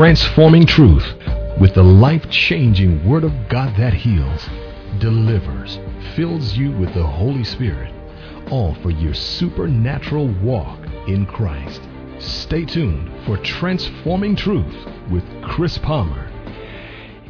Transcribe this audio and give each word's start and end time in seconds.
transforming 0.00 0.64
truth 0.64 1.04
with 1.60 1.74
the 1.74 1.82
life 1.82 2.26
changing 2.30 3.06
Word 3.06 3.22
of 3.22 3.34
God 3.50 3.76
that 3.76 3.92
heals, 3.92 4.48
delivers, 4.98 5.78
fills 6.16 6.56
you 6.56 6.72
with 6.72 6.94
the 6.94 7.06
Holy 7.06 7.44
Spirit, 7.44 7.92
all 8.50 8.74
for 8.76 8.90
your 8.90 9.12
supernatural 9.12 10.28
walk 10.40 10.78
in 11.06 11.26
Christ. 11.26 11.82
Stay 12.18 12.64
tuned 12.64 13.12
for 13.26 13.36
Transforming 13.36 14.36
Truth 14.36 14.74
with 15.10 15.22
Chris 15.42 15.76
Palmer. 15.76 16.32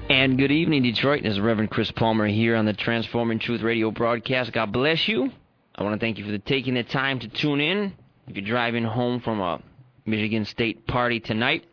And 0.08 0.38
good 0.38 0.52
evening, 0.52 0.84
Detroit. 0.84 1.24
This 1.24 1.32
is 1.32 1.40
Reverend 1.40 1.72
Chris 1.72 1.90
Palmer 1.90 2.28
here 2.28 2.54
on 2.54 2.66
the 2.66 2.72
Transforming 2.72 3.40
Truth 3.40 3.62
radio 3.62 3.90
broadcast. 3.90 4.52
God 4.52 4.70
bless 4.70 5.08
you. 5.08 5.32
I 5.74 5.82
want 5.82 5.98
to 5.98 6.06
thank 6.06 6.18
you 6.18 6.24
for 6.24 6.30
the, 6.30 6.38
taking 6.38 6.74
the 6.74 6.84
time 6.84 7.18
to 7.18 7.26
tune 7.26 7.60
in. 7.60 7.94
If 8.28 8.36
you're 8.36 8.46
driving 8.46 8.84
home 8.84 9.18
from 9.18 9.40
a 9.40 9.60
Michigan 10.06 10.44
State 10.44 10.86
party 10.86 11.18
tonight, 11.18 11.64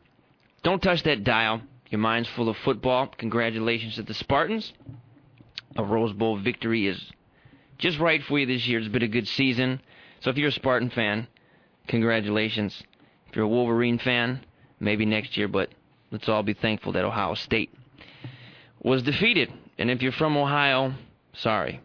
don't 0.67 0.83
touch 0.83 1.03
that 1.03 1.23
dial. 1.23 1.61
Your 1.89 1.99
mind's 1.99 2.27
full 2.27 2.49
of 2.49 2.57
football. 2.57 3.07
Congratulations 3.17 3.95
to 3.95 4.03
the 4.03 4.13
Spartans. 4.13 4.73
A 5.77 5.83
Rose 5.85 6.11
Bowl 6.11 6.37
victory 6.37 6.87
is 6.87 7.01
just 7.77 7.99
right 7.99 8.21
for 8.23 8.37
you 8.37 8.45
this 8.45 8.67
year. 8.67 8.77
It's 8.77 8.89
been 8.89 9.01
a 9.01 9.07
good 9.07 9.29
season. 9.29 9.79
So 10.19 10.29
if 10.29 10.35
you're 10.35 10.49
a 10.49 10.51
Spartan 10.51 10.89
fan, 10.89 11.29
congratulations. 11.87 12.83
If 13.29 13.35
you're 13.37 13.45
a 13.45 13.47
Wolverine 13.47 13.97
fan, 13.97 14.41
maybe 14.81 15.05
next 15.05 15.37
year, 15.37 15.47
but 15.47 15.69
let's 16.11 16.27
all 16.27 16.43
be 16.43 16.53
thankful 16.53 16.91
that 16.91 17.05
Ohio 17.05 17.35
State 17.35 17.73
was 18.83 19.03
defeated. 19.03 19.49
And 19.77 19.89
if 19.89 20.01
you're 20.01 20.11
from 20.11 20.35
Ohio, 20.35 20.93
sorry. 21.31 21.79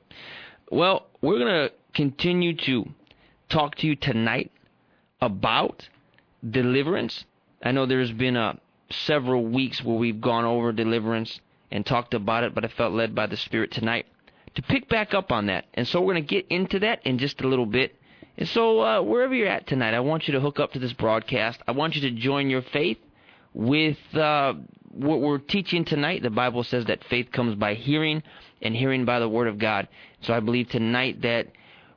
Well, 0.73 1.07
we're 1.21 1.39
going 1.39 1.69
to 1.69 1.73
continue 1.95 2.57
to 2.57 2.87
talk 3.49 3.77
to 3.77 3.87
you 3.87 3.95
tonight 3.95 4.51
about 5.21 5.89
deliverance. 6.51 7.25
I 7.63 7.71
know 7.71 7.87
there's 7.87 8.11
been 8.11 8.35
a 8.35 8.59
several 8.93 9.45
weeks 9.45 9.83
where 9.83 9.97
we've 9.97 10.21
gone 10.21 10.45
over 10.45 10.73
deliverance 10.73 11.41
and 11.71 11.85
talked 11.85 12.15
about 12.15 12.45
it, 12.45 12.55
but 12.55 12.65
I 12.65 12.69
felt 12.69 12.93
led 12.93 13.15
by 13.15 13.27
the 13.27 13.37
Spirit 13.37 13.73
tonight 13.73 14.07
to 14.55 14.63
pick 14.63 14.89
back 14.89 15.15
up 15.15 15.33
on 15.33 15.47
that. 15.47 15.67
And 15.75 15.89
so 15.89 16.01
we're 16.01 16.15
going 16.15 16.27
to 16.27 16.35
get 16.35 16.47
into 16.49 16.79
that 16.81 17.05
in 17.07 17.19
just 17.19 17.41
a 17.41 17.49
little 17.49 17.67
bit. 17.67 17.97
And 18.37 18.49
so 18.49 18.81
uh, 18.81 19.03
wherever 19.03 19.35
you're 19.35 19.49
at 19.49 19.67
tonight, 19.67 19.95
I 19.95 20.01
want 20.01 20.29
you 20.29 20.33
to 20.35 20.41
hook 20.41 20.61
up 20.61 20.73
to 20.73 20.79
this 20.79 20.93
broadcast. 20.93 21.61
I 21.67 21.73
want 21.73 21.95
you 21.97 22.03
to 22.03 22.11
join 22.11 22.51
your 22.51 22.63
faith 22.63 22.99
with 23.55 23.99
uh, 24.15 24.55
what 24.91 25.21
we're 25.21 25.39
teaching 25.39 25.85
tonight. 25.85 26.23
The 26.23 26.31
Bible 26.31 26.65
says 26.65 26.87
that 26.87 27.05
faith 27.05 27.31
comes 27.33 27.55
by 27.55 27.75
hearing, 27.75 28.23
and 28.61 28.75
hearing 28.75 29.05
by 29.05 29.19
the 29.19 29.29
Word 29.29 29.49
of 29.49 29.59
God. 29.59 29.89
So 30.23 30.33
I 30.33 30.41
believe 30.41 30.69
tonight 30.69 31.23
that 31.23 31.49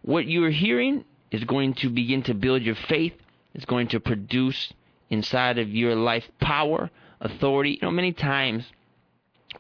what 0.02 0.28
you're 0.28 0.50
hearing 0.50 1.06
is 1.32 1.44
going 1.44 1.74
to 1.76 1.90
begin 1.90 2.24
to 2.24 2.34
build 2.34 2.62
your 2.64 2.76
faith. 2.76 3.14
It's 3.54 3.66
going 3.66 3.88
to 3.90 4.00
produce 4.00 4.74
inside 5.10 5.58
of 5.58 5.70
your 5.70 5.96
life 5.96 6.26
power, 6.40 6.90
authority. 7.20 7.72
You 7.72 7.88
know, 7.88 7.92
many 7.92 8.12
times 8.12 8.66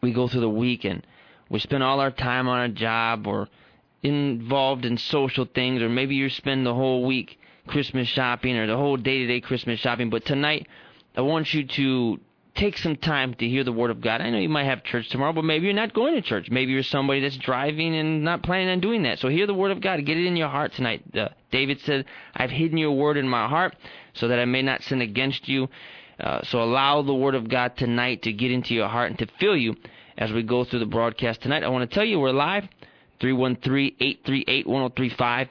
we 0.01 0.13
go 0.13 0.27
through 0.27 0.41
the 0.41 0.49
week 0.49 0.85
and 0.85 1.05
we 1.49 1.59
spend 1.59 1.83
all 1.83 1.99
our 1.99 2.11
time 2.11 2.47
on 2.47 2.61
a 2.61 2.69
job 2.69 3.27
or 3.27 3.47
involved 4.03 4.85
in 4.85 4.97
social 4.97 5.45
things, 5.45 5.81
or 5.81 5.89
maybe 5.89 6.15
you 6.15 6.29
spend 6.29 6.65
the 6.65 6.73
whole 6.73 7.05
week 7.05 7.39
Christmas 7.67 8.07
shopping 8.07 8.55
or 8.55 8.67
the 8.67 8.77
whole 8.77 8.97
day 8.97 9.19
to 9.19 9.27
day 9.27 9.41
Christmas 9.41 9.79
shopping. 9.79 10.09
But 10.09 10.25
tonight, 10.25 10.67
I 11.15 11.21
want 11.21 11.53
you 11.53 11.65
to 11.65 12.19
take 12.55 12.77
some 12.77 12.95
time 12.95 13.33
to 13.35 13.47
hear 13.47 13.63
the 13.63 13.71
Word 13.71 13.91
of 13.91 14.01
God. 14.01 14.21
I 14.21 14.29
know 14.29 14.37
you 14.37 14.49
might 14.49 14.63
have 14.63 14.83
church 14.83 15.09
tomorrow, 15.09 15.33
but 15.33 15.43
maybe 15.43 15.65
you're 15.65 15.73
not 15.73 15.93
going 15.93 16.15
to 16.15 16.21
church. 16.21 16.49
Maybe 16.49 16.71
you're 16.71 16.83
somebody 16.83 17.19
that's 17.19 17.37
driving 17.37 17.95
and 17.95 18.23
not 18.23 18.43
planning 18.43 18.69
on 18.69 18.79
doing 18.79 19.03
that. 19.03 19.19
So 19.19 19.27
hear 19.27 19.45
the 19.45 19.53
Word 19.53 19.71
of 19.71 19.81
God. 19.81 20.03
Get 20.05 20.17
it 20.17 20.25
in 20.25 20.37
your 20.37 20.47
heart 20.47 20.73
tonight. 20.73 21.03
Uh, 21.15 21.29
David 21.51 21.81
said, 21.81 22.05
I've 22.33 22.51
hidden 22.51 22.77
your 22.77 22.93
Word 22.93 23.17
in 23.17 23.27
my 23.27 23.47
heart 23.47 23.75
so 24.13 24.29
that 24.29 24.39
I 24.39 24.45
may 24.45 24.61
not 24.61 24.83
sin 24.83 25.01
against 25.01 25.49
you. 25.49 25.67
Uh, 26.19 26.41
so 26.43 26.63
allow 26.63 27.01
the 27.01 27.13
Word 27.13 27.35
of 27.35 27.49
God 27.49 27.75
tonight 27.75 28.21
to 28.23 28.31
get 28.31 28.51
into 28.51 28.73
your 28.73 28.87
heart 28.87 29.09
and 29.09 29.19
to 29.19 29.27
fill 29.39 29.57
you 29.57 29.75
as 30.17 30.31
we 30.31 30.43
go 30.43 30.63
through 30.63 30.79
the 30.79 30.85
broadcast 30.85 31.41
tonight. 31.41 31.63
I 31.63 31.67
want 31.67 31.89
to 31.89 31.93
tell 31.93 32.05
you 32.05 32.19
we're 32.19 32.31
live 32.31 32.65
313-838-1035. 33.19 35.49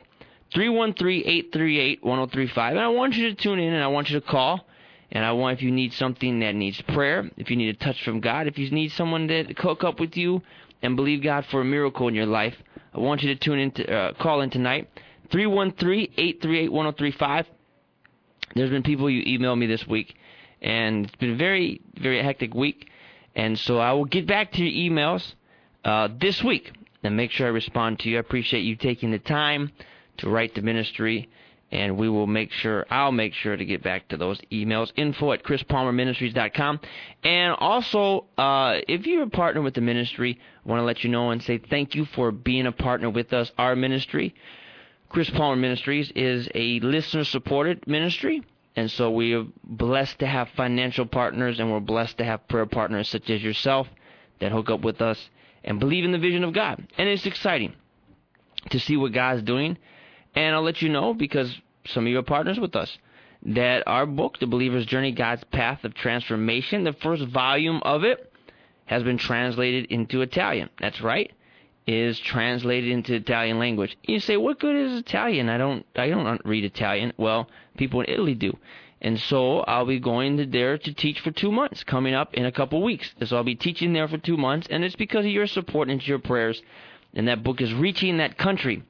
313-838-1035. 0.55 2.71
And 2.71 2.81
I 2.81 2.89
want 2.89 3.15
you 3.15 3.31
to 3.31 3.34
tune 3.34 3.59
in 3.59 3.73
and 3.73 3.83
I 3.83 3.87
want 3.89 4.11
you 4.11 4.21
to 4.21 4.27
call. 4.27 4.67
And 5.13 5.25
I 5.25 5.33
want 5.33 5.59
if 5.59 5.63
you 5.63 5.71
need 5.71 5.93
something 5.93 6.41
that 6.41 6.55
needs 6.55 6.81
prayer, 6.83 7.31
if 7.37 7.51
you 7.51 7.57
need 7.57 7.69
a 7.69 7.79
touch 7.79 8.03
from 8.05 8.21
God, 8.21 8.47
if 8.47 8.59
you 8.59 8.71
need 8.71 8.93
someone 8.93 9.29
to 9.29 9.45
hook 9.57 9.85
up 9.85 10.01
with 10.01 10.17
you 10.17 10.43
and 10.83 10.97
believe 10.97 11.23
God 11.23 11.47
for 11.47 11.61
a 11.61 11.65
miracle 11.65 12.09
in 12.09 12.15
your 12.15 12.27
life, 12.27 12.55
I 12.93 13.01
want 13.01 13.23
you 13.23 13.35
to 13.35 13.41
tune 13.41 13.59
in 13.59 13.71
to 13.73 13.93
uh, 13.93 14.13
call 14.15 14.41
in 14.41 14.51
tonight. 14.51 14.89
313-838-1035. 15.31 17.47
There's 18.55 18.71
been 18.71 18.83
people 18.83 19.11
you 19.11 19.39
emailed 19.39 19.59
me 19.59 19.67
this 19.67 19.87
week 19.87 20.15
and 20.63 21.07
it's 21.07 21.17
been 21.17 21.33
a 21.33 21.37
very 21.37 21.81
very 22.01 22.23
hectic 22.23 22.55
week 22.55 22.89
and 23.35 23.59
so 23.59 23.79
I 23.79 23.93
will 23.93 24.05
get 24.05 24.27
back 24.27 24.53
to 24.53 24.65
your 24.65 24.93
emails 24.93 25.35
uh, 25.85 26.09
this 26.21 26.43
week 26.43 26.73
and 27.03 27.17
make 27.17 27.31
sure 27.31 27.47
I 27.47 27.51
respond 27.51 27.99
to 28.01 28.09
you. 28.09 28.17
I 28.17 28.21
appreciate 28.21 28.63
you 28.63 28.77
taking 28.77 29.11
the 29.11 29.19
time 29.19 29.73
to 30.19 30.31
write 30.31 30.55
the 30.55 30.63
ministry, 30.63 31.29
and 31.75 31.99
we 31.99 32.09
will 32.09 32.29
make 32.29 32.53
sure, 32.53 32.87
I'll 32.89 33.11
make 33.11 33.35
sure 33.35 33.57
to 33.57 33.65
get 33.65 33.83
back 33.83 34.07
to 34.09 34.17
those 34.17 34.41
emails. 34.53 34.93
Info 34.95 35.33
at 35.33 35.43
chrispalmerministries.com. 35.43 36.81
And 37.25 37.57
also, 37.59 38.27
uh, 38.39 38.77
if 38.87 39.07
you're 39.09 39.25
a 39.25 39.29
partner 39.29 39.61
with 39.61 39.75
the 39.75 39.81
ministry, 39.81 40.39
I 40.65 40.69
want 40.69 40.79
to 40.79 40.85
let 40.85 41.03
you 41.03 41.11
know 41.11 41.31
and 41.31 41.43
say 41.43 41.59
thank 41.59 41.97
you 41.97 42.05
for 42.05 42.31
being 42.31 42.67
a 42.67 42.73
partner 42.73 43.11
with 43.11 43.33
us. 43.33 43.51
Our 43.59 43.75
ministry, 43.75 44.37
Chris 45.09 45.29
Palmer 45.31 45.57
Ministries, 45.57 46.12
is 46.15 46.49
a 46.55 46.79
listener 46.79 47.25
supported 47.25 47.89
ministry. 47.89 48.45
And 48.77 48.89
so 48.89 49.11
we 49.11 49.35
are 49.35 49.47
blessed 49.65 50.21
to 50.21 50.29
have 50.29 50.51
financial 50.56 51.06
partners 51.06 51.59
and 51.59 51.73
we're 51.73 51.81
blessed 51.81 52.19
to 52.19 52.25
have 52.25 52.47
prayer 52.47 52.67
partners 52.67 53.09
such 53.09 53.29
as 53.31 53.43
yourself 53.43 53.89
that 54.39 54.53
hook 54.53 54.71
up 54.71 54.83
with 54.83 55.03
us 55.03 55.29
and 55.65 55.81
believe 55.81 56.05
in 56.05 56.12
the 56.12 56.19
vision 56.19 56.45
of 56.45 56.55
God. 56.55 56.87
And 56.97 57.09
it's 57.09 57.27
exciting 57.27 57.75
to 58.71 58.79
see 58.79 58.97
what 58.97 59.12
God's 59.12 59.43
doing. 59.43 59.77
And 60.37 60.55
I'll 60.55 60.62
let 60.62 60.83
you 60.83 60.89
know 60.89 61.15
because 61.15 61.56
some 61.87 62.06
of 62.06 62.12
your 62.12 62.22
partners 62.22 62.59
with 62.59 62.75
us 62.77 62.99
that 63.45 63.83
our 63.87 64.06
book, 64.06 64.39
The 64.39 64.47
Believer's 64.47 64.87
Journey 64.87 65.12
God's 65.12 65.45
Path 65.45 65.84
of 65.84 65.95
Transformation, 65.95 66.84
the 66.84 66.95
first 66.95 67.25
volume 67.25 67.81
of 67.83 68.05
it 68.05 68.33
has 68.87 69.03
been 69.03 69.19
translated 69.19 69.87
into 69.87 70.23
Italian. 70.23 70.71
That's 70.81 71.00
right. 71.00 71.31
Is 71.87 72.19
translated 72.19 72.91
into 72.91 73.15
Italian 73.15 73.59
language. 73.59 73.97
You 74.05 74.19
say, 74.19 74.39
"What 74.39 74.59
good 74.59 74.75
is 74.75 74.99
Italian? 74.99 75.50
I 75.50 75.59
don't 75.59 75.84
I 75.94 76.09
don't 76.09 76.41
read 76.47 76.65
Italian." 76.65 77.12
Well, 77.19 77.50
people 77.77 78.00
in 78.00 78.11
Italy 78.11 78.34
do. 78.34 78.56
And 79.03 79.21
so 79.21 79.61
I'll 79.61 79.84
be 79.84 80.00
going 80.00 80.39
to 80.39 80.47
there 80.47 80.78
to 80.78 80.94
teach 80.94 81.21
for 81.21 81.31
two 81.31 81.53
months 81.53 81.84
coming 81.84 82.15
up 82.15 82.33
in 82.33 82.47
a 82.47 82.53
couple 82.53 82.83
weeks. 82.83 83.15
So 83.27 83.37
I'll 83.37 83.44
be 83.44 83.55
teaching 83.55 83.93
there 83.93 84.09
for 84.09 84.17
two 84.17 84.39
months, 84.39 84.67
and 84.71 84.83
it's 84.83 84.97
because 84.97 85.27
of 85.27 85.31
your 85.31 85.47
support 85.47 85.91
and 85.91 86.06
your 86.06 86.19
prayers. 86.19 86.62
And 87.12 87.28
that 87.28 87.43
book 87.43 87.61
is 87.61 87.75
reaching 87.75 88.17
that 88.17 88.39
country. 88.39 88.83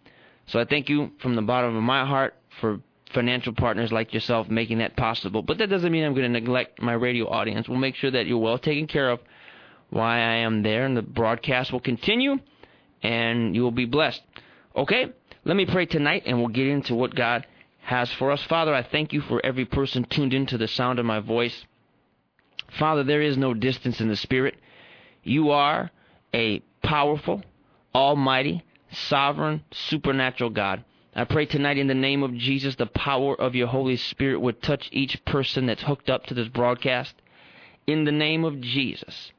So 0.47 0.61
I 0.61 0.65
thank 0.65 0.89
you 0.89 1.11
from 1.19 1.35
the 1.35 1.43
bottom 1.43 1.75
of 1.75 1.83
my 1.83 2.07
heart 2.07 2.35
for 2.61 2.81
financial 3.13 3.53
partners 3.53 3.93
like 3.93 4.13
yourself 4.13 4.49
making 4.49 4.79
that 4.79 4.97
possible. 4.97 5.43
But 5.43 5.59
that 5.59 5.69
doesn't 5.69 5.91
mean 5.91 6.05
I'm 6.05 6.15
going 6.15 6.33
to 6.33 6.41
neglect 6.41 6.83
my 6.83 6.93
radio 6.93 7.29
audience. 7.29 7.69
We'll 7.69 7.79
make 7.79 7.95
sure 7.95 8.11
that 8.11 8.27
you're 8.27 8.39
well 8.39 8.59
taken 8.59 8.87
care 8.87 9.11
of 9.11 9.21
while 9.91 10.07
I 10.07 10.37
am 10.37 10.63
there, 10.63 10.85
and 10.85 10.97
the 10.97 11.03
broadcast 11.03 11.73
will 11.73 11.81
continue, 11.81 12.39
and 13.03 13.55
you 13.55 13.63
will 13.63 13.71
be 13.71 13.85
blessed. 13.85 14.23
Okay? 14.75 15.13
Let 15.45 15.57
me 15.57 15.67
pray 15.67 15.87
tonight, 15.87 16.25
and 16.27 16.39
we'll 16.39 16.49
get 16.49 16.67
into 16.67 16.95
what 16.95 17.15
God 17.15 17.47
has 17.83 18.11
for 18.13 18.33
us. 18.33 18.43
Father, 18.45 18.75
I 18.75 18.83
thank 18.83 19.13
you 19.13 19.21
for 19.21 19.45
every 19.45 19.67
person 19.67 20.05
tuned 20.05 20.35
into 20.35 20.59
the 20.59 20.67
sound 20.67 20.99
of 20.99 21.07
my 21.07 21.21
voice. 21.21 21.65
Father, 22.79 23.05
there 23.05 23.23
is 23.23 23.37
no 23.37 23.55
distance 23.55 24.01
in 24.01 24.09
the 24.09 24.17
Spirit. 24.17 24.57
You 25.23 25.51
are 25.51 25.91
a 26.35 26.61
powerful, 26.83 27.43
almighty, 27.95 28.65
sovereign, 28.91 29.63
supernatural 29.71 30.51
God. 30.51 30.85
I 31.17 31.25
pray 31.25 31.47
tonight 31.47 31.79
in 31.79 31.87
the 31.87 31.95
name 31.95 32.25
of 32.25 32.35
Jesus, 32.35 32.75
the 32.75 32.87
power 32.87 33.41
of 33.41 33.55
your 33.55 33.69
Holy 33.69 33.97
Spirit 33.97 34.41
would 34.41 34.61
touch 34.61 34.89
each 34.91 35.25
person 35.25 35.67
that's 35.67 35.85
hooked 35.85 36.11
up 36.11 36.27
to 36.27 36.35
this 36.35 36.49
broadcast. 36.49 37.15
In 37.87 38.05
the 38.05 38.13
name 38.13 38.45
of 38.45 38.61
Jesus. 38.61 39.31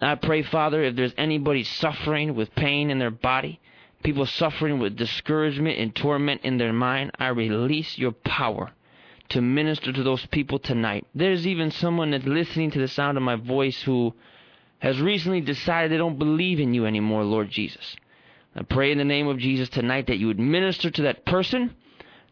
I 0.00 0.14
pray, 0.14 0.42
Father, 0.42 0.82
if 0.82 0.96
there's 0.96 1.14
anybody 1.18 1.64
suffering 1.64 2.34
with 2.34 2.54
pain 2.54 2.90
in 2.90 2.98
their 2.98 3.10
body, 3.10 3.60
people 4.02 4.24
suffering 4.24 4.78
with 4.78 4.96
discouragement 4.96 5.78
and 5.78 5.94
torment 5.94 6.42
in 6.44 6.56
their 6.56 6.72
mind, 6.72 7.10
I 7.18 7.28
release 7.28 7.98
your 7.98 8.12
power 8.12 8.70
to 9.28 9.42
minister 9.42 9.92
to 9.92 10.02
those 10.02 10.24
people 10.26 10.58
tonight. 10.58 11.06
There's 11.14 11.46
even 11.46 11.70
someone 11.70 12.12
that's 12.12 12.24
listening 12.24 12.70
to 12.70 12.78
the 12.78 12.88
sound 12.88 13.18
of 13.18 13.22
my 13.22 13.36
voice 13.36 13.82
who 13.82 14.14
has 14.78 15.00
recently 15.00 15.42
decided 15.42 15.90
they 15.90 15.98
don't 15.98 16.18
believe 16.18 16.60
in 16.60 16.72
you 16.72 16.86
anymore, 16.86 17.24
Lord 17.24 17.50
Jesus. 17.50 17.96
I 18.58 18.62
pray 18.62 18.90
in 18.90 18.98
the 18.98 19.04
name 19.04 19.28
of 19.28 19.38
Jesus 19.38 19.68
tonight 19.68 20.08
that 20.08 20.18
you 20.18 20.26
would 20.26 20.40
minister 20.40 20.90
to 20.90 21.02
that 21.02 21.24
person, 21.24 21.76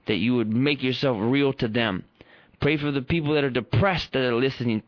that 0.06 0.16
you 0.16 0.34
would 0.34 0.52
make 0.52 0.82
yourself 0.82 1.16
real 1.20 1.52
to 1.52 1.68
them. 1.68 2.02
Pray 2.58 2.76
for 2.76 2.90
the 2.90 3.02
people 3.02 3.34
that 3.34 3.44
are 3.44 3.50
depressed 3.50 4.12
that 4.12 4.24
are 4.24 4.34
listening, 4.34 4.82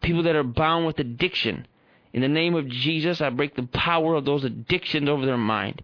people 0.00 0.22
that 0.22 0.36
are 0.36 0.42
bound 0.42 0.86
with 0.86 0.98
addiction. 0.98 1.66
In 2.14 2.22
the 2.22 2.28
name 2.28 2.54
of 2.54 2.66
Jesus, 2.66 3.20
I 3.20 3.28
break 3.28 3.56
the 3.56 3.64
power 3.64 4.14
of 4.14 4.24
those 4.24 4.42
addictions 4.42 5.06
over 5.06 5.26
their 5.26 5.36
mind. 5.36 5.82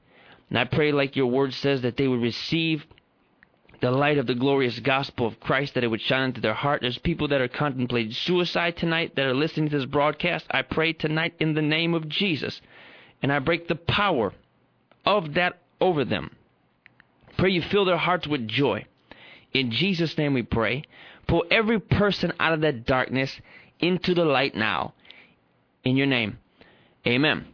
And 0.49 0.59
I 0.59 0.65
pray, 0.65 0.93
like 0.93 1.15
your 1.15 1.27
word 1.27 1.53
says, 1.53 1.83
that 1.83 1.99
they 1.99 2.09
would 2.09 2.23
receive 2.23 2.87
the 3.83 3.91
light 3.91 4.17
of 4.17 4.27
the 4.27 4.35
glorious 4.35 4.79
gospel 4.79 5.27
of 5.27 5.39
Christ, 5.41 5.75
that 5.75 5.85
it 5.85 5.89
would 5.89 6.01
shine 6.01 6.31
into 6.31 6.41
their 6.41 6.55
heart. 6.55 6.81
There's 6.81 6.97
people 6.97 7.29
that 7.29 7.43
are 7.43 7.49
contemplating 7.49 8.13
suicide 8.13 8.79
tonight 8.79 9.15
that 9.17 9.27
are 9.27 9.35
listening 9.35 9.69
to 9.69 9.77
this 9.77 9.87
broadcast. 9.87 10.47
I 10.51 10.63
pray 10.63 10.95
tonight 10.95 11.35
in 11.39 11.53
the 11.53 11.61
name 11.61 11.93
of 11.93 12.09
Jesus, 12.09 12.63
and 13.21 13.31
I 13.31 13.41
break 13.41 13.69
the 13.69 13.75
power 13.75 14.33
of 15.07 15.35
that 15.35 15.59
over 15.81 16.05
them. 16.05 16.31
Pray 17.39 17.51
you 17.51 17.63
fill 17.63 17.85
their 17.85 17.97
hearts 17.97 18.27
with 18.27 18.49
joy. 18.49 18.85
In 19.53 19.71
Jesus' 19.71 20.19
name 20.19 20.35
we 20.35 20.43
pray. 20.43 20.83
Pull 21.29 21.45
every 21.51 21.81
person 21.81 22.33
out 22.39 22.53
of 22.53 22.61
that 22.63 22.85
darkness 22.85 23.41
into 23.81 24.15
the 24.15 24.25
light 24.25 24.55
now. 24.55 24.95
In 25.85 25.97
your 25.97 26.07
name. 26.07 26.39
Amen. 27.07 27.47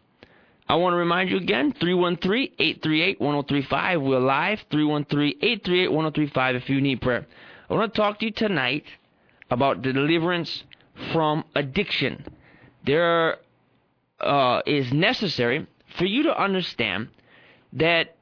I 0.68 0.76
want 0.76 0.94
to 0.94 0.96
remind 0.96 1.28
you 1.28 1.36
again 1.36 1.72
313 1.78 2.52
838 2.58 3.20
1035. 3.20 4.02
We're 4.02 4.18
live 4.20 4.60
313 4.70 5.38
838 5.42 5.92
1035 5.92 6.56
if 6.56 6.70
you 6.70 6.80
need 6.80 7.02
prayer. 7.02 7.26
I 7.68 7.74
want 7.74 7.92
to 7.92 8.00
talk 8.00 8.18
to 8.20 8.26
you 8.26 8.30
tonight 8.32 8.84
about 9.50 9.82
deliverance 9.82 10.64
from 11.12 11.44
addiction. 11.54 12.24
There 12.86 13.36
uh, 14.20 14.62
is 14.66 14.92
necessary 14.92 15.66
for 15.98 16.06
you 16.06 16.22
to 16.24 16.42
understand 16.42 17.08
that 17.74 18.16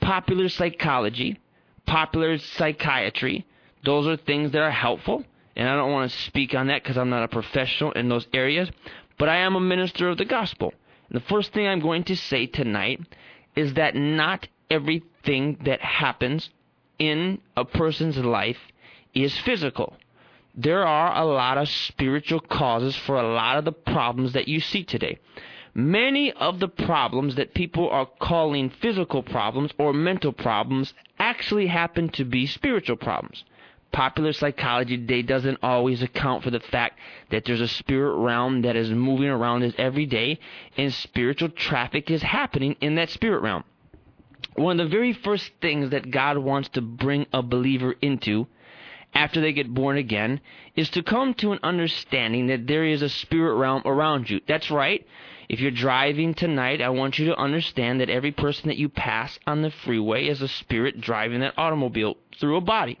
popular 0.00 0.48
psychology, 0.48 1.40
popular 1.86 2.38
psychiatry, 2.38 3.46
those 3.84 4.06
are 4.06 4.16
things 4.16 4.52
that 4.52 4.62
are 4.62 4.70
helpful. 4.70 5.24
And 5.56 5.68
I 5.68 5.76
don't 5.76 5.92
want 5.92 6.10
to 6.10 6.18
speak 6.22 6.54
on 6.54 6.66
that 6.68 6.82
because 6.82 6.98
I'm 6.98 7.10
not 7.10 7.22
a 7.22 7.28
professional 7.28 7.92
in 7.92 8.08
those 8.08 8.26
areas, 8.32 8.70
but 9.18 9.28
I 9.28 9.36
am 9.36 9.54
a 9.54 9.60
minister 9.60 10.08
of 10.08 10.18
the 10.18 10.24
gospel. 10.24 10.72
And 11.08 11.20
the 11.20 11.26
first 11.26 11.52
thing 11.52 11.66
I'm 11.66 11.80
going 11.80 12.04
to 12.04 12.16
say 12.16 12.46
tonight 12.46 13.00
is 13.54 13.74
that 13.74 13.94
not 13.94 14.48
everything 14.70 15.58
that 15.64 15.80
happens 15.80 16.50
in 16.98 17.40
a 17.56 17.64
person's 17.64 18.18
life 18.18 18.58
is 19.14 19.36
physical. 19.38 19.94
There 20.56 20.86
are 20.86 21.16
a 21.16 21.24
lot 21.24 21.58
of 21.58 21.68
spiritual 21.68 22.40
causes 22.40 22.96
for 22.96 23.16
a 23.16 23.34
lot 23.34 23.58
of 23.58 23.64
the 23.64 23.72
problems 23.72 24.32
that 24.32 24.48
you 24.48 24.60
see 24.60 24.84
today. 24.84 25.18
Many 25.74 26.32
of 26.32 26.60
the 26.60 26.68
problems 26.68 27.34
that 27.34 27.54
people 27.54 27.88
are 27.90 28.06
calling 28.20 28.70
physical 28.70 29.22
problems 29.22 29.72
or 29.78 29.92
mental 29.92 30.32
problems 30.32 30.94
actually 31.18 31.66
happen 31.66 32.08
to 32.10 32.24
be 32.24 32.46
spiritual 32.46 32.96
problems 32.96 33.44
popular 33.94 34.32
psychology 34.32 34.96
today 34.96 35.22
doesn't 35.22 35.56
always 35.62 36.02
account 36.02 36.42
for 36.42 36.50
the 36.50 36.58
fact 36.58 36.98
that 37.30 37.44
there's 37.44 37.60
a 37.60 37.68
spirit 37.68 38.16
realm 38.16 38.62
that 38.62 38.74
is 38.74 38.90
moving 38.90 39.28
around 39.28 39.62
us 39.62 39.72
every 39.78 40.04
day 40.04 40.36
and 40.76 40.92
spiritual 40.92 41.48
traffic 41.48 42.10
is 42.10 42.20
happening 42.20 42.74
in 42.80 42.96
that 42.96 43.08
spirit 43.08 43.40
realm. 43.40 43.62
One 44.56 44.80
of 44.80 44.86
the 44.86 44.96
very 44.96 45.12
first 45.12 45.52
things 45.62 45.90
that 45.90 46.10
God 46.10 46.38
wants 46.38 46.70
to 46.70 46.80
bring 46.80 47.26
a 47.32 47.40
believer 47.40 47.94
into 48.02 48.48
after 49.14 49.40
they 49.40 49.52
get 49.52 49.72
born 49.72 49.96
again 49.96 50.40
is 50.74 50.90
to 50.90 51.02
come 51.04 51.32
to 51.34 51.52
an 51.52 51.60
understanding 51.62 52.48
that 52.48 52.66
there 52.66 52.84
is 52.84 53.00
a 53.00 53.08
spirit 53.08 53.54
realm 53.54 53.82
around 53.84 54.28
you. 54.28 54.40
That's 54.48 54.72
right. 54.72 55.06
If 55.48 55.60
you're 55.60 55.70
driving 55.70 56.34
tonight, 56.34 56.80
I 56.80 56.88
want 56.88 57.18
you 57.18 57.26
to 57.26 57.36
understand 57.36 58.00
that 58.00 58.10
every 58.10 58.32
person 58.32 58.68
that 58.68 58.78
you 58.78 58.88
pass 58.88 59.38
on 59.46 59.62
the 59.62 59.70
freeway 59.70 60.26
is 60.26 60.40
a 60.40 60.48
spirit 60.48 61.00
driving 61.00 61.40
that 61.40 61.54
automobile 61.56 62.16
through 62.38 62.56
a 62.56 62.60
body. 62.60 62.98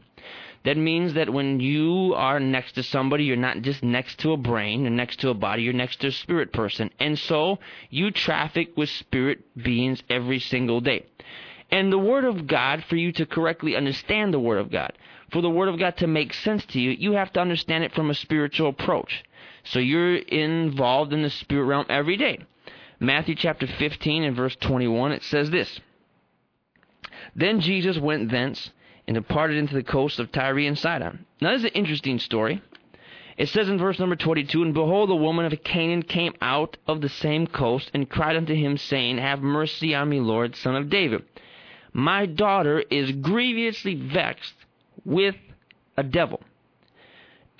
That 0.64 0.76
means 0.78 1.12
that 1.14 1.30
when 1.30 1.60
you 1.60 2.14
are 2.16 2.40
next 2.40 2.72
to 2.72 2.82
somebody, 2.82 3.24
you're 3.24 3.36
not 3.36 3.60
just 3.60 3.82
next 3.82 4.18
to 4.20 4.32
a 4.32 4.38
brain, 4.38 4.82
you're 4.82 4.90
next 4.90 5.20
to 5.20 5.28
a 5.28 5.34
body, 5.34 5.62
you're 5.62 5.74
next 5.74 6.00
to 6.00 6.06
a 6.06 6.12
spirit 6.12 6.52
person. 6.52 6.90
And 6.98 7.18
so 7.18 7.58
you 7.90 8.10
traffic 8.10 8.70
with 8.76 8.88
spirit 8.88 9.40
beings 9.56 10.02
every 10.08 10.38
single 10.38 10.80
day. 10.80 11.04
And 11.70 11.92
the 11.92 11.98
Word 11.98 12.24
of 12.24 12.46
God, 12.46 12.84
for 12.84 12.96
you 12.96 13.12
to 13.12 13.26
correctly 13.26 13.76
understand 13.76 14.32
the 14.32 14.38
Word 14.38 14.58
of 14.58 14.70
God, 14.70 14.92
for 15.30 15.42
the 15.42 15.50
Word 15.50 15.68
of 15.68 15.78
God 15.78 15.96
to 15.98 16.06
make 16.06 16.32
sense 16.32 16.64
to 16.66 16.80
you, 16.80 16.90
you 16.90 17.12
have 17.12 17.32
to 17.34 17.40
understand 17.40 17.84
it 17.84 17.92
from 17.92 18.08
a 18.08 18.14
spiritual 18.14 18.68
approach. 18.68 19.24
So 19.64 19.78
you're 19.78 20.16
involved 20.16 21.12
in 21.12 21.22
the 21.22 21.30
spirit 21.30 21.64
realm 21.64 21.86
every 21.88 22.16
day. 22.16 22.38
Matthew 23.00 23.34
chapter 23.34 23.66
15 23.66 24.22
and 24.22 24.36
verse 24.36 24.56
21, 24.60 25.12
it 25.12 25.22
says 25.22 25.50
this 25.50 25.80
Then 27.34 27.60
Jesus 27.60 27.98
went 27.98 28.30
thence 28.30 28.70
and 29.06 29.14
departed 29.14 29.56
into 29.56 29.74
the 29.74 29.82
coast 29.82 30.18
of 30.18 30.32
Tyre 30.32 30.60
and 30.60 30.78
Sidon. 30.78 31.26
Now, 31.40 31.52
this 31.52 31.60
is 31.60 31.64
an 31.64 31.70
interesting 31.72 32.18
story. 32.18 32.62
It 33.36 33.48
says 33.48 33.68
in 33.68 33.78
verse 33.78 33.98
number 33.98 34.16
22 34.16 34.62
And 34.62 34.74
behold, 34.74 35.10
a 35.10 35.16
woman 35.16 35.44
of 35.44 35.64
Canaan 35.64 36.02
came 36.02 36.34
out 36.40 36.76
of 36.86 37.00
the 37.00 37.08
same 37.08 37.46
coast 37.46 37.90
and 37.92 38.08
cried 38.08 38.36
unto 38.36 38.54
him, 38.54 38.76
saying, 38.76 39.18
Have 39.18 39.40
mercy 39.40 39.94
on 39.94 40.08
me, 40.08 40.20
Lord, 40.20 40.54
son 40.56 40.76
of 40.76 40.88
David. 40.88 41.24
My 41.92 42.26
daughter 42.26 42.82
is 42.90 43.12
grievously 43.12 43.94
vexed 43.94 44.54
with 45.04 45.36
a 45.96 46.02
devil. 46.02 46.40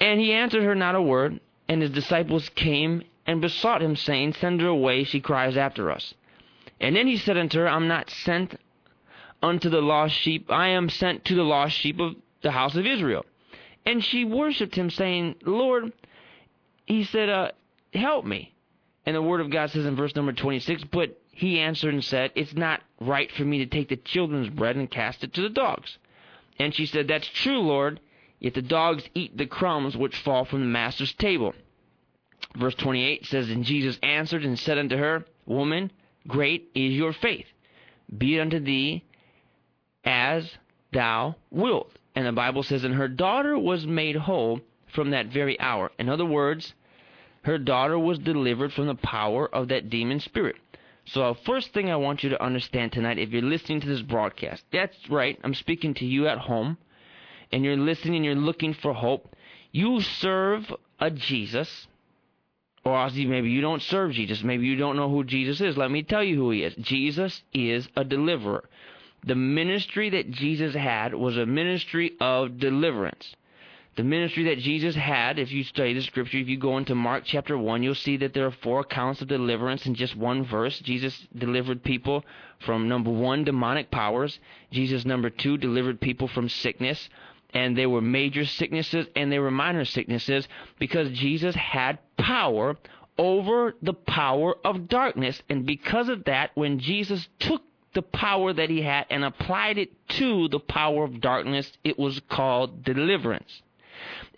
And 0.01 0.21
he 0.21 0.33
answered 0.33 0.65
her 0.65 0.75
not 0.75 0.97
a 0.97 1.03
word, 1.03 1.41
and 1.69 1.83
his 1.83 1.91
disciples 1.91 2.49
came 2.51 3.03
and 3.27 3.41
besought 3.41 3.83
him, 3.83 3.97
saying, 3.97 4.35
Send 4.35 4.61
her 4.61 4.69
away, 4.69 5.05
she 5.05 5.21
cries 5.21 5.57
after 5.57 5.91
us. 5.91 6.15
And 6.81 6.97
then 6.97 7.07
he 7.07 7.17
said 7.17 7.37
unto 7.37 7.59
her, 7.59 7.69
I'm 7.69 7.89
not 7.89 8.11
sent 8.11 8.59
unto 9.43 9.69
the 9.69 9.81
lost 9.81 10.15
sheep, 10.15 10.51
I 10.51 10.69
am 10.69 10.89
sent 10.89 11.25
to 11.27 11.35
the 11.35 11.45
lost 11.45 11.77
sheep 11.77 12.01
of 12.01 12.17
the 12.43 12.51
house 12.51 12.77
of 12.77 12.87
Israel. 12.87 13.25
And 13.87 14.03
she 14.03 14.25
worshipped 14.25 14.75
him, 14.75 14.91
saying, 14.91 15.37
Lord, 15.43 15.93
he 16.87 17.05
said, 17.05 17.29
uh, 17.29 17.51
help 17.93 18.25
me. 18.25 18.55
And 19.07 19.15
the 19.15 19.23
word 19.23 19.41
of 19.41 19.51
God 19.51 19.71
says 19.71 19.85
in 19.85 19.97
verse 19.97 20.17
number 20.17 20.33
26, 20.33 20.85
but 20.85 21.21
he 21.31 21.61
answered 21.61 21.93
and 21.93 22.05
said, 22.05 22.31
It's 22.35 22.55
not 22.55 22.81
right 23.01 23.31
for 23.33 23.45
me 23.45 23.59
to 23.59 23.67
take 23.67 23.89
the 23.89 23.97
children's 23.97 24.49
bread 24.49 24.77
and 24.77 24.91
cast 24.91 25.25
it 25.25 25.35
to 25.35 25.43
the 25.43 25.49
dogs. 25.49 25.99
And 26.59 26.75
she 26.75 26.87
said, 26.87 27.09
That's 27.09 27.27
true, 27.27 27.61
Lord, 27.61 28.01
yet 28.45 28.53
the 28.53 28.61
dogs 28.61 29.09
eat 29.15 29.35
the 29.39 29.47
crumbs 29.47 29.97
which 29.97 30.15
fall 30.19 30.45
from 30.45 30.61
the 30.61 30.67
master's 30.67 31.15
table. 31.15 31.55
Verse 32.55 32.75
28 32.75 33.25
says, 33.25 33.49
And 33.49 33.65
Jesus 33.65 33.99
answered 34.03 34.45
and 34.45 34.59
said 34.59 34.77
unto 34.77 34.99
her, 34.99 35.25
Woman, 35.47 35.91
great 36.29 36.69
is 36.75 36.93
your 36.93 37.15
faith. 37.15 37.47
Be 38.19 38.37
it 38.37 38.43
unto 38.43 38.61
thee 38.61 39.03
as 40.05 40.59
thou 40.93 41.37
wilt. 41.51 41.91
And 42.15 42.27
the 42.27 42.33
Bible 42.33 42.63
says, 42.63 42.85
and 42.85 42.95
her 42.95 43.09
daughter 43.09 43.59
was 43.59 43.87
made 43.87 44.17
whole 44.17 44.61
from 44.93 45.11
that 45.13 45.29
very 45.29 45.59
hour. 45.59 45.91
In 45.99 46.11
other 46.11 46.27
words, 46.27 46.75
her 47.45 47.57
daughter 47.57 47.99
was 47.99 48.19
delivered 48.19 48.75
from 48.75 48.89
the 48.89 48.95
power 48.95 49.49
of 49.55 49.69
that 49.69 49.89
demon 49.89 50.21
spirit. 50.21 50.57
So, 51.07 51.33
first 51.33 51.73
thing 51.73 51.91
I 51.91 51.97
want 51.97 52.23
you 52.23 52.29
to 52.29 52.43
understand 52.43 52.93
tonight, 52.93 53.19
if 53.19 53.31
you're 53.31 53.41
listening 53.41 53.81
to 53.81 53.87
this 53.87 54.03
broadcast, 54.03 54.65
that's 54.71 55.09
right, 55.09 55.39
I'm 55.43 55.55
speaking 55.55 55.95
to 55.95 56.05
you 56.05 56.27
at 56.29 56.39
home, 56.39 56.77
and 57.53 57.65
you're 57.65 57.77
listening 57.77 58.17
and 58.17 58.25
you're 58.25 58.35
looking 58.35 58.75
for 58.75 58.93
hope. 58.93 59.35
You 59.73 60.01
serve 60.01 60.73
a 61.01 61.11
Jesus, 61.11 61.87
or 62.85 63.09
maybe 63.11 63.51
you 63.51 63.61
don't 63.61 63.83
serve 63.83 64.13
Jesus. 64.13 64.43
Maybe 64.43 64.67
you 64.67 64.77
don't 64.77 64.97
know 64.97 65.11
who 65.11 65.25
Jesus 65.25 65.61
is. 65.61 65.77
Let 65.77 65.91
me 65.91 66.03
tell 66.03 66.23
you 66.23 66.37
who 66.37 66.51
he 66.51 66.63
is. 66.63 66.75
Jesus 66.77 67.43
is 67.53 67.89
a 67.97 68.05
deliverer 68.05 68.65
the 69.27 69.35
ministry 69.35 70.11
that 70.11 70.31
Jesus 70.31 70.75
had 70.75 71.15
was 71.15 71.37
a 71.37 71.47
ministry 71.47 72.13
of 72.21 72.59
deliverance. 72.59 73.35
The 73.97 74.03
ministry 74.03 74.45
that 74.45 74.59
Jesus 74.59 74.97
had, 74.97 75.39
if 75.39 75.53
you 75.53 75.63
study 75.63 75.95
the 75.95 76.03
scripture, 76.03 76.39
if 76.39 76.49
you 76.49 76.59
go 76.59 76.77
into 76.79 76.97
Mark 76.97 77.23
chapter 77.25 77.57
1, 77.57 77.83
you'll 77.83 77.95
see 77.95 78.17
that 78.19 78.35
there 78.35 78.47
are 78.47 78.51
four 78.51 78.81
accounts 78.81 79.23
of 79.23 79.29
deliverance 79.29 79.87
in 79.87 79.95
just 79.95 80.17
one 80.17 80.45
verse. 80.45 80.81
Jesus 80.81 81.29
delivered 81.37 81.85
people 81.85 82.25
from 82.59 82.89
number 82.89 83.11
one, 83.11 83.45
demonic 83.45 83.93
powers. 83.93 84.41
Jesus, 84.73 85.05
number 85.05 85.31
two, 85.31 85.57
delivered 85.57 86.01
people 86.01 86.27
from 86.27 86.49
sickness. 86.49 87.09
And 87.55 87.79
they 87.79 87.87
were 87.87 88.01
major 88.01 88.45
sicknesses 88.45 89.07
and 89.15 89.31
they 89.31 89.39
were 89.39 89.51
minor 89.51 89.85
sicknesses 89.85 90.49
because 90.79 91.11
Jesus 91.13 91.55
had 91.55 91.99
power 92.17 92.77
over 93.17 93.75
the 93.81 93.95
power 93.95 94.57
of 94.65 94.89
darkness. 94.89 95.41
And 95.49 95.65
because 95.65 96.09
of 96.09 96.25
that, 96.25 96.51
when 96.55 96.81
Jesus 96.81 97.29
took 97.39 97.63
the 97.95 98.03
power 98.03 98.53
that 98.53 98.71
he 98.71 98.83
had 98.83 99.07
and 99.09 99.25
applied 99.25 99.79
it 99.79 99.93
to 100.09 100.49
the 100.49 100.59
power 100.59 101.05
of 101.05 101.21
darkness, 101.21 101.73
it 101.85 101.99
was 101.99 102.21
called 102.29 102.85
deliverance. 102.85 103.63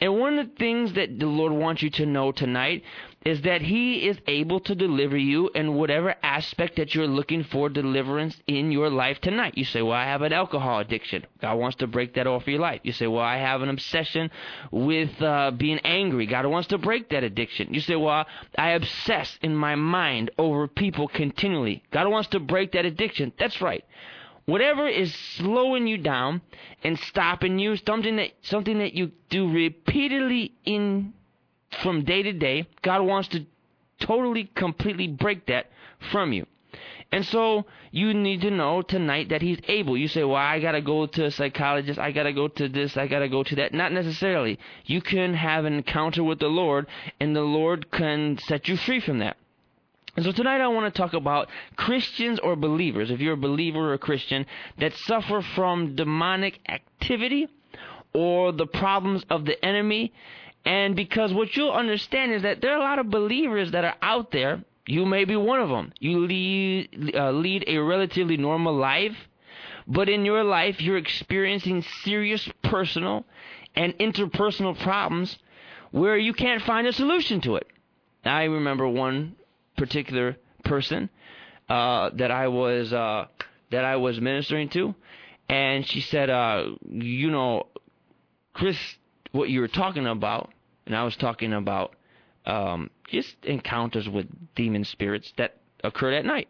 And 0.00 0.18
one 0.18 0.38
of 0.38 0.50
the 0.50 0.56
things 0.56 0.92
that 0.92 1.18
the 1.18 1.26
Lord 1.26 1.52
wants 1.52 1.82
you 1.82 1.90
to 1.90 2.06
know 2.06 2.32
tonight 2.32 2.84
is 3.26 3.42
that 3.42 3.60
He 3.60 4.06
is 4.06 4.18
able 4.28 4.60
to 4.60 4.74
deliver 4.76 5.16
you 5.16 5.50
in 5.52 5.74
whatever 5.74 6.14
aspect 6.22 6.76
that 6.76 6.94
you're 6.94 7.08
looking 7.08 7.42
for 7.42 7.68
deliverance 7.68 8.40
in 8.46 8.70
your 8.70 8.88
life 8.88 9.20
tonight. 9.20 9.58
You 9.58 9.64
say, 9.64 9.82
Well, 9.82 9.96
I 9.96 10.04
have 10.04 10.22
an 10.22 10.32
alcohol 10.32 10.78
addiction. 10.78 11.26
God 11.42 11.56
wants 11.56 11.76
to 11.78 11.88
break 11.88 12.14
that 12.14 12.28
off 12.28 12.42
of 12.42 12.48
your 12.48 12.60
life. 12.60 12.82
You 12.84 12.92
say, 12.92 13.08
Well, 13.08 13.24
I 13.24 13.38
have 13.38 13.62
an 13.62 13.68
obsession 13.68 14.30
with 14.70 15.20
uh, 15.20 15.50
being 15.50 15.80
angry. 15.80 16.26
God 16.26 16.46
wants 16.46 16.68
to 16.68 16.78
break 16.78 17.08
that 17.08 17.24
addiction. 17.24 17.74
You 17.74 17.80
say, 17.80 17.96
Well, 17.96 18.26
I 18.56 18.70
obsess 18.70 19.36
in 19.42 19.56
my 19.56 19.74
mind 19.74 20.30
over 20.38 20.68
people 20.68 21.08
continually. 21.08 21.82
God 21.90 22.06
wants 22.06 22.28
to 22.28 22.38
break 22.38 22.70
that 22.72 22.84
addiction. 22.84 23.32
That's 23.40 23.60
right 23.60 23.84
whatever 24.44 24.86
is 24.86 25.12
slowing 25.36 25.88
you 25.88 25.98
down 25.98 26.40
and 26.84 26.96
stopping 26.96 27.58
you, 27.58 27.76
something 27.84 28.14
that 28.14 28.30
something 28.42 28.78
that 28.78 28.94
you 28.94 29.10
do 29.28 29.50
repeatedly 29.50 30.54
in 30.64 31.12
from 31.82 32.04
day 32.04 32.22
to 32.22 32.32
day, 32.32 32.66
God 32.82 33.02
wants 33.02 33.28
to 33.28 33.44
totally 34.00 34.50
completely 34.54 35.08
break 35.08 35.46
that 35.46 35.66
from 36.10 36.32
you. 36.32 36.46
And 37.12 37.24
so 37.24 37.64
you 37.92 38.12
need 38.12 38.40
to 38.40 38.50
know 38.50 38.82
tonight 38.82 39.28
that 39.28 39.40
he's 39.40 39.60
able. 39.68 39.96
You 39.96 40.08
say, 40.08 40.24
well, 40.24 40.36
I 40.36 40.60
got 40.60 40.72
to 40.72 40.80
go 40.80 41.06
to 41.06 41.26
a 41.26 41.30
psychologist. 41.30 41.98
I 41.98 42.10
got 42.10 42.24
to 42.24 42.32
go 42.32 42.48
to 42.48 42.68
this. 42.68 42.96
I 42.96 43.06
got 43.06 43.20
to 43.20 43.28
go 43.28 43.42
to 43.44 43.54
that. 43.56 43.72
Not 43.72 43.92
necessarily. 43.92 44.58
You 44.84 45.00
can 45.00 45.34
have 45.34 45.64
an 45.64 45.74
encounter 45.74 46.24
with 46.24 46.40
the 46.40 46.48
Lord, 46.48 46.86
and 47.20 47.34
the 47.34 47.42
Lord 47.42 47.90
can 47.90 48.38
set 48.38 48.68
you 48.68 48.76
free 48.76 49.00
from 49.00 49.18
that. 49.20 49.36
And 50.16 50.24
so 50.24 50.32
tonight 50.32 50.60
I 50.60 50.68
want 50.68 50.92
to 50.92 50.98
talk 50.98 51.12
about 51.12 51.48
Christians 51.76 52.40
or 52.40 52.56
believers, 52.56 53.10
if 53.10 53.20
you're 53.20 53.34
a 53.34 53.38
believer 53.38 53.90
or 53.90 53.94
a 53.94 53.98
Christian, 53.98 54.46
that 54.78 54.94
suffer 54.94 55.42
from 55.54 55.94
demonic 55.94 56.58
activity 56.68 57.48
or 58.14 58.50
the 58.50 58.66
problems 58.66 59.24
of 59.28 59.44
the 59.44 59.62
enemy. 59.64 60.12
And 60.66 60.96
because 60.96 61.32
what 61.32 61.56
you'll 61.56 61.70
understand 61.70 62.32
is 62.32 62.42
that 62.42 62.60
there 62.60 62.72
are 62.72 62.78
a 62.78 62.82
lot 62.82 62.98
of 62.98 63.08
believers 63.08 63.70
that 63.70 63.84
are 63.84 63.94
out 64.02 64.32
there. 64.32 64.64
You 64.84 65.06
may 65.06 65.24
be 65.24 65.36
one 65.36 65.60
of 65.60 65.68
them. 65.68 65.92
You 66.00 66.26
lead, 66.26 67.14
uh, 67.14 67.30
lead 67.30 67.64
a 67.68 67.78
relatively 67.78 68.36
normal 68.36 68.74
life, 68.74 69.16
but 69.86 70.08
in 70.08 70.24
your 70.24 70.42
life 70.42 70.80
you're 70.80 70.96
experiencing 70.96 71.82
serious 72.02 72.48
personal 72.64 73.24
and 73.76 73.96
interpersonal 73.98 74.76
problems 74.82 75.38
where 75.92 76.16
you 76.16 76.32
can't 76.32 76.62
find 76.62 76.86
a 76.88 76.92
solution 76.92 77.40
to 77.42 77.56
it. 77.56 77.68
I 78.24 78.44
remember 78.44 78.88
one 78.88 79.36
particular 79.76 80.36
person 80.64 81.10
uh, 81.68 82.10
that 82.14 82.32
I 82.32 82.48
was 82.48 82.92
uh, 82.92 83.26
that 83.70 83.84
I 83.84 83.96
was 83.96 84.20
ministering 84.20 84.68
to, 84.70 84.96
and 85.48 85.86
she 85.86 86.00
said, 86.00 86.28
uh, 86.28 86.70
"You 86.88 87.30
know, 87.30 87.68
Chris, 88.52 88.76
what 89.30 89.48
you 89.48 89.60
were 89.60 89.68
talking 89.68 90.06
about, 90.06 90.50
and 90.86 90.94
I 90.94 91.04
was 91.04 91.16
talking 91.16 91.52
about 91.52 91.94
um, 92.46 92.90
just 93.08 93.36
encounters 93.44 94.08
with 94.08 94.26
demon 94.54 94.84
spirits 94.84 95.32
that 95.36 95.56
occurred 95.82 96.14
at 96.14 96.24
night. 96.24 96.48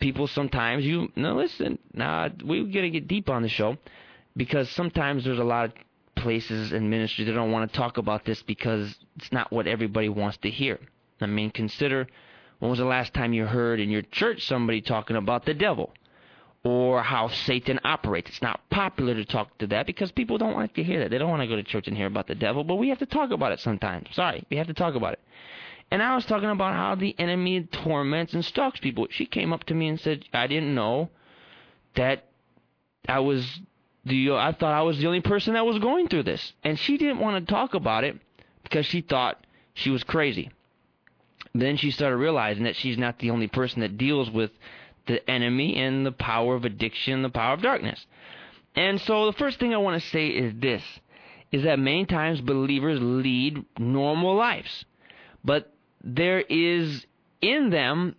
People 0.00 0.26
sometimes 0.26 0.84
you 0.84 1.10
no 1.16 1.36
listen. 1.36 1.78
Now 1.92 2.28
we're 2.44 2.64
gonna 2.64 2.90
get 2.90 3.08
deep 3.08 3.30
on 3.30 3.42
the 3.42 3.48
show 3.48 3.78
because 4.36 4.68
sometimes 4.70 5.24
there's 5.24 5.38
a 5.38 5.44
lot 5.44 5.66
of 5.66 5.72
places 6.16 6.72
and 6.72 6.90
ministry 6.90 7.24
that 7.24 7.32
don't 7.32 7.52
want 7.52 7.70
to 7.70 7.76
talk 7.76 7.98
about 7.98 8.24
this 8.24 8.42
because 8.42 8.94
it's 9.16 9.32
not 9.32 9.52
what 9.52 9.66
everybody 9.66 10.08
wants 10.08 10.36
to 10.38 10.50
hear. 10.50 10.78
I 11.20 11.26
mean, 11.26 11.50
consider 11.50 12.08
when 12.58 12.70
was 12.70 12.78
the 12.78 12.84
last 12.84 13.14
time 13.14 13.32
you 13.32 13.46
heard 13.46 13.80
in 13.80 13.90
your 13.90 14.02
church 14.02 14.46
somebody 14.46 14.80
talking 14.80 15.16
about 15.16 15.44
the 15.44 15.54
devil 15.54 15.92
or 16.64 17.02
how 17.02 17.28
Satan 17.28 17.78
operates. 17.84 18.30
It's 18.30 18.42
not 18.42 18.68
popular 18.70 19.14
to 19.14 19.24
talk 19.24 19.56
to 19.58 19.66
that 19.68 19.86
because 19.86 20.10
people 20.10 20.38
don't 20.38 20.56
like 20.56 20.74
to 20.74 20.82
hear 20.82 21.00
that. 21.00 21.10
They 21.10 21.18
don't 21.18 21.30
want 21.30 21.42
to 21.42 21.46
go 21.48 21.56
to 21.56 21.62
church 21.62 21.86
and 21.86 21.96
hear 21.96 22.06
about 22.06 22.26
the 22.26 22.34
devil, 22.34 22.64
but 22.64 22.76
we 22.76 22.88
have 22.88 22.98
to 22.98 23.06
talk 23.06 23.30
about 23.30 23.52
it 23.52 23.60
sometimes. 23.60 24.08
Sorry, 24.12 24.44
we 24.50 24.56
have 24.56 24.66
to 24.68 24.74
talk 24.74 24.94
about 24.94 25.12
it. 25.12 25.20
And 25.90 26.02
I 26.02 26.14
was 26.14 26.24
talking 26.24 26.48
about 26.48 26.74
how 26.74 26.94
the 26.94 27.14
enemy 27.18 27.62
torments 27.70 28.32
and 28.32 28.44
stalks 28.44 28.80
people. 28.80 29.06
She 29.10 29.26
came 29.26 29.52
up 29.52 29.64
to 29.64 29.74
me 29.74 29.88
and 29.88 30.00
said, 30.00 30.24
I 30.32 30.46
didn't 30.46 30.74
know 30.74 31.10
that 31.94 32.24
I 33.06 33.20
was 33.20 33.60
the 34.06 34.32
I 34.32 34.52
thought 34.52 34.72
I 34.72 34.82
was 34.82 34.98
the 34.98 35.06
only 35.06 35.20
person 35.20 35.54
that 35.54 35.66
was 35.66 35.78
going 35.78 36.08
through 36.08 36.24
this. 36.24 36.54
And 36.64 36.78
she 36.78 36.96
didn't 36.96 37.18
want 37.18 37.46
to 37.46 37.52
talk 37.52 37.74
about 37.74 38.04
it 38.04 38.16
because 38.62 38.86
she 38.86 39.02
thought 39.02 39.46
she 39.74 39.90
was 39.90 40.02
crazy. 40.02 40.50
Then 41.54 41.76
she 41.76 41.90
started 41.90 42.16
realizing 42.16 42.64
that 42.64 42.76
she's 42.76 42.98
not 42.98 43.18
the 43.18 43.30
only 43.30 43.46
person 43.46 43.80
that 43.80 43.98
deals 43.98 44.30
with 44.30 44.50
the 45.06 45.28
enemy 45.30 45.76
and 45.76 46.04
the 46.04 46.12
power 46.12 46.54
of 46.54 46.64
addiction, 46.64 47.22
the 47.22 47.28
power 47.28 47.54
of 47.54 47.62
darkness. 47.62 48.04
And 48.74 49.00
so 49.02 49.26
the 49.26 49.38
first 49.38 49.58
thing 49.58 49.74
I 49.74 49.78
want 49.78 50.02
to 50.02 50.08
say 50.08 50.28
is 50.28 50.54
this 50.56 50.82
is 51.52 51.62
that 51.62 51.78
many 51.78 52.04
times 52.04 52.40
believers 52.40 52.98
lead 53.00 53.64
normal 53.78 54.34
lives. 54.34 54.84
But 55.44 55.72
there 56.02 56.40
is 56.40 57.06
in 57.40 57.70
them 57.70 58.16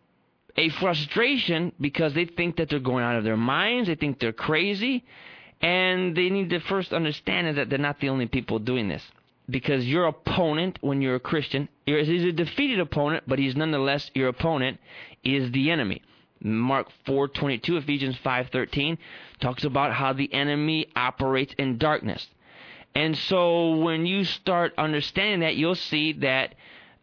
a 0.55 0.69
frustration 0.69 1.73
because 1.81 2.13
they 2.13 2.25
think 2.25 2.57
that 2.57 2.69
they're 2.69 2.79
going 2.79 3.03
out 3.03 3.17
of 3.17 3.25
their 3.25 3.35
minds, 3.35 3.89
they 3.89 3.95
think 3.95 4.19
they're 4.19 4.31
crazy, 4.31 5.03
and 5.61 6.15
they 6.15 6.29
need 6.29 6.49
to 6.51 6.59
first 6.61 6.93
understand 6.93 7.57
that 7.57 7.69
they're 7.69 7.77
not 7.77 7.99
the 7.99 8.09
only 8.09 8.27
people 8.27 8.59
doing 8.59 8.87
this 8.87 9.03
because 9.49 9.85
your 9.85 10.05
opponent, 10.05 10.79
when 10.81 11.01
you're 11.01 11.15
a 11.15 11.19
Christian, 11.19 11.67
he's 11.85 12.23
a 12.23 12.31
defeated 12.31 12.79
opponent, 12.79 13.23
but 13.27 13.39
he's 13.39 13.55
nonetheless 13.55 14.09
your 14.13 14.29
opponent, 14.29 14.79
is 15.23 15.51
the 15.51 15.71
enemy. 15.71 16.01
Mark 16.41 16.87
4:22, 17.05 17.77
Ephesians 17.77 18.17
5:13 18.17 18.97
talks 19.39 19.63
about 19.63 19.93
how 19.93 20.13
the 20.13 20.33
enemy 20.33 20.87
operates 20.95 21.53
in 21.57 21.77
darkness. 21.77 22.27
And 22.93 23.17
so 23.17 23.75
when 23.77 24.05
you 24.05 24.23
start 24.23 24.73
understanding 24.77 25.41
that, 25.41 25.55
you'll 25.55 25.75
see 25.75 26.13
that 26.13 26.55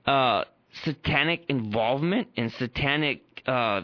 uh, 0.07 0.45
satanic 0.85 1.45
involvement 1.49 2.29
and 2.37 2.51
satanic 2.53 3.43
uh, 3.47 3.83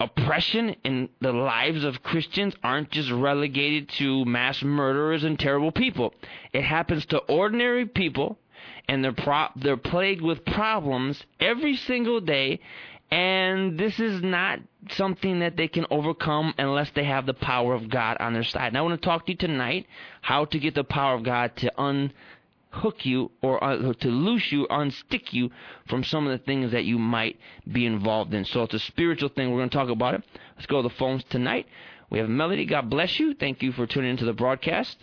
oppression 0.00 0.76
in 0.84 1.08
the 1.20 1.32
lives 1.32 1.84
of 1.84 2.02
Christians 2.02 2.54
aren't 2.62 2.90
just 2.90 3.10
relegated 3.10 3.88
to 3.90 4.24
mass 4.24 4.62
murderers 4.62 5.24
and 5.24 5.38
terrible 5.38 5.72
people. 5.72 6.14
It 6.52 6.62
happens 6.62 7.04
to 7.06 7.18
ordinary 7.18 7.86
people, 7.86 8.38
and 8.88 9.02
they're 9.02 9.12
pro- 9.12 9.48
they're 9.56 9.76
plagued 9.76 10.22
with 10.22 10.44
problems 10.44 11.24
every 11.40 11.76
single 11.76 12.20
day. 12.20 12.60
And 13.10 13.78
this 13.78 13.98
is 13.98 14.22
not 14.22 14.60
something 14.90 15.40
that 15.40 15.56
they 15.56 15.68
can 15.68 15.86
overcome 15.90 16.52
unless 16.58 16.90
they 16.90 17.04
have 17.04 17.24
the 17.24 17.34
power 17.34 17.74
of 17.74 17.88
God 17.88 18.18
on 18.20 18.34
their 18.34 18.44
side. 18.44 18.68
And 18.68 18.76
I 18.76 18.82
want 18.82 19.00
to 19.00 19.04
talk 19.04 19.26
to 19.26 19.32
you 19.32 19.38
tonight 19.38 19.86
how 20.20 20.44
to 20.46 20.58
get 20.58 20.74
the 20.74 20.84
power 20.84 21.14
of 21.14 21.22
God 21.22 21.56
to 21.56 21.72
unhook 21.78 23.06
you 23.06 23.30
or 23.40 23.62
uh, 23.64 23.94
to 23.94 24.08
loose 24.08 24.52
you, 24.52 24.66
unstick 24.70 25.32
you 25.32 25.50
from 25.88 26.04
some 26.04 26.26
of 26.26 26.38
the 26.38 26.44
things 26.44 26.72
that 26.72 26.84
you 26.84 26.98
might 26.98 27.38
be 27.70 27.86
involved 27.86 28.34
in. 28.34 28.44
So 28.44 28.64
it's 28.64 28.74
a 28.74 28.78
spiritual 28.78 29.30
thing. 29.30 29.50
We're 29.50 29.60
going 29.60 29.70
to 29.70 29.76
talk 29.76 29.88
about 29.88 30.14
it. 30.14 30.22
Let's 30.56 30.66
go 30.66 30.82
to 30.82 30.88
the 30.88 30.94
phones 30.94 31.24
tonight. 31.30 31.66
We 32.10 32.18
have 32.18 32.28
Melody. 32.28 32.66
God 32.66 32.90
bless 32.90 33.18
you. 33.18 33.34
Thank 33.34 33.62
you 33.62 33.72
for 33.72 33.86
tuning 33.86 34.10
into 34.10 34.26
the 34.26 34.32
broadcast. 34.34 34.98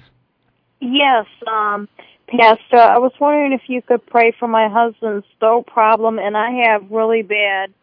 Yes, 0.80 1.26
um, 1.48 1.88
Pastor. 2.28 2.78
I 2.78 3.00
was 3.00 3.14
wondering 3.20 3.54
if 3.54 3.62
you 3.68 3.82
could 3.82 4.06
pray 4.06 4.32
for 4.38 4.48
my 4.48 4.68
husband's 4.70 5.26
throat 5.40 5.66
problem, 5.68 6.20
and 6.20 6.36
I 6.36 6.52
have 6.66 6.92
really 6.92 7.22
bad 7.22 7.74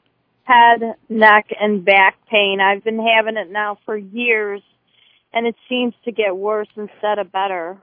head, 0.45 0.95
neck, 1.09 1.47
and 1.61 1.85
back 1.85 2.17
pain. 2.31 2.59
I've 2.61 2.85
been 2.85 2.99
having 2.99 3.37
it 3.37 3.51
now 3.51 3.79
for 3.85 3.97
years, 3.97 4.63
and 5.33 5.47
it 5.47 5.55
seems 5.69 5.95
to 6.05 6.13
get 6.13 6.37
worse 6.37 6.69
instead 6.77 7.19
of 7.19 7.33
better. 7.33 7.79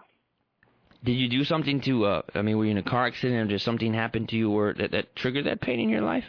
Did 1.04 1.14
you 1.14 1.30
do 1.30 1.44
something 1.44 1.80
to? 1.82 2.06
uh 2.06 2.22
I 2.36 2.42
mean, 2.42 2.58
were 2.58 2.66
you 2.66 2.72
in 2.72 2.78
a 2.78 2.84
car 2.84 3.06
accident, 3.08 3.50
or 3.50 3.54
did 3.54 3.62
something 3.62 3.94
happen 3.94 4.28
to 4.28 4.36
you, 4.36 4.52
or 4.52 4.74
that 4.74 4.92
that 4.92 5.16
triggered 5.16 5.46
that 5.46 5.62
pain 5.62 5.80
in 5.80 5.90
your 5.90 6.02
life? 6.02 6.26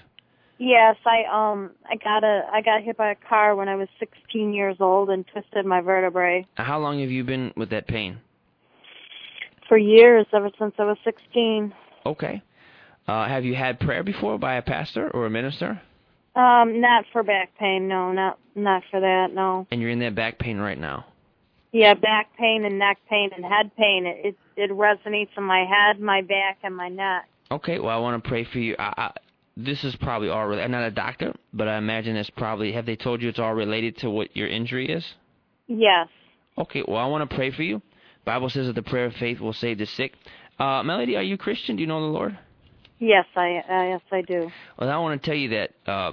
Yes, 0.59 0.97
I 1.07 1.25
um 1.33 1.71
I 1.87 1.97
got 1.97 2.23
a 2.23 2.43
I 2.53 2.61
got 2.61 2.83
hit 2.83 2.97
by 2.97 3.11
a 3.11 3.17
car 3.17 3.57
when 3.57 3.69
I 3.69 3.77
was 3.77 3.89
16 3.99 4.53
years 4.53 4.77
old 4.79 5.11
and 5.11 5.27
twisted 5.27 5.65
my 5.67 5.81
vertebrae. 5.81 6.47
How 6.55 6.79
long 6.79 7.01
have 7.01 7.11
you 7.11 7.25
been 7.25 7.53
with 7.57 7.71
that 7.71 7.89
pain? 7.89 8.19
For 9.69 9.79
years, 9.79 10.27
ever 10.33 10.51
since 10.59 10.75
I 10.79 10.85
was 10.85 10.99
16. 11.05 11.73
Okay. 12.05 12.43
Uh, 13.09 13.27
have 13.27 13.45
you 13.45 13.55
had 13.55 13.81
prayer 13.81 14.03
before 14.03 14.39
by 14.39 14.55
a 14.55 14.63
pastor 14.63 15.11
or 15.11 15.27
a 15.27 15.31
minister? 15.31 15.81
Um, 16.35 16.81
not 16.81 17.05
for 17.13 17.23
back 17.23 17.51
pain, 17.59 17.89
no, 17.89 18.13
not 18.13 18.39
not 18.55 18.83
for 18.91 19.01
that, 19.01 19.29
no. 19.33 19.67
And 19.71 19.81
you're 19.81 19.91
in 19.91 19.99
that 20.01 20.15
back 20.15 20.39
pain 20.39 20.59
right 20.59 20.79
now. 20.79 21.07
Yeah, 21.73 21.95
back 21.95 22.29
pain 22.39 22.65
and 22.65 22.79
neck 22.79 22.99
pain 23.09 23.31
and 23.35 23.45
head 23.45 23.71
pain. 23.77 24.07
It 24.07 24.27
it, 24.27 24.37
it 24.57 24.71
resonates 24.71 25.31
in 25.37 25.43
my 25.45 25.65
head, 25.65 26.01
my 26.01 26.23
back, 26.23 26.59
and 26.63 26.77
my 26.77 26.89
neck. 26.89 27.29
Okay, 27.51 27.81
well, 27.81 27.97
I 27.97 28.01
want 28.01 28.23
to 28.23 28.29
pray 28.29 28.45
for 28.45 28.59
you. 28.59 28.77
I, 28.79 28.93
I, 28.97 29.13
this 29.57 29.83
is 29.83 29.97
probably 29.97 30.29
all 30.29 30.47
related. 30.47 30.65
I'm 30.65 30.71
not 30.71 30.85
a 30.85 30.91
doctor, 30.93 31.35
but 31.53 31.67
I 31.67 31.79
imagine 31.79 32.15
it's 32.15 32.31
probably. 32.31 32.73
Have 32.73 32.87
they 32.87 32.97
told 32.97 33.23
you 33.23 33.29
it's 33.29 33.41
all 33.41 33.55
related 33.55 33.99
to 33.99 34.11
what 34.11 34.37
your 34.37 34.47
injury 34.47 34.89
is? 34.89 35.05
Yes. 35.67 36.09
Okay, 36.57 36.85
well, 36.87 36.99
I 36.99 37.07
want 37.07 37.29
to 37.29 37.35
pray 37.35 37.51
for 37.51 37.63
you. 37.63 37.83
Bible 38.25 38.51
says 38.51 38.67
that 38.67 38.75
the 38.75 38.83
prayer 38.83 39.07
of 39.07 39.15
faith 39.15 39.41
will 39.41 39.53
save 39.53 39.79
the 39.79 39.87
sick. 39.87 40.13
Uh, 40.59 40.83
Melody, 40.83 41.17
are 41.17 41.23
you 41.23 41.37
Christian? 41.37 41.77
Do 41.77 41.81
you 41.81 41.87
know 41.87 42.01
the 42.01 42.07
Lord? 42.07 42.39
Yes, 43.01 43.25
I 43.35 43.63
uh, 43.69 43.83
yes 43.83 44.01
I 44.13 44.21
do. 44.21 44.53
Well, 44.79 44.91
I 44.91 44.99
want 44.99 45.21
to 45.21 45.27
tell 45.27 45.37
you 45.37 45.49
that. 45.49 45.71
Uh, 45.87 46.13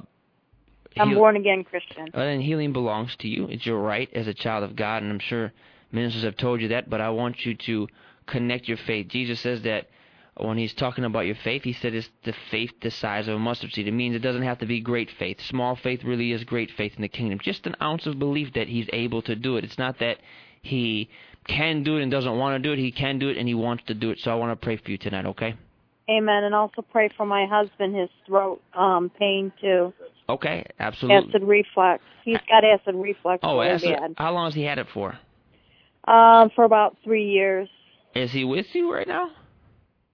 I'm 0.97 1.13
born 1.13 1.35
again 1.35 1.63
Christian. 1.63 2.07
Uh, 2.13 2.21
and 2.21 2.41
healing 2.41 2.73
belongs 2.73 3.15
to 3.17 3.27
you. 3.27 3.47
It's 3.49 3.65
your 3.65 3.79
right 3.79 4.09
as 4.13 4.25
a 4.27 4.33
child 4.33 4.63
of 4.63 4.75
God, 4.75 5.03
and 5.03 5.11
I'm 5.11 5.19
sure 5.19 5.53
ministers 5.91 6.23
have 6.23 6.37
told 6.37 6.61
you 6.61 6.69
that. 6.69 6.89
But 6.89 7.01
I 7.01 7.09
want 7.09 7.45
you 7.45 7.55
to 7.55 7.87
connect 8.25 8.67
your 8.67 8.77
faith. 8.77 9.09
Jesus 9.09 9.39
says 9.41 9.61
that 9.63 9.89
when 10.37 10.57
he's 10.57 10.73
talking 10.73 11.03
about 11.03 11.25
your 11.25 11.35
faith, 11.35 11.63
he 11.63 11.73
said 11.73 11.93
it's 11.93 12.09
the 12.23 12.33
faith 12.49 12.71
the 12.81 12.89
size 12.89 13.27
of 13.27 13.35
a 13.35 13.39
mustard 13.39 13.73
seed. 13.73 13.87
It 13.87 13.91
means 13.91 14.15
it 14.15 14.19
doesn't 14.19 14.43
have 14.43 14.59
to 14.59 14.65
be 14.65 14.79
great 14.79 15.11
faith. 15.11 15.41
Small 15.41 15.75
faith 15.75 16.03
really 16.03 16.31
is 16.31 16.45
great 16.45 16.71
faith 16.71 16.93
in 16.95 17.01
the 17.01 17.07
kingdom. 17.09 17.39
Just 17.43 17.67
an 17.67 17.75
ounce 17.81 18.07
of 18.07 18.17
belief 18.17 18.53
that 18.53 18.69
he's 18.69 18.87
able 18.93 19.21
to 19.23 19.35
do 19.35 19.57
it. 19.57 19.65
It's 19.65 19.77
not 19.77 19.99
that 19.99 20.19
he 20.61 21.09
can 21.47 21.83
do 21.83 21.97
it 21.97 22.03
and 22.03 22.11
doesn't 22.11 22.37
want 22.37 22.61
to 22.61 22.67
do 22.67 22.73
it. 22.73 22.79
He 22.79 22.91
can 22.91 23.19
do 23.19 23.29
it 23.29 23.37
and 23.37 23.47
he 23.47 23.53
wants 23.53 23.83
to 23.87 23.93
do 23.93 24.11
it. 24.11 24.19
So 24.19 24.31
I 24.31 24.35
want 24.35 24.59
to 24.59 24.63
pray 24.63 24.77
for 24.77 24.89
you 24.89 24.97
tonight, 24.97 25.25
okay? 25.25 25.55
Amen. 26.09 26.43
And 26.43 26.55
also 26.55 26.81
pray 26.81 27.09
for 27.17 27.25
my 27.25 27.45
husband, 27.45 27.95
his 27.95 28.09
throat 28.25 28.61
um 28.73 29.11
pain 29.17 29.51
too. 29.59 29.93
Okay, 30.29 30.65
absolutely. 30.79 31.29
Acid 31.29 31.47
reflux. 31.47 32.03
He's 32.23 32.37
got 32.49 32.63
acid 32.63 32.95
reflux. 32.95 33.39
Oh, 33.43 33.61
acid. 33.61 33.95
Bad. 33.97 34.13
How 34.17 34.33
long 34.33 34.45
has 34.45 34.53
he 34.53 34.63
had 34.63 34.77
it 34.77 34.87
for? 34.93 35.17
Um, 36.07 36.49
for 36.55 36.63
about 36.63 36.97
three 37.03 37.29
years. 37.29 37.69
Is 38.13 38.31
he 38.31 38.43
with 38.43 38.65
you 38.73 38.93
right 38.93 39.07
now? 39.07 39.29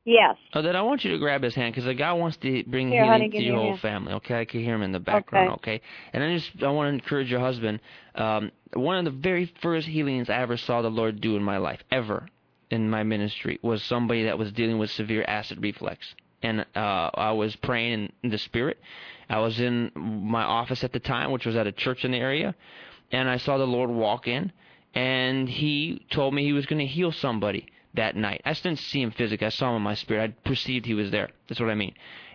Yes. 0.06 0.36
Oh, 0.54 0.62
then 0.62 0.76
I 0.76 0.82
want 0.82 1.06
you 1.06 1.12
to 1.12 1.18
grab 1.18 1.44
his 1.44 1.56
hand 1.56 1.74
because 1.74 1.86
the 1.86 1.94
God 1.94 2.16
wants 2.16 2.36
to 2.38 2.64
bring 2.66 2.90
Here, 2.90 3.06
healing 3.06 3.22
honey, 3.22 3.30
to 3.30 3.42
your 3.42 3.56
whole 3.56 3.70
hand. 3.70 3.80
family. 3.80 4.14
Okay, 4.14 4.42
I 4.42 4.46
can 4.46 4.60
hear 4.60 4.76
him 4.76 4.82
in 4.82 4.92
the 4.92 5.00
background. 5.00 5.52
Okay, 5.56 5.82
and 6.12 6.22
I 6.22 6.36
just 6.36 6.52
I 6.62 6.70
want 6.72 6.88
to 6.88 6.94
encourage 6.94 7.32
your 7.32 7.40
husband. 7.40 7.80
Um, 8.14 8.52
one 8.74 8.98
of 8.98 9.06
the 9.06 9.18
very 9.18 9.52
first 9.62 9.88
healings 9.88 10.30
I 10.30 10.42
ever 10.42 10.58
saw 10.58 10.82
the 10.82 10.90
Lord 10.90 11.22
do 11.22 11.38
in 11.38 11.44
my 11.44 11.58
life, 11.58 11.80
ever 11.90 12.28
in 12.74 12.90
my 12.90 13.04
ministry, 13.04 13.60
was 13.62 13.84
somebody 13.84 14.24
that 14.24 14.40
was 14.40 14.52
dealing 14.52 14.80
with 14.80 14.90
severe 14.90 15.24
acid 15.28 15.62
reflux, 15.62 16.16
and 16.42 16.66
uh, 16.76 17.10
I 17.14 17.32
was 17.32 17.56
praying 17.56 18.12
in, 18.24 18.30
the 18.32 18.40
spirit. 18.40 18.80
I 19.30 19.38
was 19.38 19.60
in 19.60 19.92
my 19.96 20.42
office 20.44 20.84
at 20.84 20.92
the 20.92 21.00
time, 21.00 21.30
which 21.32 21.46
was 21.46 21.56
at 21.56 21.68
a 21.68 21.72
church 21.72 22.04
in 22.04 22.12
the 22.12 22.18
area, 22.18 22.56
and 23.12 23.30
I 23.30 23.38
saw 23.38 23.60
the 23.60 23.68
Lord 23.68 23.92
walk 23.92 24.28
in, 24.28 24.52
and 24.96 25.48
He 25.48 26.04
told 26.10 26.34
me 26.34 26.44
He 26.44 26.54
was 26.54 26.66
going 26.66 26.80
to 26.80 26.92
heal 26.98 27.12
somebody 27.12 27.68
that 27.94 28.16
night. 28.16 28.42
I 28.46 28.54
didn't 28.54 28.80
see 28.80 29.02
Him 29.02 29.12
physically. 29.12 29.48
I 29.48 29.50
saw 29.50 29.70
Him 29.72 29.78
in 29.78 29.82
my 29.82 29.96
spirit. 29.96 30.24
I 30.24 30.50
perceived 30.50 30.86
He 30.86 30.94
was 30.94 31.12
there. 31.12 31.30
That's 31.48 31.60
what 31.60 31.70
I 31.70 31.76
mean. 31.76 31.94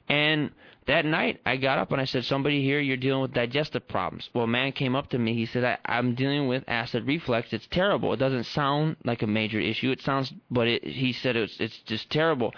And 0.08 0.50
that 0.86 1.04
night, 1.04 1.40
I 1.44 1.58
got 1.58 1.78
up 1.78 1.92
and 1.92 2.00
I 2.00 2.06
said, 2.06 2.24
"Somebody 2.24 2.62
here, 2.62 2.80
you're 2.80 2.96
dealing 2.96 3.20
with 3.20 3.34
digestive 3.34 3.86
problems." 3.88 4.30
Well, 4.32 4.44
a 4.44 4.48
man 4.48 4.72
came 4.72 4.96
up 4.96 5.10
to 5.10 5.18
me. 5.18 5.34
He 5.34 5.44
said, 5.44 5.62
I, 5.62 5.76
"I'm 5.84 6.14
dealing 6.14 6.48
with 6.48 6.64
acid 6.66 7.06
reflux. 7.06 7.52
It's 7.52 7.66
terrible. 7.66 8.14
It 8.14 8.16
doesn't 8.16 8.44
sound 8.44 8.96
like 9.04 9.22
a 9.22 9.26
major 9.26 9.60
issue. 9.60 9.90
It 9.90 10.00
sounds, 10.00 10.32
but 10.50 10.66
it, 10.66 10.84
he 10.84 11.12
said 11.12 11.36
it's 11.36 11.60
it's 11.60 11.78
just 11.80 12.08
terrible." 12.10 12.54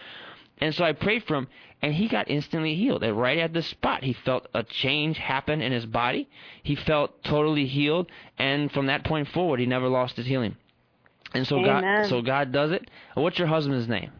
And 0.58 0.74
so 0.74 0.84
I 0.84 0.92
prayed 0.92 1.24
for 1.24 1.36
him, 1.36 1.48
and 1.82 1.94
he 1.94 2.06
got 2.06 2.30
instantly 2.30 2.74
healed. 2.74 3.02
And 3.02 3.18
right 3.18 3.38
at 3.38 3.52
the 3.52 3.62
spot, 3.62 4.04
he 4.04 4.12
felt 4.12 4.46
a 4.54 4.62
change 4.62 5.16
happen 5.18 5.60
in 5.60 5.72
his 5.72 5.86
body. 5.86 6.28
He 6.62 6.76
felt 6.76 7.24
totally 7.24 7.66
healed, 7.66 8.10
and 8.38 8.70
from 8.70 8.86
that 8.86 9.04
point 9.04 9.28
forward, 9.28 9.58
he 9.58 9.66
never 9.66 9.88
lost 9.88 10.16
his 10.16 10.26
healing. 10.26 10.56
And 11.34 11.46
so 11.46 11.62
God, 11.62 12.06
so 12.08 12.22
God 12.22 12.52
does 12.52 12.72
it. 12.72 12.90
What's 13.14 13.38
your 13.38 13.48
husband's 13.48 13.88
name? 13.88 14.10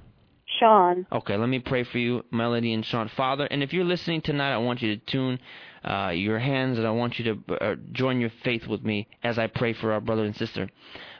Sean. 0.59 1.07
Okay, 1.11 1.37
let 1.37 1.49
me 1.49 1.59
pray 1.59 1.85
for 1.85 1.99
you, 1.99 2.25
Melody 2.31 2.73
and 2.73 2.85
Sean. 2.85 3.09
Father, 3.09 3.47
and 3.51 3.63
if 3.63 3.73
you're 3.73 3.85
listening 3.85 4.21
tonight, 4.21 4.53
I 4.53 4.59
want 4.59 4.83
you 4.83 4.97
to 4.97 5.07
tune 5.07 5.39
uh, 5.85 6.11
your 6.11 6.39
hands 6.39 6.77
and 6.77 6.87
I 6.87 6.91
want 6.91 7.19
you 7.19 7.25
to 7.25 7.55
uh, 7.55 7.75
join 7.93 8.21
your 8.21 8.33
faith 8.45 8.67
with 8.67 8.85
me 8.85 9.09
as 9.23 9.39
I 9.39 9.47
pray 9.47 9.73
for 9.73 9.93
our 9.93 10.01
brother 10.01 10.25
and 10.25 10.37
sister. 10.37 10.69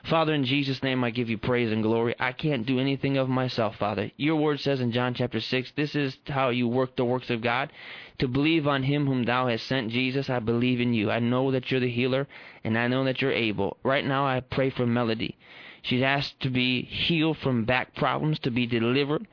Father, 0.03 0.33
in 0.33 0.45
Jesus' 0.45 0.83
name, 0.83 1.03
I 1.03 1.11
give 1.11 1.29
you 1.29 1.37
praise 1.37 1.71
and 1.71 1.83
glory. 1.83 2.15
I 2.19 2.31
can't 2.31 2.65
do 2.65 2.79
anything 2.79 3.17
of 3.17 3.29
myself, 3.29 3.75
Father. 3.77 4.11
Your 4.17 4.35
word 4.35 4.59
says 4.59 4.81
in 4.81 4.91
John 4.91 5.13
chapter 5.13 5.39
6, 5.39 5.73
this 5.75 5.95
is 5.95 6.17
how 6.27 6.49
you 6.49 6.67
work 6.67 6.95
the 6.95 7.05
works 7.05 7.29
of 7.29 7.41
God. 7.41 7.71
To 8.19 8.27
believe 8.27 8.67
on 8.67 8.83
him 8.83 9.05
whom 9.07 9.23
thou 9.23 9.47
hast 9.47 9.65
sent, 9.65 9.91
Jesus, 9.91 10.29
I 10.29 10.39
believe 10.39 10.79
in 10.79 10.93
you. 10.93 11.09
I 11.09 11.19
know 11.19 11.51
that 11.51 11.71
you're 11.71 11.79
the 11.79 11.89
healer, 11.89 12.27
and 12.63 12.77
I 12.77 12.87
know 12.87 13.03
that 13.03 13.21
you're 13.21 13.31
able. 13.31 13.77
Right 13.83 14.05
now, 14.05 14.25
I 14.25 14.39
pray 14.41 14.69
for 14.69 14.85
Melody. 14.85 15.37
She's 15.83 16.03
asked 16.03 16.39
to 16.41 16.49
be 16.49 16.83
healed 16.83 17.37
from 17.37 17.65
back 17.65 17.95
problems, 17.95 18.39
to 18.39 18.51
be 18.51 18.67
delivered 18.67 19.27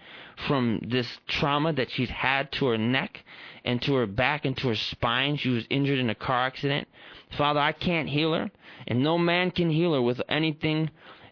from 0.47 0.81
this 0.87 1.19
trauma 1.27 1.73
that 1.75 1.91
she's 1.91 2.11
had 2.11 2.51
to 2.53 2.67
her 2.67 2.79
neck 2.79 3.25
and 3.65 3.83
to 3.83 3.95
her 3.95 4.07
back 4.07 4.45
and 4.45 4.57
to 4.59 4.69
her 4.69 4.75
spine. 4.75 5.37
She 5.37 5.51
was 5.51 5.67
injured 5.69 5.99
in 5.99 6.11
a 6.11 6.15
car 6.15 6.47
accident. 6.47 6.89
Father, 7.37 7.61
I 7.61 7.73
can't 7.73 8.09
heal 8.09 8.33
her, 8.33 8.51
and 8.87 9.03
no 9.03 9.19
man 9.19 9.51
can 9.51 9.71
heal 9.71 9.93
her 9.93 10.03
with 10.03 10.23
anything, 10.29 10.91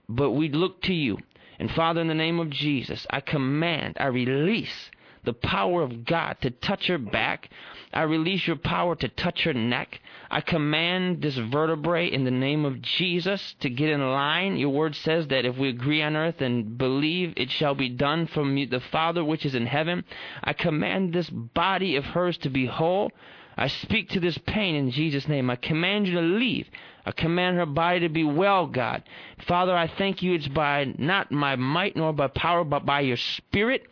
but 0.08 0.32
we 0.32 0.48
look 0.50 0.82
to 0.82 0.94
you. 0.94 1.18
And 1.58 1.70
Father, 1.70 2.02
in 2.02 2.08
the 2.08 2.14
name 2.14 2.38
of 2.38 2.50
Jesus, 2.50 3.06
I 3.08 3.20
command, 3.20 3.96
I 3.98 4.06
release 4.06 4.90
the 5.24 5.32
power 5.32 5.82
of 5.82 6.04
God 6.04 6.36
to 6.42 6.50
touch 6.50 6.86
her 6.88 6.98
back. 6.98 7.48
I 7.96 8.02
release 8.02 8.46
your 8.46 8.56
power 8.56 8.94
to 8.94 9.08
touch 9.08 9.44
her 9.44 9.54
neck. 9.54 10.02
I 10.30 10.42
command 10.42 11.22
this 11.22 11.38
vertebrae 11.38 12.12
in 12.12 12.24
the 12.24 12.30
name 12.30 12.66
of 12.66 12.82
Jesus 12.82 13.54
to 13.60 13.70
get 13.70 13.88
in 13.88 14.02
line. 14.02 14.58
Your 14.58 14.68
word 14.68 14.94
says 14.94 15.28
that 15.28 15.46
if 15.46 15.56
we 15.56 15.70
agree 15.70 16.02
on 16.02 16.14
earth 16.14 16.42
and 16.42 16.76
believe, 16.76 17.32
it 17.38 17.50
shall 17.50 17.74
be 17.74 17.88
done 17.88 18.26
from 18.26 18.54
the 18.54 18.82
Father 18.92 19.24
which 19.24 19.46
is 19.46 19.54
in 19.54 19.64
heaven. 19.64 20.04
I 20.44 20.52
command 20.52 21.14
this 21.14 21.30
body 21.30 21.96
of 21.96 22.04
hers 22.04 22.36
to 22.38 22.50
be 22.50 22.66
whole. 22.66 23.12
I 23.56 23.68
speak 23.68 24.10
to 24.10 24.20
this 24.20 24.36
pain 24.38 24.74
in 24.74 24.90
Jesus' 24.90 25.28
name. 25.28 25.48
I 25.48 25.56
command 25.56 26.06
you 26.06 26.14
to 26.14 26.20
leave. 26.20 26.68
I 27.06 27.12
command 27.12 27.56
her 27.56 27.66
body 27.66 28.00
to 28.00 28.08
be 28.08 28.24
well, 28.24 28.66
God. 28.66 29.02
Father, 29.46 29.74
I 29.74 29.86
thank 29.86 30.22
you 30.22 30.34
it's 30.34 30.48
by 30.48 30.92
not 30.98 31.32
my 31.32 31.56
might 31.56 31.96
nor 31.96 32.12
by 32.12 32.26
power, 32.28 32.64
but 32.64 32.84
by 32.84 33.00
your 33.00 33.16
spirit. 33.16 33.86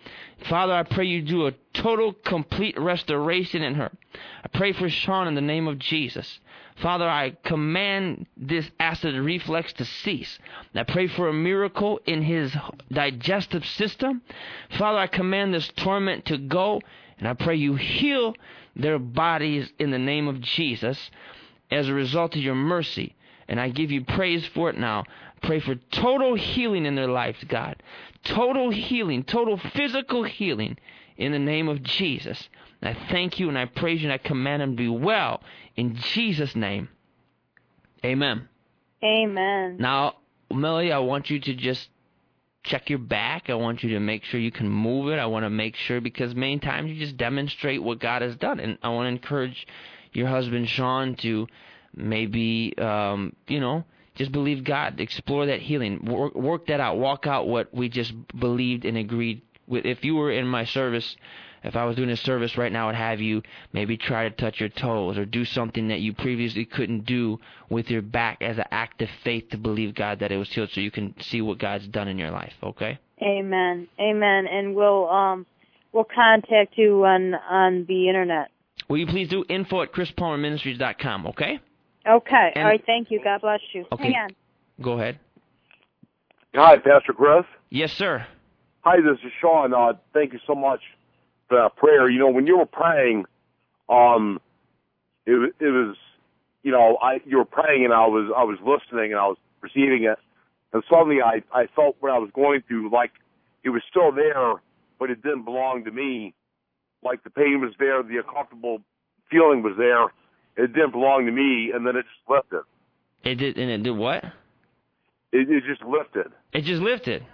Father, 0.49 0.73
I 0.75 0.83
pray 0.83 1.07
you 1.07 1.23
do 1.23 1.47
a 1.47 1.55
total, 1.73 2.13
complete 2.13 2.79
restoration 2.79 3.63
in 3.63 3.75
her. 3.77 3.91
I 4.43 4.49
pray 4.49 4.73
for 4.73 4.91
Sean 4.91 5.29
in 5.29 5.35
the 5.35 5.41
name 5.41 5.69
of 5.69 5.79
Jesus. 5.79 6.41
Father, 6.83 7.09
I 7.09 7.37
command 7.45 8.27
this 8.37 8.69
acid 8.81 9.15
reflux 9.15 9.73
to 9.75 9.85
cease. 9.85 10.39
I 10.75 10.83
pray 10.83 11.07
for 11.07 11.29
a 11.29 11.33
miracle 11.33 12.01
in 12.05 12.23
his 12.23 12.55
digestive 12.91 13.65
system. 13.65 14.23
Father, 14.77 14.99
I 14.99 15.07
command 15.07 15.55
this 15.55 15.71
torment 15.77 16.25
to 16.27 16.39
go, 16.39 16.81
and 17.19 17.29
I 17.29 17.35
pray 17.35 17.57
you 17.57 17.75
heal 17.75 18.35
their 18.77 18.99
bodies 18.99 19.73
in 19.79 19.91
the 19.91 19.99
name 19.99 20.29
of 20.29 20.41
Jesus 20.41 21.11
as 21.71 21.89
a 21.89 21.95
result 21.95 22.37
of 22.37 22.43
your 22.43 22.55
mercy. 22.55 23.15
And 23.49 23.61
I 23.61 23.69
give 23.69 23.91
you 23.91 24.05
praise 24.05 24.47
for 24.47 24.71
it 24.71 24.79
now. 24.79 25.05
Pray 25.43 25.61
for 25.61 25.75
total 25.75 26.35
healing 26.35 26.87
in 26.87 26.95
their 26.95 27.09
lives, 27.09 27.45
God. 27.47 27.83
Total 28.25 28.71
healing, 28.71 29.23
total 29.23 29.59
physical 29.59 30.25
healing 30.25 30.79
in 31.17 31.33
the 31.33 31.39
name 31.39 31.69
of 31.69 31.83
Jesus. 31.83 32.49
And 32.81 32.97
I 32.97 33.09
thank 33.11 33.39
you 33.39 33.49
and 33.49 33.59
I 33.59 33.67
praise 33.67 34.01
you 34.03 34.11
and 34.11 34.13
I 34.13 34.19
command 34.19 34.63
them 34.63 34.73
to 34.73 34.77
be 34.77 34.89
well 34.89 35.43
in 35.77 35.97
Jesus' 35.97 36.57
name. 36.57 36.89
Amen. 38.05 38.49
Amen. 39.03 39.77
Now, 39.79 40.15
Melody, 40.51 40.93
I 40.93 40.99
want 40.99 41.31
you 41.31 41.41
to 41.41 41.55
just 41.55 41.89
check 42.65 42.89
your 42.89 42.99
back. 42.99 43.49
I 43.49 43.55
want 43.55 43.83
you 43.83 43.91
to 43.91 44.01
make 44.01 44.25
sure 44.25 44.41
you 44.41 44.51
can 44.51 44.69
move 44.69 45.13
it. 45.13 45.19
I 45.19 45.27
want 45.27 45.45
to 45.45 45.51
make 45.51 45.77
sure 45.77 46.01
because 46.01 46.35
many 46.35 46.59
times 46.59 46.91
you 46.91 46.99
just 46.99 47.17
demonstrate 47.17 47.83
what 47.83 48.01
God 48.01 48.23
has 48.23 48.35
done. 48.37 48.59
And 48.59 48.79
I 48.83 48.89
want 48.89 49.05
to 49.07 49.11
encourage 49.11 49.67
your 50.13 50.29
husband, 50.29 50.69
Sean, 50.69 51.15
to 51.17 51.47
maybe, 51.95 52.75
um, 52.79 53.37
you 53.47 53.61
know, 53.61 53.85
just 54.15 54.33
believe 54.33 54.65
God. 54.65 54.99
Explore 54.99 55.47
that 55.47 55.61
healing. 55.61 56.05
Work, 56.05 56.35
work 56.35 56.67
that 56.67 56.81
out. 56.81 56.97
Walk 56.97 57.27
out 57.27 57.47
what 57.47 57.73
we 57.75 57.89
just 57.89 58.13
believed 58.39 58.85
and 58.85 58.97
agreed 58.97 59.43
with. 59.67 59.85
If 59.85 60.05
you 60.05 60.15
were 60.15 60.33
in 60.33 60.47
my 60.47 60.65
service, 60.65 61.17
if 61.65 61.77
I 61.77 61.85
was 61.85 61.97
doing 61.97 62.11
a 62.11 62.17
service 62.17 62.59
right 62.59 62.71
now, 62.71 62.91
I'd 62.91 62.95
have 62.95 63.21
you 63.21 63.43
maybe 63.73 63.97
try 63.97 64.29
to 64.29 64.35
touch 64.35 64.61
your 64.61 64.69
toes 64.69 65.17
or 65.17 65.25
do 65.25 65.45
something 65.45 65.89
that 65.89 66.01
you 66.01 66.13
previously 66.13 66.67
couldn't 66.67 67.07
do 67.07 67.41
with 67.71 67.89
your 67.91 68.03
back 68.03 68.43
as 68.43 68.59
an 68.59 68.67
act 68.71 69.01
of 69.01 69.09
faith 69.25 69.49
to 69.51 69.57
believe 69.57 69.95
God 69.95 70.21
that 70.21 70.31
it 70.31 70.37
was 70.37 70.51
healed 70.51 70.71
so 70.73 70.81
you 70.81 70.91
can 70.91 71.15
see 71.21 71.41
what 71.41 71.59
God's 71.59 71.89
done 71.89 72.07
in 72.09 72.19
your 72.19 72.31
life, 72.31 72.53
okay? 72.63 72.99
Amen. 73.23 73.89
Amen. 73.99 74.47
And 74.47 74.75
we'll 74.75 75.09
um 75.09 75.47
we'll 75.93 76.05
contact 76.05 76.77
you 76.77 77.05
on 77.05 77.35
on 77.35 77.87
the 77.89 78.09
internet. 78.09 78.51
Will 78.89 78.99
you 78.99 79.07
please 79.07 79.29
do 79.29 79.45
info 79.49 79.83
at 79.83 79.93
chrispalmerministries.com, 79.93 81.29
okay? 81.29 81.61
Okay. 82.07 82.53
And- 82.55 82.65
All 82.65 82.71
right. 82.71 82.83
Thank 82.85 83.11
you. 83.11 83.21
God 83.25 83.41
bless 83.41 83.61
you. 83.73 83.87
Okay. 83.91 84.13
Hang 84.13 84.15
on. 84.17 84.29
Go 84.83 84.93
ahead. 84.93 85.19
Hi, 86.55 86.77
Pastor 86.77 87.15
Chris. 87.15 87.45
Yes, 87.71 87.93
sir. 87.93 88.27
Hi, 88.83 88.97
this 88.97 89.19
is 89.25 89.33
Sean. 89.41 89.73
Uh, 89.73 89.95
thank 90.13 90.35
you 90.35 90.39
so 90.47 90.55
much 90.55 90.81
that 91.51 91.77
prayer. 91.77 92.09
You 92.09 92.19
know, 92.19 92.31
when 92.31 92.47
you 92.47 92.59
were 92.59 92.67
praying, 92.67 93.25
um, 93.89 94.41
it, 95.27 95.55
it 95.61 95.71
was, 95.71 95.97
you 96.63 96.73
know, 96.73 96.99
I 97.03 97.21
you 97.27 97.39
were 97.39 97.45
praying 97.45 97.85
and 97.85 97.93
I 97.93 98.07
was 98.07 98.33
I 98.37 98.45
was 98.45 98.59
listening 98.61 99.13
and 99.13 99.21
I 99.21 99.27
was 99.27 99.37
receiving 99.61 100.05
it, 100.05 100.19
and 100.73 100.83
suddenly 100.91 101.23
I 101.23 101.43
I 101.53 101.67
felt 101.75 101.97
what 102.01 102.13
I 102.13 102.19
was 102.19 102.31
going 102.35 102.63
through 102.67 102.91
like 102.91 103.13
it 103.63 103.71
was 103.71 103.83
still 103.89 104.13
there, 104.13 104.55
but 104.99 105.11
it 105.11 105.23
didn't 105.23 105.45
belong 105.45 105.85
to 105.85 105.91
me. 105.91 106.35
Like 107.03 107.25
the 107.25 107.31
pain 107.31 107.61
was 107.61 107.73
there, 107.79 108.03
the 108.03 108.19
uncomfortable 108.19 108.81
feeling 109.31 109.63
was 109.63 109.75
there. 109.77 110.05
It 110.57 110.73
didn't 110.73 110.93
belong 110.93 111.27
to 111.27 111.33
me, 111.33 111.73
and 111.75 111.87
then 111.87 111.97
it 111.97 112.05
just 112.05 112.29
lifted. 112.29 112.63
It 113.25 113.37
did, 113.37 113.59
and 113.59 113.71
it 113.71 113.83
did 113.83 113.97
what? 113.97 114.25
It, 115.33 115.51
it 115.51 115.65
just 115.67 115.83
lifted. 115.83 116.33
It 116.53 116.63
just 116.63 116.81
lifted. 116.81 117.25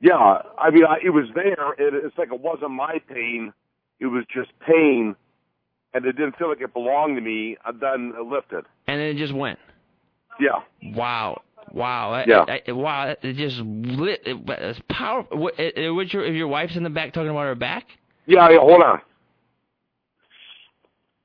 Yeah, 0.00 0.42
I 0.58 0.70
mean, 0.70 0.84
I, 0.84 0.98
it 1.04 1.10
was 1.10 1.26
there. 1.34 1.72
It, 1.78 1.94
it's 2.04 2.16
like 2.18 2.32
it 2.32 2.40
wasn't 2.40 2.72
my 2.72 3.00
pain; 3.08 3.52
it 4.00 4.06
was 4.06 4.24
just 4.32 4.50
pain, 4.66 5.16
and 5.94 6.04
it 6.04 6.12
didn't 6.12 6.36
feel 6.36 6.48
like 6.48 6.60
it 6.60 6.72
belonged 6.74 7.16
to 7.16 7.22
me. 7.22 7.56
And 7.64 7.80
then 7.80 8.12
it 8.18 8.26
lifted. 8.26 8.64
And 8.86 9.00
then 9.00 9.08
it 9.08 9.16
just 9.16 9.34
went. 9.34 9.58
Yeah, 10.40 10.92
Wow. 10.94 11.42
Wow. 11.72 12.12
That- 12.12 12.28
Yeah. 12.28 12.44
that- 12.44 12.74
wow. 12.74 13.14
It 13.22 13.36
just 13.36 13.58
lit. 13.58 14.22
It, 14.26 14.36
it's 14.48 14.80
powerful. 14.90 15.38
What, 15.38 15.58
it, 15.58 15.76
it, 15.76 15.90
was 15.90 16.12
your, 16.12 16.24
if 16.24 16.34
your 16.34 16.48
wife's 16.48 16.76
in 16.76 16.82
the 16.82 16.90
back 16.90 17.12
talking 17.12 17.30
about 17.30 17.44
her 17.44 17.54
back? 17.54 17.86
yeah. 18.26 18.48
yeah 18.50 18.58
hold 18.58 18.82
on. 18.82 19.00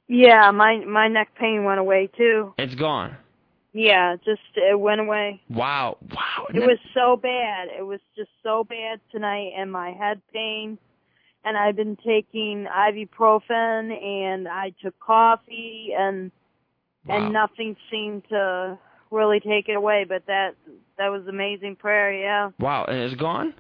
Yeah, 0.08 0.50
my 0.52 0.84
my 0.88 1.08
neck 1.08 1.30
pain 1.40 1.64
went 1.66 1.80
away 1.80 2.10
too. 2.18 2.54
It's 2.58 2.74
gone. 2.74 3.16
Yeah, 3.74 4.16
just 4.26 4.42
it 4.56 4.80
went 4.80 5.00
away. 5.02 5.42
Wow. 5.50 5.98
Wow. 6.12 6.48
It 6.54 6.60
was 6.60 6.80
so 6.94 7.16
bad. 7.16 7.68
It 7.78 7.84
was 7.84 8.00
just 8.16 8.30
so 8.42 8.64
bad 8.64 9.00
tonight, 9.12 9.52
and 9.56 9.72
my 9.72 9.92
head 9.92 10.22
pain. 10.34 10.78
And 11.46 11.56
I've 11.56 11.76
been 11.76 11.96
taking 12.06 12.66
ibuprofen, 12.66 14.04
and 14.04 14.48
I 14.48 14.74
took 14.82 15.00
coffee, 15.00 15.92
and 15.98 16.32
Wow. 17.06 17.16
and 17.16 17.34
nothing 17.34 17.76
seemed 17.90 18.24
to 18.30 18.78
really 19.10 19.40
take 19.40 19.70
it 19.70 19.76
away. 19.76 20.06
But 20.08 20.26
that 20.28 20.56
that 20.98 21.10
was 21.10 21.28
amazing 21.28 21.76
prayer. 21.78 22.12
Yeah. 22.14 22.50
Wow. 22.60 22.86
And 22.86 22.98
it's 22.98 23.16
gone? 23.16 23.54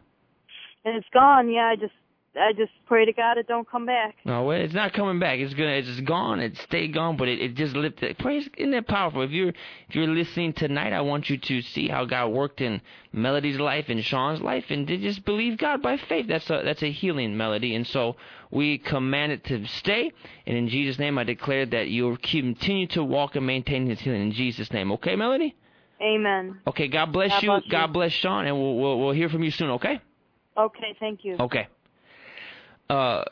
and 0.85 0.95
it's 0.95 1.07
gone. 1.13 1.49
Yeah, 1.51 1.67
I 1.67 1.75
just 1.75 1.93
I 2.35 2.53
just 2.53 2.71
pray 2.85 3.05
to 3.05 3.13
God 3.13 3.37
it 3.37 3.47
don't 3.47 3.69
come 3.69 3.85
back. 3.85 4.15
No, 4.23 4.51
it's 4.51 4.73
not 4.73 4.93
coming 4.93 5.19
back. 5.19 5.39
It's 5.39 5.53
gonna, 5.53 5.71
it's 5.71 5.99
gone. 6.01 6.39
It 6.39 6.57
stayed 6.57 6.93
gone, 6.93 7.17
but 7.17 7.27
it, 7.27 7.39
it 7.41 7.55
just 7.55 7.75
lifted. 7.75 8.17
Praise, 8.19 8.47
isn't 8.55 8.71
that 8.71 8.87
powerful? 8.87 9.23
If 9.23 9.31
you're, 9.31 9.49
if 9.49 9.95
you're 9.95 10.07
listening 10.07 10.53
tonight, 10.53 10.93
I 10.93 11.01
want 11.01 11.29
you 11.29 11.37
to 11.37 11.61
see 11.61 11.87
how 11.87 12.05
God 12.05 12.27
worked 12.27 12.61
in 12.61 12.81
Melody's 13.11 13.59
life 13.59 13.85
and 13.89 14.03
Sean's 14.03 14.41
life, 14.41 14.65
and 14.69 14.87
to 14.87 14.97
just 14.97 15.25
believe 15.25 15.57
God 15.57 15.81
by 15.81 15.97
faith. 15.97 16.27
That's 16.27 16.49
a, 16.49 16.61
that's 16.63 16.83
a 16.83 16.91
healing 16.91 17.35
melody, 17.35 17.73
and 17.73 17.85
so 17.87 18.15
we 18.51 18.77
command 18.77 19.31
it 19.31 19.43
to 19.45 19.65
stay. 19.65 20.11
And 20.45 20.55
in 20.55 20.69
Jesus' 20.69 20.99
name, 20.99 21.17
I 21.17 21.23
declare 21.23 21.65
that 21.65 21.89
you'll 21.89 22.17
continue 22.17 22.87
to 22.87 23.03
walk 23.03 23.35
and 23.35 23.45
maintain 23.45 23.87
His 23.87 23.99
healing 23.99 24.21
in 24.21 24.31
Jesus' 24.33 24.71
name. 24.71 24.91
Okay, 24.93 25.15
Melody? 25.15 25.55
Amen. 26.01 26.59
Okay. 26.67 26.87
God 26.87 27.11
bless 27.11 27.31
God 27.31 27.43
you. 27.43 27.49
bless 27.49 27.65
you. 27.65 27.71
God 27.71 27.93
bless 27.93 28.11
Sean, 28.11 28.45
and 28.45 28.55
we'll, 28.55 28.77
we'll 28.77 28.99
we'll 28.99 29.13
hear 29.13 29.29
from 29.29 29.43
you 29.43 29.51
soon. 29.51 29.71
Okay. 29.71 29.99
Okay, 30.57 30.95
thank 30.99 31.23
you. 31.23 31.35
Okay. 31.39 31.67
Uh, 32.89 33.23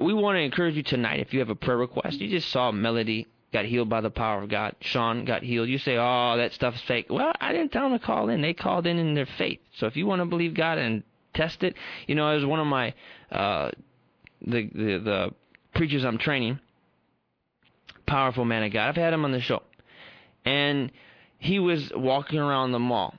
we 0.00 0.12
want 0.12 0.36
to 0.36 0.40
encourage 0.40 0.74
you 0.74 0.82
tonight. 0.82 1.20
If 1.20 1.32
you 1.32 1.40
have 1.40 1.50
a 1.50 1.54
prayer 1.54 1.76
request, 1.76 2.20
you 2.20 2.28
just 2.28 2.50
saw 2.50 2.72
Melody 2.72 3.26
got 3.52 3.64
healed 3.64 3.88
by 3.88 4.00
the 4.00 4.10
power 4.10 4.42
of 4.42 4.48
God. 4.48 4.74
Sean 4.80 5.24
got 5.24 5.42
healed. 5.42 5.68
You 5.68 5.78
say, 5.78 5.96
"Oh, 5.96 6.34
that 6.36 6.52
stuff's 6.52 6.80
fake." 6.82 7.06
Well, 7.08 7.32
I 7.40 7.52
didn't 7.52 7.70
tell 7.70 7.88
them 7.88 7.98
to 7.98 8.04
call 8.04 8.28
in. 8.28 8.40
They 8.40 8.52
called 8.52 8.86
in 8.86 8.98
in 8.98 9.14
their 9.14 9.28
faith. 9.38 9.60
So 9.76 9.86
if 9.86 9.96
you 9.96 10.06
want 10.06 10.20
to 10.20 10.26
believe 10.26 10.54
God 10.54 10.78
and 10.78 11.04
test 11.34 11.62
it, 11.62 11.76
you 12.08 12.16
know, 12.16 12.28
as 12.28 12.44
one 12.44 12.58
of 12.58 12.66
my 12.66 12.94
uh, 13.30 13.70
the 14.42 14.68
the 14.74 14.98
the 14.98 15.34
preachers 15.74 16.04
I'm 16.04 16.18
training, 16.18 16.58
powerful 18.06 18.44
man 18.44 18.64
of 18.64 18.72
God. 18.72 18.88
I've 18.88 18.96
had 18.96 19.12
him 19.12 19.24
on 19.24 19.30
the 19.30 19.40
show, 19.40 19.62
and 20.44 20.90
he 21.38 21.60
was 21.60 21.92
walking 21.94 22.40
around 22.40 22.72
the 22.72 22.80
mall 22.80 23.14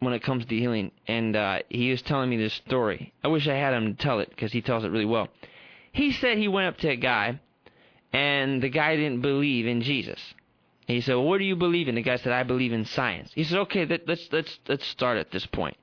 when 0.00 0.14
it 0.14 0.22
comes 0.22 0.44
to 0.46 0.54
healing, 0.56 0.92
and 1.06 1.34
uh, 1.34 1.58
he 1.68 1.90
was 1.90 2.02
telling 2.02 2.30
me 2.30 2.36
this 2.36 2.54
story. 2.54 3.12
I 3.24 3.28
wish 3.28 3.48
I 3.48 3.54
had 3.54 3.74
him 3.74 3.94
to 3.96 4.02
tell 4.02 4.20
it 4.20 4.30
because 4.30 4.52
he 4.52 4.62
tells 4.62 4.84
it 4.84 4.90
really 4.90 5.04
well. 5.04 5.28
He 5.92 6.12
said 6.12 6.38
he 6.38 6.48
went 6.48 6.68
up 6.68 6.78
to 6.78 6.88
a 6.88 6.96
guy, 6.96 7.40
and 8.12 8.62
the 8.62 8.68
guy 8.68 8.96
didn't 8.96 9.22
believe 9.22 9.66
in 9.66 9.82
Jesus. 9.82 10.20
He 10.86 11.00
said, 11.00 11.14
well, 11.14 11.24
"What 11.24 11.38
do 11.38 11.44
you 11.44 11.56
believe 11.56 11.88
in?" 11.88 11.96
The 11.96 12.02
guy 12.02 12.16
said, 12.16 12.32
"I 12.32 12.44
believe 12.44 12.72
in 12.72 12.84
science." 12.84 13.32
He 13.34 13.44
said, 13.44 13.58
"Okay, 13.60 13.84
that, 13.86 14.08
let's 14.08 14.28
let's 14.32 14.58
let's 14.68 14.86
start 14.86 15.18
at 15.18 15.30
this 15.30 15.46
point." 15.46 15.76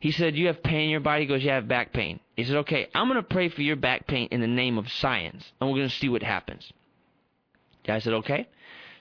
He 0.00 0.10
said, 0.10 0.36
"You 0.36 0.48
have 0.48 0.62
pain 0.62 0.82
in 0.82 0.90
your 0.90 1.00
body." 1.00 1.22
He 1.22 1.28
goes, 1.28 1.42
"You 1.42 1.50
have 1.50 1.68
back 1.68 1.92
pain." 1.92 2.20
He 2.36 2.44
said, 2.44 2.56
"Okay, 2.56 2.88
I'm 2.94 3.12
to 3.12 3.22
pray 3.22 3.48
for 3.48 3.62
your 3.62 3.76
back 3.76 4.06
pain 4.06 4.28
in 4.30 4.40
the 4.40 4.46
name 4.46 4.78
of 4.78 4.90
science, 4.90 5.52
and 5.60 5.70
we're 5.70 5.82
to 5.82 5.88
see 5.88 6.08
what 6.08 6.22
happens." 6.22 6.72
The 7.84 7.86
guy 7.86 7.98
said, 8.00 8.12
"Okay." 8.14 8.48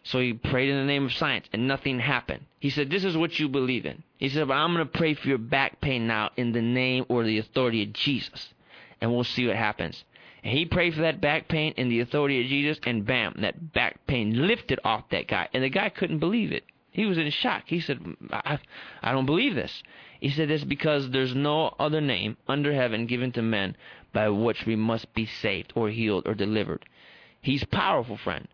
So 0.07 0.21
he 0.21 0.31
prayed 0.33 0.69
in 0.69 0.77
the 0.77 0.85
name 0.85 1.05
of 1.05 1.13
science, 1.13 1.47
and 1.51 1.67
nothing 1.67 1.99
happened. 1.99 2.45
He 2.59 2.69
said, 2.69 2.89
This 2.89 3.03
is 3.03 3.17
what 3.17 3.39
you 3.39 3.49
believe 3.49 3.85
in. 3.85 4.03
He 4.17 4.29
said, 4.29 4.49
I'm 4.49 4.73
going 4.73 4.85
to 4.85 4.97
pray 4.97 5.13
for 5.13 5.27
your 5.27 5.37
back 5.37 5.79
pain 5.79 6.07
now 6.07 6.31
in 6.37 6.51
the 6.51 6.61
name 6.61 7.05
or 7.07 7.23
the 7.23 7.37
authority 7.37 7.83
of 7.83 7.93
Jesus, 7.93 8.53
and 8.99 9.13
we'll 9.13 9.23
see 9.23 9.45
what 9.45 9.55
happens. 9.55 10.03
And 10.43 10.57
he 10.57 10.65
prayed 10.65 10.95
for 10.95 11.01
that 11.01 11.21
back 11.21 11.47
pain 11.47 11.73
in 11.77 11.89
the 11.89 11.99
authority 11.99 12.41
of 12.41 12.47
Jesus, 12.47 12.79
and 12.85 13.05
bam, 13.05 13.35
that 13.39 13.73
back 13.73 14.05
pain 14.07 14.47
lifted 14.47 14.79
off 14.83 15.09
that 15.09 15.27
guy. 15.27 15.47
And 15.53 15.63
the 15.63 15.69
guy 15.69 15.89
couldn't 15.89 16.19
believe 16.19 16.51
it. 16.51 16.63
He 16.91 17.05
was 17.05 17.19
in 17.19 17.29
shock. 17.29 17.63
He 17.67 17.79
said, 17.79 17.99
I, 18.31 18.57
I 19.03 19.11
don't 19.11 19.27
believe 19.27 19.53
this. 19.53 19.83
He 20.19 20.29
said, 20.29 20.49
It's 20.49 20.63
because 20.63 21.11
there's 21.11 21.35
no 21.35 21.75
other 21.77 22.01
name 22.01 22.37
under 22.47 22.73
heaven 22.73 23.05
given 23.05 23.31
to 23.33 23.43
men 23.43 23.77
by 24.13 24.29
which 24.29 24.65
we 24.65 24.75
must 24.75 25.13
be 25.13 25.27
saved 25.27 25.73
or 25.75 25.89
healed 25.89 26.27
or 26.27 26.33
delivered. 26.33 26.85
He's 27.39 27.63
powerful, 27.65 28.17
friend. 28.17 28.47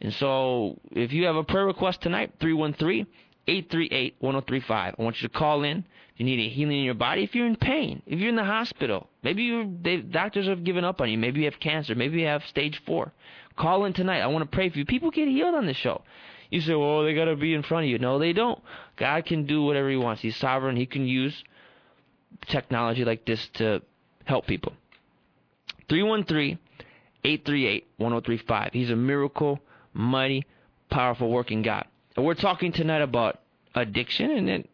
And 0.00 0.14
so, 0.14 0.80
if 0.92 1.12
you 1.12 1.26
have 1.26 1.36
a 1.36 1.44
prayer 1.44 1.66
request 1.66 2.00
tonight, 2.00 2.32
313 2.40 3.06
838 3.46 4.16
1035. 4.20 4.94
I 4.98 5.02
want 5.02 5.20
you 5.20 5.28
to 5.28 5.34
call 5.34 5.64
in. 5.64 5.84
You 6.16 6.26
need 6.26 6.40
a 6.40 6.48
healing 6.50 6.78
in 6.78 6.84
your 6.84 6.94
body, 6.94 7.22
if 7.22 7.34
you're 7.34 7.46
in 7.46 7.56
pain, 7.56 8.02
if 8.06 8.18
you're 8.18 8.28
in 8.28 8.36
the 8.36 8.44
hospital, 8.44 9.08
maybe 9.22 9.42
you 9.42 9.64
doctors 9.64 10.46
have 10.46 10.64
given 10.64 10.84
up 10.84 11.00
on 11.00 11.10
you, 11.10 11.16
maybe 11.16 11.40
you 11.40 11.46
have 11.46 11.58
cancer, 11.58 11.94
maybe 11.94 12.20
you 12.20 12.26
have 12.26 12.44
stage 12.44 12.80
four. 12.84 13.12
Call 13.56 13.86
in 13.86 13.94
tonight. 13.94 14.20
I 14.20 14.26
want 14.26 14.42
to 14.42 14.54
pray 14.54 14.68
for 14.68 14.78
you. 14.78 14.84
People 14.84 15.10
get 15.10 15.28
healed 15.28 15.54
on 15.54 15.66
this 15.66 15.78
show. 15.78 16.02
You 16.50 16.60
say, 16.60 16.74
well, 16.74 17.04
they 17.04 17.14
got 17.14 17.26
to 17.26 17.36
be 17.36 17.54
in 17.54 17.62
front 17.62 17.84
of 17.84 17.90
you. 17.90 17.98
No, 17.98 18.18
they 18.18 18.32
don't. 18.32 18.60
God 18.96 19.24
can 19.24 19.46
do 19.46 19.62
whatever 19.62 19.88
He 19.88 19.96
wants. 19.96 20.20
He's 20.20 20.36
sovereign. 20.36 20.76
He 20.76 20.86
can 20.86 21.06
use 21.06 21.44
technology 22.48 23.04
like 23.04 23.24
this 23.24 23.48
to 23.54 23.82
help 24.24 24.46
people. 24.46 24.72
313 25.88 26.58
838 27.24 27.86
1035. 27.96 28.70
He's 28.72 28.90
a 28.90 28.96
miracle 28.96 29.60
mighty, 29.92 30.46
powerful 30.90 31.30
working 31.30 31.62
God. 31.62 31.86
And 32.20 32.26
we're 32.26 32.34
talking 32.34 32.70
tonight 32.70 33.00
about 33.00 33.40
addiction, 33.74 34.30
and 34.30 34.46
it 34.50 34.68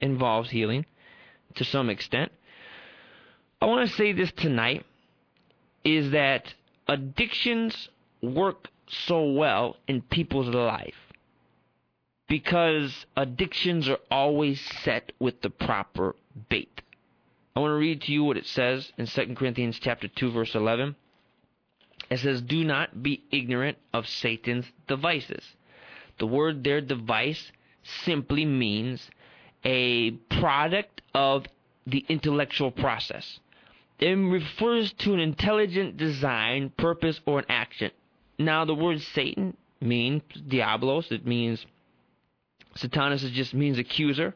involves 0.00 0.50
healing 0.50 0.86
to 1.56 1.64
some 1.64 1.90
extent. 1.90 2.30
I 3.60 3.66
want 3.66 3.90
to 3.90 3.96
say 3.96 4.12
this 4.12 4.30
tonight 4.30 4.86
is 5.82 6.12
that 6.12 6.54
addictions 6.86 7.88
work 8.22 8.68
so 8.86 9.32
well 9.32 9.78
in 9.88 10.02
people's 10.02 10.54
life 10.54 10.94
because 12.28 13.04
addictions 13.16 13.88
are 13.88 13.98
always 14.08 14.60
set 14.84 15.10
with 15.18 15.42
the 15.42 15.50
proper 15.50 16.14
bait. 16.48 16.82
I 17.56 17.58
want 17.58 17.72
to 17.72 17.78
read 17.78 18.02
to 18.02 18.12
you 18.12 18.22
what 18.22 18.36
it 18.36 18.46
says 18.46 18.92
in 18.96 19.08
2 19.08 19.34
Corinthians 19.34 19.80
chapter 19.80 20.06
2 20.06 20.30
verse 20.30 20.54
11. 20.54 20.94
It 22.10 22.18
says, 22.18 22.42
Do 22.42 22.62
not 22.62 23.02
be 23.02 23.24
ignorant 23.32 23.78
of 23.92 24.06
Satan's 24.06 24.66
devices. 24.86 25.42
The 26.18 26.26
word 26.26 26.64
there, 26.64 26.80
device, 26.80 27.52
simply 28.04 28.44
means 28.44 29.10
a 29.64 30.12
product 30.40 31.02
of 31.14 31.46
the 31.86 32.04
intellectual 32.08 32.70
process. 32.70 33.40
It 33.98 34.14
refers 34.14 34.92
to 34.94 35.14
an 35.14 35.20
intelligent 35.20 35.96
design, 35.96 36.72
purpose, 36.76 37.20
or 37.26 37.38
an 37.40 37.44
action. 37.48 37.90
Now, 38.38 38.64
the 38.64 38.74
word 38.74 39.00
Satan 39.00 39.56
means 39.80 40.22
diablos. 40.48 41.10
It 41.10 41.26
means 41.26 41.64
Satanus. 42.76 43.22
It 43.22 43.32
just 43.32 43.54
means 43.54 43.78
accuser. 43.78 44.34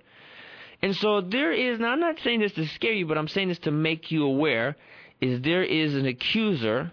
And 0.82 0.94
so 0.94 1.20
there 1.20 1.52
is, 1.52 1.80
now 1.80 1.88
I'm 1.88 2.00
not 2.00 2.20
saying 2.22 2.40
this 2.40 2.52
to 2.52 2.66
scare 2.68 2.92
you, 2.92 3.06
but 3.06 3.16
I'm 3.16 3.28
saying 3.28 3.48
this 3.48 3.58
to 3.60 3.70
make 3.70 4.10
you 4.10 4.24
aware, 4.24 4.76
is 5.20 5.40
there 5.42 5.64
is 5.64 5.94
an 5.94 6.06
accuser 6.06 6.92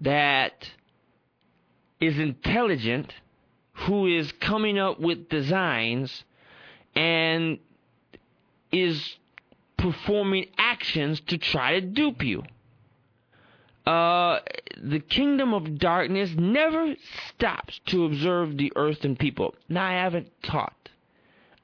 that 0.00 0.68
is 2.00 2.18
intelligent, 2.18 3.12
who 3.74 4.06
is 4.06 4.32
coming 4.32 4.78
up 4.78 5.00
with 5.00 5.28
designs 5.28 6.24
and 6.94 7.58
is 8.72 9.16
performing 9.76 10.46
actions 10.56 11.20
to 11.20 11.38
try 11.38 11.78
to 11.78 11.80
dupe 11.80 12.22
you. 12.22 12.42
Uh, 13.86 14.40
the 14.82 15.00
kingdom 15.00 15.52
of 15.52 15.78
darkness 15.78 16.30
never 16.36 16.94
stops 17.28 17.80
to 17.86 18.06
observe 18.06 18.56
the 18.56 18.72
earth 18.76 19.04
and 19.04 19.18
people. 19.18 19.54
Now, 19.68 19.84
I 19.84 19.92
haven't 19.92 20.30
taught 20.42 20.88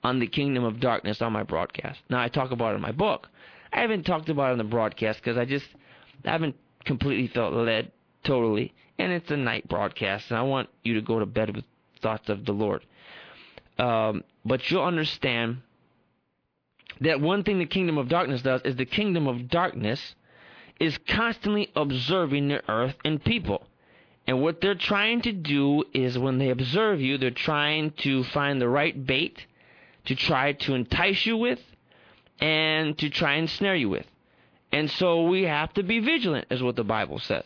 on 0.04 0.18
the 0.18 0.26
kingdom 0.26 0.64
of 0.64 0.80
darkness 0.80 1.22
on 1.22 1.32
my 1.32 1.42
broadcast. 1.42 2.00
Now, 2.10 2.20
I 2.20 2.28
talk 2.28 2.50
about 2.50 2.72
it 2.72 2.76
in 2.76 2.82
my 2.82 2.92
book. 2.92 3.28
I 3.72 3.80
haven't 3.80 4.04
talked 4.04 4.28
about 4.28 4.50
it 4.50 4.52
on 4.52 4.58
the 4.58 4.64
broadcast 4.64 5.20
because 5.20 5.38
I 5.38 5.44
just 5.44 5.66
I 6.24 6.30
haven't 6.30 6.56
completely 6.84 7.28
felt 7.28 7.54
led 7.54 7.92
totally. 8.24 8.74
And 8.98 9.12
it's 9.12 9.30
a 9.30 9.36
night 9.36 9.66
broadcast, 9.68 10.30
and 10.30 10.38
I 10.38 10.42
want 10.42 10.68
you 10.82 10.94
to 10.94 11.00
go 11.00 11.18
to 11.18 11.26
bed 11.26 11.56
with 11.56 11.64
thoughts 12.00 12.28
of 12.28 12.44
the 12.44 12.52
Lord. 12.52 12.84
Um, 13.78 14.24
but 14.44 14.70
you'll 14.70 14.84
understand 14.84 15.58
that 17.00 17.20
one 17.20 17.44
thing 17.44 17.58
the 17.58 17.66
kingdom 17.66 17.98
of 17.98 18.08
darkness 18.08 18.42
does 18.42 18.62
is 18.62 18.76
the 18.76 18.84
kingdom 18.84 19.26
of 19.26 19.48
darkness 19.48 20.14
is 20.78 20.98
constantly 21.08 21.70
observing 21.76 22.48
the 22.48 22.70
earth 22.70 22.96
and 23.04 23.22
people. 23.22 23.66
And 24.26 24.42
what 24.42 24.60
they're 24.60 24.74
trying 24.74 25.22
to 25.22 25.32
do 25.32 25.84
is 25.92 26.18
when 26.18 26.38
they 26.38 26.50
observe 26.50 27.00
you, 27.00 27.18
they're 27.18 27.30
trying 27.30 27.92
to 27.98 28.24
find 28.24 28.60
the 28.60 28.68
right 28.68 29.06
bait 29.06 29.46
to 30.06 30.14
try 30.14 30.52
to 30.52 30.74
entice 30.74 31.26
you 31.26 31.36
with 31.36 31.60
and 32.38 32.96
to 32.98 33.10
try 33.10 33.34
and 33.34 33.48
snare 33.48 33.76
you 33.76 33.88
with. 33.88 34.06
And 34.72 34.90
so 34.90 35.24
we 35.24 35.42
have 35.44 35.72
to 35.74 35.82
be 35.82 35.98
vigilant, 35.98 36.46
is 36.50 36.62
what 36.62 36.76
the 36.76 36.84
Bible 36.84 37.18
says. 37.18 37.44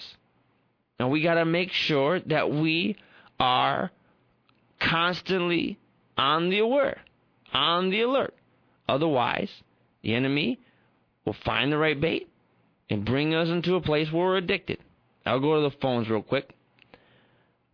And 0.99 1.11
we 1.11 1.23
got 1.23 1.35
to 1.35 1.45
make 1.45 1.73
sure 1.73 2.21
that 2.21 2.51
we 2.51 2.97
are 3.41 3.91
constantly 4.91 5.79
on 6.17 6.51
the 6.51 6.59
aware, 6.59 7.01
on 7.53 7.91
the 7.91 8.03
alert. 8.03 8.35
Otherwise, 8.89 9.51
the 10.03 10.15
enemy 10.15 10.59
will 11.25 11.37
find 11.45 11.73
the 11.73 11.79
right 11.79 12.01
bait 12.01 12.29
and 12.91 13.05
bring 13.05 13.35
us 13.35 13.49
into 13.49 13.75
a 13.77 13.81
place 13.81 14.13
where 14.13 14.27
we're 14.27 14.37
addicted. 14.37 14.79
I'll 15.25 15.41
go 15.41 15.57
to 15.57 15.69
the 15.69 15.77
phones 15.81 16.09
real 16.09 16.23
quick. 16.23 16.55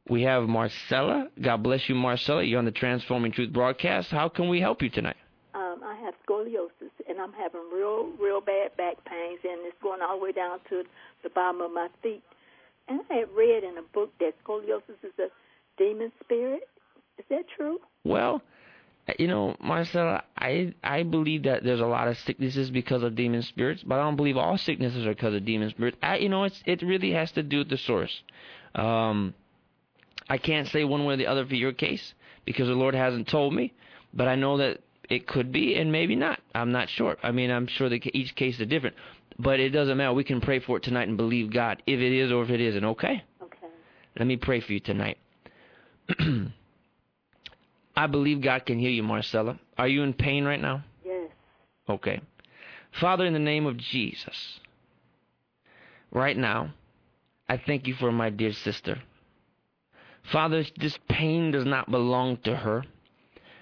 We 0.08 0.22
have 0.22 0.44
Marcella. 0.44 1.28
God 1.40 1.62
bless 1.62 1.88
you, 1.88 1.94
Marcella. 1.94 2.42
You're 2.42 2.58
on 2.58 2.64
the 2.64 2.70
Transforming 2.70 3.32
Truth 3.32 3.52
broadcast. 3.52 4.10
How 4.10 4.28
can 4.28 4.48
we 4.48 4.60
help 4.60 4.82
you 4.82 4.90
tonight? 4.90 5.16
Um, 5.54 5.80
I 5.84 5.94
have 6.04 6.14
scoliosis, 6.26 6.90
and 7.08 7.20
I'm 7.20 7.32
having 7.32 7.62
real, 7.72 8.10
real 8.20 8.40
bad 8.40 8.76
back 8.76 9.04
pains, 9.04 9.40
and 9.44 9.60
it's 9.66 9.76
going 9.82 10.00
all 10.00 10.18
the 10.18 10.24
way 10.24 10.32
down 10.32 10.58
to 10.70 10.84
the 11.22 11.28
bottom 11.30 11.60
of 11.60 11.72
my 11.72 11.88
feet. 12.02 12.22
And 12.88 13.00
I 13.10 13.14
had 13.14 13.28
read 13.36 13.62
in 13.62 13.78
a 13.78 13.82
book 13.94 14.12
that 14.20 14.32
scoliosis 14.44 14.98
is 15.02 15.12
a 15.18 15.28
demon 15.76 16.12
spirit. 16.24 16.68
Is 17.20 17.26
that 17.28 17.44
true? 17.54 17.78
Well, 18.02 18.40
you 19.18 19.28
know, 19.28 19.54
Marcella, 19.60 20.24
I 20.38 20.72
I 20.82 21.02
believe 21.02 21.42
that 21.42 21.62
there's 21.62 21.80
a 21.80 21.86
lot 21.86 22.08
of 22.08 22.16
sicknesses 22.18 22.70
because 22.70 23.02
of 23.02 23.14
demon 23.14 23.42
spirits, 23.42 23.82
but 23.82 23.98
I 23.98 24.02
don't 24.02 24.16
believe 24.16 24.38
all 24.38 24.56
sicknesses 24.56 25.04
are 25.04 25.14
because 25.14 25.34
of 25.34 25.44
demon 25.44 25.68
spirits. 25.68 25.98
I, 26.02 26.16
you 26.16 26.30
know, 26.30 26.44
it's 26.44 26.62
it 26.64 26.80
really 26.80 27.12
has 27.12 27.30
to 27.32 27.42
do 27.42 27.58
with 27.58 27.68
the 27.68 27.76
source. 27.76 28.22
Um, 28.74 29.34
I 30.30 30.38
can't 30.38 30.66
say 30.68 30.84
one 30.84 31.04
way 31.04 31.14
or 31.14 31.16
the 31.18 31.26
other 31.26 31.44
for 31.44 31.56
your 31.56 31.72
case 31.72 32.14
because 32.46 32.68
the 32.68 32.74
Lord 32.74 32.94
hasn't 32.94 33.28
told 33.28 33.52
me, 33.52 33.74
but 34.14 34.26
I 34.26 34.36
know 34.36 34.56
that 34.56 34.80
it 35.10 35.26
could 35.26 35.52
be 35.52 35.74
and 35.74 35.92
maybe 35.92 36.16
not. 36.16 36.40
I'm 36.54 36.72
not 36.72 36.88
sure. 36.88 37.18
I 37.22 37.32
mean, 37.32 37.50
I'm 37.50 37.66
sure 37.66 37.90
that 37.90 38.16
each 38.16 38.34
case 38.34 38.58
is 38.60 38.66
different, 38.66 38.96
but 39.38 39.60
it 39.60 39.70
doesn't 39.70 39.98
matter. 39.98 40.14
We 40.14 40.24
can 40.24 40.40
pray 40.40 40.60
for 40.60 40.78
it 40.78 40.84
tonight 40.84 41.08
and 41.08 41.18
believe 41.18 41.52
God 41.52 41.82
if 41.86 42.00
it 42.00 42.16
is 42.16 42.32
or 42.32 42.44
if 42.44 42.50
it 42.50 42.62
isn't. 42.62 42.84
Okay. 42.84 43.22
Okay. 43.42 43.66
Let 44.18 44.26
me 44.26 44.38
pray 44.38 44.60
for 44.60 44.72
you 44.72 44.80
tonight. 44.80 45.18
I 48.00 48.06
believe 48.06 48.40
God 48.40 48.64
can 48.64 48.78
heal 48.78 48.90
you, 48.90 49.02
Marcella. 49.02 49.60
Are 49.76 49.86
you 49.86 50.02
in 50.02 50.14
pain 50.14 50.46
right 50.46 50.58
now? 50.60 50.82
Yes. 51.04 51.28
Okay. 51.86 52.22
Father, 52.98 53.26
in 53.26 53.34
the 53.34 53.38
name 53.38 53.66
of 53.66 53.76
Jesus, 53.76 54.58
right 56.10 56.34
now, 56.34 56.72
I 57.46 57.58
thank 57.58 57.86
you 57.86 57.92
for 57.92 58.10
my 58.10 58.30
dear 58.30 58.54
sister. 58.54 59.02
Father, 60.32 60.64
this 60.78 60.98
pain 61.10 61.50
does 61.50 61.66
not 61.66 61.90
belong 61.90 62.38
to 62.44 62.56
her. 62.56 62.84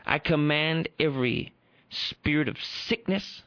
I 0.06 0.20
command 0.20 0.88
every 1.00 1.52
spirit 1.90 2.46
of 2.46 2.56
sickness, 2.86 3.42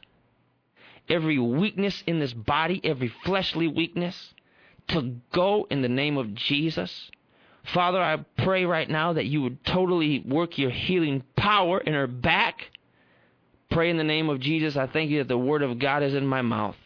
every 1.08 1.38
weakness 1.38 2.04
in 2.06 2.18
this 2.18 2.34
body, 2.34 2.82
every 2.84 3.10
fleshly 3.24 3.66
weakness, 3.66 4.34
to 4.88 5.14
go 5.32 5.66
in 5.70 5.80
the 5.80 5.88
name 5.88 6.18
of 6.18 6.34
Jesus. 6.34 7.10
Father, 7.64 8.00
I 8.00 8.24
pray 8.42 8.64
right 8.64 8.88
now 8.88 9.12
that 9.12 9.26
you 9.26 9.42
would 9.42 9.64
totally 9.64 10.20
work 10.26 10.58
your 10.58 10.70
healing 10.70 11.22
power 11.36 11.78
in 11.78 11.94
her 11.94 12.06
back. 12.06 12.70
Pray 13.70 13.88
in 13.88 13.96
the 13.96 14.04
name 14.04 14.28
of 14.28 14.40
Jesus. 14.40 14.76
I 14.76 14.86
thank 14.86 15.10
you 15.10 15.18
that 15.18 15.28
the 15.28 15.38
word 15.38 15.62
of 15.62 15.78
God 15.78 16.02
is 16.02 16.14
in 16.14 16.26
my 16.26 16.42
mouth. 16.42 16.76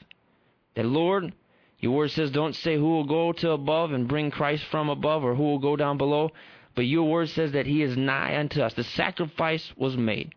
That, 0.75 0.85
Lord, 0.85 1.33
your 1.79 1.93
word 1.93 2.11
says, 2.11 2.31
don't 2.31 2.55
say 2.55 2.77
who 2.77 2.89
will 2.89 3.05
go 3.07 3.33
to 3.33 3.51
above 3.51 3.93
and 3.93 4.07
bring 4.07 4.31
Christ 4.31 4.65
from 4.71 4.89
above 4.89 5.25
or 5.25 5.35
who 5.35 5.45
will 5.45 5.59
go 5.59 5.77
down 5.77 5.99
below. 5.99 6.31
But 6.75 6.87
your 6.87 7.09
word 7.09 7.31
says 7.31 7.53
that 7.53 7.67
he 7.67 7.83
is 7.83 7.97
nigh 7.97 8.39
unto 8.39 8.61
us. 8.61 8.75
The 8.75 8.85
sacrifice 8.85 9.73
was 9.77 9.97
made. 9.97 10.35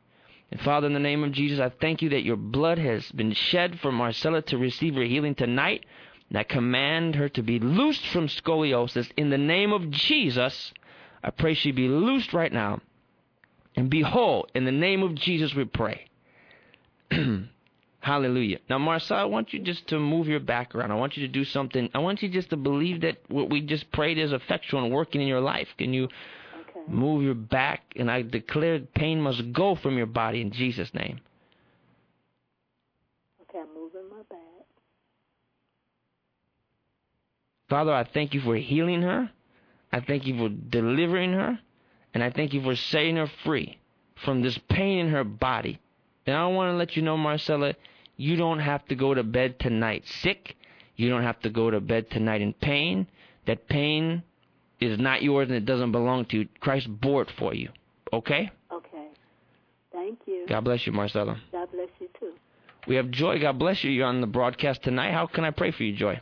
And 0.52 0.62
Father, 0.62 0.88
in 0.88 0.94
the 0.94 1.00
name 1.00 1.24
of 1.24 1.34
Jesus, 1.34 1.60
I 1.60 1.70
thank 1.70 2.02
you 2.02 2.10
that 2.10 2.24
your 2.24 2.38
blood 2.38 2.78
has 2.80 3.12
been 3.12 3.34
shed 3.34 3.80
for 3.82 3.92
Marcella 3.92 4.42
to 4.44 4.58
receive 4.58 4.96
her 4.96 5.04
healing 5.04 5.36
tonight. 5.36 5.86
And 6.30 6.38
I 6.38 6.44
command 6.44 7.16
her 7.16 7.28
to 7.30 7.42
be 7.42 7.60
loosed 7.60 8.06
from 8.08 8.28
scoliosis. 8.28 9.10
In 9.18 9.30
the 9.30 9.38
name 9.38 9.74
of 9.74 9.90
Jesus, 9.90 10.72
I 11.24 11.32
pray 11.32 11.56
she 11.56 11.72
be 11.72 11.88
loosed 11.88 12.34
right 12.34 12.54
now. 12.54 12.82
And 13.76 13.90
behold. 13.90 14.52
In 14.54 14.66
the 14.66 14.72
name 14.72 15.04
of 15.04 15.16
Jesus, 15.16 15.56
we 15.56 15.66
pray. 15.66 16.06
Hallelujah. 18.02 18.60
Now, 18.70 18.78
Marcella, 18.78 19.24
I 19.24 19.26
want 19.26 19.54
you 19.54 19.60
just 19.60 19.88
to 19.88 20.00
move 20.00 20.28
your 20.28 20.40
back 20.40 20.74
around. 20.74 20.92
I 20.92 20.96
want 20.96 21.18
you 21.18 21.28
to 21.28 21.32
do 21.32 21.44
something. 21.44 21.90
I 21.94 22.00
want 22.00 22.22
you 22.22 22.30
just 22.30 22.50
to 22.52 22.58
believe 22.58 23.02
that 23.02 23.18
what 23.28 23.50
we 23.50 23.62
just 23.62 23.92
prayed 23.92 24.18
is 24.18 24.32
effectual 24.32 24.84
and 24.84 24.94
working 24.94 25.22
in 25.22 25.28
your 25.28 25.42
life. 25.42 25.68
Can 25.78 25.94
you 25.94 26.06
Okay. 26.06 26.86
move 26.88 27.24
your 27.24 27.36
back? 27.36 27.82
And 27.96 28.10
I 28.10 28.22
declare 28.22 28.80
pain 28.80 29.20
must 29.20 29.52
go 29.52 29.76
from 29.76 29.98
your 29.98 30.06
body 30.06 30.42
in 30.42 30.52
Jesus' 30.52 30.94
name. 30.94 31.20
Okay, 33.42 33.60
I'm 33.60 33.74
moving 33.74 34.10
my 34.10 34.24
back. 34.30 34.66
Father, 37.70 37.94
I 37.94 38.04
thank 38.04 38.34
you 38.34 38.42
for 38.42 38.56
healing 38.56 39.04
her. 39.04 39.30
I 39.92 40.00
thank 40.02 40.26
you 40.26 40.38
for 40.38 40.50
delivering 40.50 41.34
her. 41.34 41.60
And 42.14 42.24
I 42.24 42.32
thank 42.32 42.54
you 42.54 42.62
for 42.62 42.76
setting 42.76 43.18
her 43.18 43.30
free 43.44 43.78
from 44.26 44.42
this 44.42 44.58
pain 44.70 45.00
in 45.00 45.10
her 45.10 45.24
body. 45.24 45.80
And 46.26 46.36
I 46.36 46.48
want 46.48 46.74
to 46.74 46.78
let 46.78 46.96
you 46.96 47.04
know, 47.04 47.18
Marcella, 47.18 47.76
you 48.18 48.36
don't 48.36 48.60
have 48.60 48.86
to 48.88 48.96
go 48.96 49.14
to 49.14 49.24
bed 49.24 49.60
tonight 49.60 50.04
sick. 50.22 50.56
You 50.96 51.10
don't 51.10 51.24
have 51.24 51.40
to 51.42 51.50
go 51.50 51.70
to 51.70 51.80
bed 51.80 52.10
tonight 52.10 52.42
in 52.42 52.54
pain. 52.54 53.08
That 53.46 53.68
pain 53.70 54.24
is 54.80 55.00
not 55.00 55.22
yours 55.22 55.48
and 55.48 55.56
it 55.56 55.66
doesn't 55.66 55.92
belong 55.92 56.26
to 56.26 56.40
you. 56.40 56.48
Christ 56.60 56.88
bore 57.00 57.22
it 57.22 57.32
for 57.38 57.54
you. 57.54 57.70
Okay? 58.12 58.52
Okay. 58.72 59.08
Thank 59.92 60.20
you. 60.26 60.46
God 60.48 60.62
bless 60.62 60.86
you, 60.86 60.92
Marcella. 60.92 61.40
God 61.52 61.72
bless 61.72 61.90
you 62.00 62.10
too. 62.20 62.34
We 62.88 62.96
have 62.96 63.12
Joy. 63.12 63.40
God 63.40 63.60
bless 63.60 63.84
you. 63.84 63.92
You're 63.92 64.08
on 64.08 64.22
the 64.22 64.28
broadcast 64.28 64.84
tonight. 64.84 65.12
How 65.12 65.28
can 65.28 65.46
I 65.46 65.52
pray 65.52 65.72
for 65.72 65.84
you, 65.84 65.96
Joy? 65.96 66.20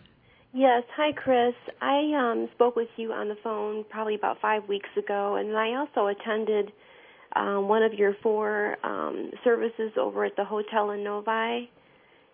Yes, 0.54 0.84
hi 0.96 1.12
Chris. 1.12 1.54
I 1.82 2.14
um 2.16 2.48
spoke 2.56 2.76
with 2.76 2.88
you 2.96 3.12
on 3.12 3.28
the 3.28 3.36
phone 3.44 3.84
probably 3.90 4.16
about 4.16 4.38
five 4.42 4.68
weeks 4.68 4.90
ago, 4.98 5.36
and 5.36 5.56
I 5.58 5.76
also 5.76 6.08
attended 6.08 6.72
um, 7.36 7.68
one 7.68 7.84
of 7.84 7.94
your 7.94 8.16
four 8.24 8.78
um, 8.84 9.32
services 9.44 9.92
over 10.00 10.24
at 10.24 10.36
the 10.38 10.46
hotel 10.46 10.92
in 10.92 11.04
Novi, 11.04 11.70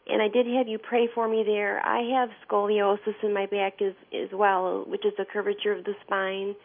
and 0.08 0.21
I 0.21 0.28
did 0.32 0.45
have 0.45 0.67
you 0.67 0.78
pray 0.78 1.10
for 1.13 1.28
me 1.28 1.43
there. 1.43 1.80
I 1.84 2.19
have 2.19 2.30
scoliosis 2.47 3.15
in 3.23 3.34
my 3.34 3.47
back 3.47 3.82
as 3.82 3.93
as 4.13 4.30
well, 4.32 4.86
which 4.88 5.06
is 5.06 5.13
a 5.17 5.26
curvature 5.26 5.73
of 5.73 5.84
the 5.84 5.93
spine, 6.06 6.56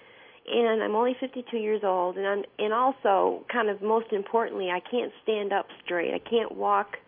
and 0.47 0.83
I'm 0.83 0.95
only 0.95 1.17
52 1.19 1.57
years 1.57 1.81
old, 1.83 2.19
and 2.19 2.27
I'm 2.27 2.45
and 2.59 2.75
also 2.75 3.45
kind 3.51 3.71
of 3.71 3.81
most 3.81 4.13
importantly, 4.13 4.69
I 4.69 4.81
can't 4.81 5.13
stand 5.23 5.55
up 5.55 5.67
straight. 5.83 6.13
I 6.13 6.19
can't 6.29 6.55
walk 6.55 6.99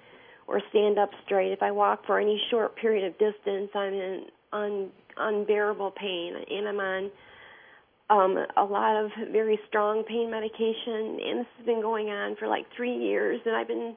or 0.50 0.60
stand 0.70 0.98
up 0.98 1.10
straight. 1.24 1.52
If 1.52 1.62
I 1.62 1.70
walk 1.70 2.04
for 2.06 2.18
any 2.18 2.42
short 2.50 2.74
period 2.74 3.04
of 3.06 3.12
distance, 3.12 3.70
I'm 3.72 3.94
in 3.94 4.24
un, 4.52 4.90
unbearable 5.16 5.92
pain, 5.92 6.34
and 6.50 6.68
I'm 6.68 6.80
on 6.80 7.10
um, 8.10 8.46
a 8.56 8.64
lot 8.64 8.96
of 9.02 9.12
very 9.30 9.60
strong 9.68 10.02
pain 10.02 10.28
medication. 10.28 11.20
And 11.24 11.38
this 11.38 11.46
has 11.56 11.66
been 11.66 11.80
going 11.80 12.08
on 12.08 12.34
for 12.34 12.48
like 12.48 12.66
three 12.76 12.96
years, 12.96 13.40
and 13.46 13.54
I've 13.54 13.68
been 13.68 13.94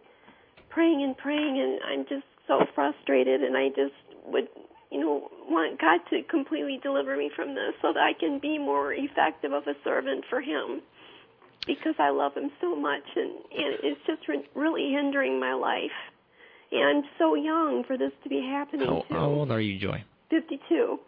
praying 0.69 1.01
and 1.03 1.17
praying, 1.17 1.59
and 1.59 1.79
I'm 1.89 2.05
just 2.07 2.29
so 2.47 2.61
frustrated. 2.75 3.41
And 3.41 3.57
I 3.57 3.69
just 3.69 3.97
would, 4.27 4.47
you 4.91 4.99
know, 4.99 5.27
want 5.49 5.81
God 5.81 6.01
to 6.11 6.21
completely 6.29 6.79
deliver 6.83 7.17
me 7.17 7.31
from 7.35 7.55
this, 7.55 7.73
so 7.81 7.93
that 7.93 7.99
I 7.99 8.13
can 8.13 8.37
be 8.39 8.59
more 8.59 8.93
effective 8.93 9.53
of 9.53 9.63
a 9.63 9.73
servant 9.83 10.23
for 10.29 10.39
Him. 10.39 10.83
Because 11.65 11.95
I 11.97 12.09
love 12.09 12.35
him 12.35 12.51
so 12.59 12.75
much, 12.75 13.07
and, 13.15 13.31
and 13.31 13.71
it's 13.83 14.01
just 14.05 14.27
re- 14.27 14.45
really 14.53 14.91
hindering 14.91 15.39
my 15.39 15.53
life. 15.53 15.95
And 16.73 16.83
I'm 16.83 17.03
so 17.19 17.36
young 17.36 17.83
for 17.86 17.97
this 17.97 18.12
to 18.23 18.29
be 18.29 18.41
happening 18.41 18.88
How, 18.88 19.01
to. 19.07 19.13
how 19.13 19.29
old 19.29 19.51
are 19.51 19.62
you, 19.62 19.79
Joy? 19.79 20.03
52. 20.31 20.99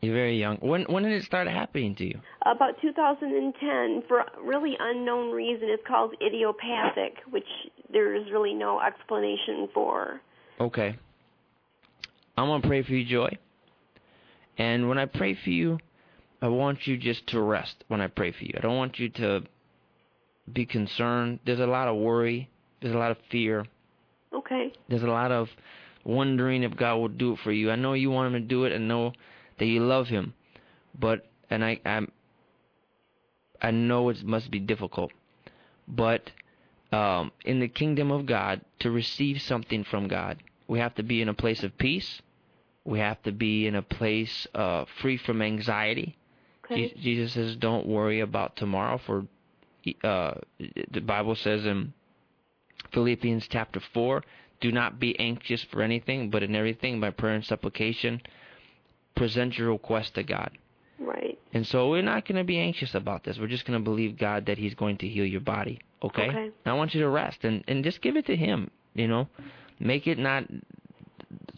You're 0.00 0.14
very 0.14 0.36
young. 0.36 0.56
When 0.56 0.82
when 0.84 1.04
did 1.04 1.12
it 1.12 1.24
start 1.24 1.46
happening 1.46 1.94
to 1.96 2.04
you? 2.04 2.20
About 2.44 2.80
2010, 2.82 4.02
for 4.08 4.18
a 4.18 4.26
really 4.42 4.76
unknown 4.80 5.30
reason, 5.30 5.68
it's 5.70 5.86
called 5.86 6.14
idiopathic, 6.20 7.18
which 7.30 7.46
there 7.92 8.16
is 8.16 8.24
really 8.32 8.52
no 8.52 8.80
explanation 8.80 9.68
for. 9.72 10.20
Okay. 10.60 10.98
I'm 12.36 12.60
to 12.60 12.66
pray 12.66 12.82
for 12.82 12.92
you, 12.92 13.04
Joy. 13.04 13.38
And 14.58 14.88
when 14.88 14.98
I 14.98 15.06
pray 15.06 15.34
for 15.34 15.50
you, 15.50 15.78
I 16.40 16.48
want 16.48 16.86
you 16.86 16.96
just 16.96 17.28
to 17.28 17.40
rest 17.40 17.84
when 17.86 18.00
I 18.00 18.08
pray 18.08 18.32
for 18.32 18.42
you. 18.42 18.54
I 18.56 18.60
don't 18.60 18.76
want 18.76 18.98
you 18.98 19.08
to 19.10 19.42
be 20.52 20.66
concerned. 20.66 21.38
There's 21.46 21.60
a 21.60 21.66
lot 21.66 21.86
of 21.86 21.96
worry, 21.96 22.50
there's 22.80 22.94
a 22.94 22.98
lot 22.98 23.12
of 23.12 23.18
fear, 23.30 23.66
Okay. 24.34 24.72
there's 24.88 25.02
a 25.02 25.06
lot 25.06 25.30
of 25.30 25.48
wondering 26.04 26.62
if 26.62 26.76
God 26.76 26.96
will 26.96 27.08
do 27.08 27.32
it 27.32 27.38
for 27.40 27.52
you. 27.52 27.70
I 27.70 27.76
know 27.76 27.92
you 27.92 28.10
want 28.10 28.34
him 28.34 28.42
to 28.42 28.46
do 28.46 28.64
it 28.64 28.72
and 28.72 28.88
know 28.88 29.12
that 29.58 29.66
you 29.66 29.80
love 29.80 30.08
him. 30.08 30.34
But 30.98 31.26
and 31.50 31.64
I 31.64 31.80
I'm 31.84 32.10
I 33.60 33.70
know 33.70 34.08
it 34.08 34.24
must 34.24 34.50
be 34.50 34.58
difficult. 34.58 35.12
But 35.86 36.30
um, 36.92 37.32
in 37.44 37.60
the 37.60 37.68
kingdom 37.68 38.10
of 38.10 38.26
God, 38.26 38.60
to 38.80 38.90
receive 38.90 39.40
something 39.40 39.84
from 39.84 40.08
God, 40.08 40.42
we 40.66 40.78
have 40.78 40.94
to 40.96 41.02
be 41.02 41.22
in 41.22 41.28
a 41.28 41.34
place 41.34 41.62
of 41.62 41.76
peace. 41.78 42.20
We 42.84 42.98
have 42.98 43.22
to 43.22 43.32
be 43.32 43.66
in 43.66 43.74
a 43.76 43.82
place 43.82 44.46
uh, 44.54 44.84
free 45.00 45.16
from 45.16 45.40
anxiety. 45.40 46.16
Okay. 46.64 46.88
Je- 46.88 46.94
Jesus 47.00 47.32
says, 47.34 47.56
"Don't 47.56 47.86
worry 47.86 48.20
about 48.20 48.56
tomorrow." 48.56 48.98
For 48.98 49.26
uh, 50.04 50.34
the 50.90 51.00
Bible 51.00 51.34
says 51.36 51.64
in 51.64 51.92
Philippians 52.92 53.46
chapter 53.48 53.80
four, 53.80 54.22
"Do 54.60 54.72
not 54.72 54.98
be 54.98 55.18
anxious 55.18 55.62
for 55.64 55.82
anything, 55.82 56.30
but 56.30 56.42
in 56.42 56.54
everything 56.54 57.00
by 57.00 57.10
prayer 57.10 57.34
and 57.34 57.44
supplication, 57.44 58.20
present 59.14 59.58
your 59.58 59.72
request 59.72 60.14
to 60.14 60.22
God." 60.22 60.50
Right. 60.98 61.38
And 61.52 61.66
so 61.66 61.90
we're 61.90 62.02
not 62.02 62.26
going 62.26 62.38
to 62.38 62.44
be 62.44 62.58
anxious 62.58 62.94
about 62.94 63.24
this. 63.24 63.38
We're 63.38 63.48
just 63.48 63.64
going 63.64 63.78
to 63.78 63.84
believe 63.84 64.18
God 64.18 64.46
that 64.46 64.58
He's 64.58 64.74
going 64.74 64.98
to 64.98 65.08
heal 65.08 65.26
your 65.26 65.40
body. 65.40 65.80
Okay? 66.02 66.28
Okay. 66.28 66.50
I 66.64 66.72
want 66.74 66.94
you 66.94 67.00
to 67.00 67.08
rest 67.08 67.44
and 67.44 67.64
and 67.68 67.84
just 67.84 68.00
give 68.00 68.16
it 68.16 68.26
to 68.26 68.36
Him. 68.36 68.70
You 68.94 69.08
know, 69.08 69.28
make 69.80 70.06
it 70.06 70.18
not 70.18 70.44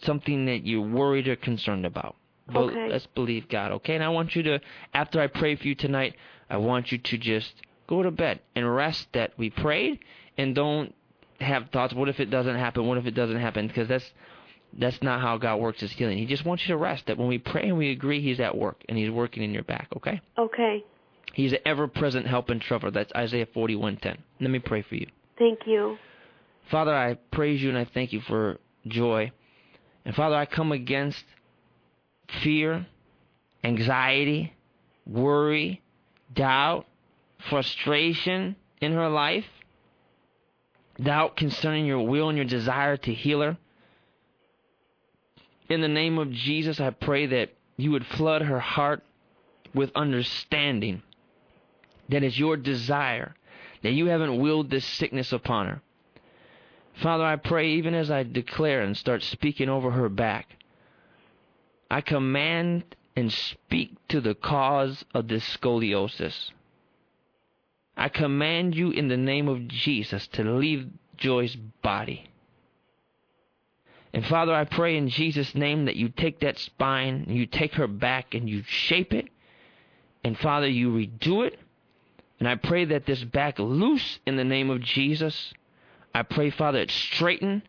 something 0.01 0.45
that 0.45 0.65
you're 0.65 0.81
worried 0.81 1.27
or 1.27 1.35
concerned 1.35 1.85
about. 1.85 2.15
But 2.47 2.65
Okay. 2.65 2.89
let's 2.89 3.07
believe 3.07 3.49
God. 3.49 3.71
Okay? 3.71 3.95
And 3.95 4.03
I 4.03 4.09
want 4.09 4.35
you 4.35 4.43
to, 4.43 4.61
after 4.93 5.19
I 5.19 5.27
pray 5.27 5.55
for 5.55 5.67
you 5.67 5.75
tonight, 5.75 6.15
I 6.49 6.57
want 6.57 6.91
you 6.91 6.97
to 6.97 7.17
just 7.17 7.53
go 7.87 8.03
to 8.03 8.11
bed 8.11 8.39
and 8.55 8.73
rest 8.75 9.11
that 9.13 9.33
we 9.37 9.49
prayed, 9.49 9.99
and 10.37 10.53
don't 10.55 10.93
have 11.39 11.69
thoughts. 11.69 11.93
What 11.93 12.09
if 12.09 12.19
it 12.19 12.29
doesn't 12.29 12.55
happen? 12.55 12.87
What 12.87 12.97
if 12.97 13.05
it 13.05 13.15
doesn't 13.15 13.39
happen? 13.39 13.67
Because 13.67 13.87
that's 13.87 14.09
that's 14.77 15.01
not 15.01 15.21
how 15.21 15.37
God 15.37 15.57
works 15.57 15.81
His 15.81 15.91
healing. 15.91 16.17
He 16.17 16.25
just 16.25 16.45
wants 16.45 16.63
you 16.63 16.75
to 16.75 16.77
rest. 16.77 17.05
That 17.07 17.17
when 17.17 17.27
we 17.27 17.37
pray 17.37 17.69
and 17.69 17.77
we 17.77 17.91
agree, 17.91 18.21
He's 18.21 18.39
at 18.39 18.57
work 18.57 18.83
and 18.89 18.97
He's 18.97 19.09
working 19.09 19.43
in 19.43 19.53
your 19.53 19.63
back. 19.63 19.87
Okay? 19.95 20.21
Okay. 20.37 20.83
He's 21.33 21.53
an 21.53 21.59
ever-present 21.65 22.27
help 22.27 22.49
in 22.49 22.59
trouble. 22.59 22.91
That's 22.91 23.11
Isaiah 23.13 23.45
41:10. 23.45 24.17
Let 24.39 24.49
me 24.49 24.59
pray 24.59 24.81
for 24.81 24.95
you. 24.95 25.07
Thank 25.37 25.59
you. 25.65 25.97
Father, 26.71 26.95
I 26.95 27.15
praise 27.31 27.61
you 27.61 27.69
and 27.69 27.77
I 27.77 27.85
thank 27.85 28.13
you 28.13 28.21
for 28.21 28.57
joy. 28.87 29.31
And 30.05 30.15
Father, 30.15 30.35
I 30.35 30.45
come 30.45 30.71
against 30.71 31.23
fear, 32.43 32.87
anxiety, 33.63 34.53
worry, 35.05 35.81
doubt, 36.33 36.85
frustration 37.49 38.55
in 38.81 38.93
her 38.93 39.09
life, 39.09 39.45
doubt 41.01 41.35
concerning 41.35 41.85
your 41.85 42.05
will 42.05 42.29
and 42.29 42.37
your 42.37 42.45
desire 42.45 42.97
to 42.97 43.13
heal 43.13 43.41
her. 43.41 43.57
In 45.69 45.81
the 45.81 45.87
name 45.87 46.17
of 46.17 46.31
Jesus, 46.31 46.79
I 46.79 46.91
pray 46.91 47.25
that 47.27 47.53
you 47.77 47.91
would 47.91 48.05
flood 48.05 48.43
her 48.43 48.59
heart 48.59 49.03
with 49.73 49.91
understanding 49.95 51.01
that 52.09 52.23
is 52.23 52.39
your 52.39 52.55
desire, 52.55 53.35
that 53.81 53.91
you 53.91 54.05
haven't 54.07 54.39
willed 54.39 54.69
this 54.69 54.85
sickness 54.85 55.33
upon 55.33 55.67
her. 55.67 55.81
Father, 57.01 57.25
I 57.25 57.35
pray 57.35 57.71
even 57.71 57.93
as 57.93 58.09
I 58.09 58.23
declare 58.23 58.81
and 58.81 58.95
start 58.95 59.21
speaking 59.21 59.67
over 59.67 59.91
her 59.91 60.07
back, 60.07 60.55
I 61.89 62.01
command 62.01 62.95
and 63.15 63.31
speak 63.31 63.95
to 64.09 64.21
the 64.21 64.35
cause 64.35 65.03
of 65.13 65.27
this 65.27 65.43
scoliosis. 65.57 66.51
I 67.97 68.09
command 68.09 68.75
you 68.75 68.91
in 68.91 69.07
the 69.07 69.17
name 69.17 69.47
of 69.47 69.67
Jesus 69.67 70.27
to 70.33 70.43
leave 70.43 70.87
Joy's 71.17 71.55
body. 71.55 72.29
And 74.13 74.25
Father, 74.25 74.53
I 74.53 74.63
pray 74.63 74.97
in 74.97 75.09
Jesus' 75.09 75.55
name 75.55 75.85
that 75.85 75.97
you 75.97 76.09
take 76.09 76.39
that 76.39 76.57
spine, 76.57 77.25
you 77.27 77.45
take 77.45 77.73
her 77.73 77.87
back, 77.87 78.33
and 78.33 78.49
you 78.49 78.63
shape 78.65 79.13
it. 79.13 79.27
And 80.23 80.37
Father, 80.39 80.67
you 80.67 80.89
redo 80.89 81.45
it. 81.45 81.59
And 82.39 82.47
I 82.47 82.55
pray 82.55 82.85
that 82.85 83.05
this 83.05 83.23
back 83.23 83.59
loose 83.59 84.19
in 84.25 84.35
the 84.35 84.43
name 84.43 84.69
of 84.69 84.81
Jesus. 84.81 85.53
I 86.13 86.23
pray, 86.23 86.49
Father, 86.49 86.79
it 86.79 86.91
straighten 86.91 87.63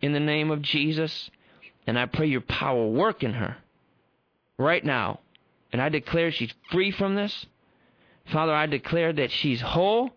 in 0.00 0.12
the 0.12 0.20
name 0.20 0.50
of 0.50 0.62
Jesus. 0.62 1.30
And 1.86 1.98
I 1.98 2.06
pray 2.06 2.26
your 2.26 2.40
power 2.40 2.86
work 2.86 3.22
in 3.22 3.34
her 3.34 3.56
right 4.58 4.84
now. 4.84 5.20
And 5.72 5.80
I 5.80 5.88
declare 5.88 6.30
she's 6.30 6.54
free 6.70 6.90
from 6.90 7.14
this. 7.14 7.46
Father, 8.26 8.54
I 8.54 8.66
declare 8.66 9.12
that 9.12 9.30
she's 9.30 9.60
whole. 9.60 10.10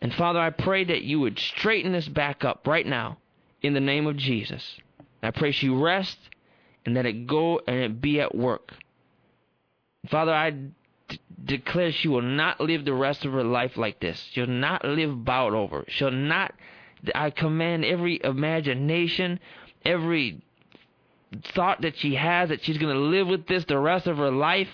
And 0.00 0.14
Father, 0.14 0.40
I 0.40 0.50
pray 0.50 0.84
that 0.84 1.02
you 1.02 1.20
would 1.20 1.38
straighten 1.38 1.92
this 1.92 2.08
back 2.08 2.44
up 2.44 2.66
right 2.66 2.86
now 2.86 3.18
in 3.62 3.74
the 3.74 3.80
name 3.80 4.06
of 4.06 4.16
Jesus. 4.16 4.78
I 5.22 5.30
pray 5.30 5.52
she 5.52 5.68
rest 5.68 6.18
and 6.86 6.96
that 6.96 7.06
it 7.06 7.26
go 7.26 7.60
and 7.66 7.76
it 7.76 8.00
be 8.00 8.20
at 8.20 8.34
work. 8.34 8.72
Father, 10.08 10.32
I 10.32 10.50
d- 10.50 11.20
declare 11.44 11.92
she 11.92 12.08
will 12.08 12.22
not 12.22 12.60
live 12.60 12.84
the 12.84 12.94
rest 12.94 13.24
of 13.26 13.32
her 13.32 13.44
life 13.44 13.76
like 13.76 14.00
this. 14.00 14.18
She'll 14.32 14.46
not 14.46 14.84
live 14.84 15.24
bowed 15.24 15.52
over. 15.52 15.84
She'll 15.88 16.10
not. 16.10 16.54
I 17.14 17.30
command 17.30 17.84
every 17.84 18.20
imagination, 18.22 19.40
every 19.84 20.42
thought 21.54 21.82
that 21.82 21.96
she 21.96 22.14
has 22.14 22.48
that 22.48 22.64
she's 22.64 22.78
going 22.78 22.94
to 22.94 23.00
live 23.00 23.28
with 23.28 23.46
this 23.46 23.64
the 23.66 23.78
rest 23.78 24.06
of 24.06 24.16
her 24.16 24.30
life, 24.30 24.68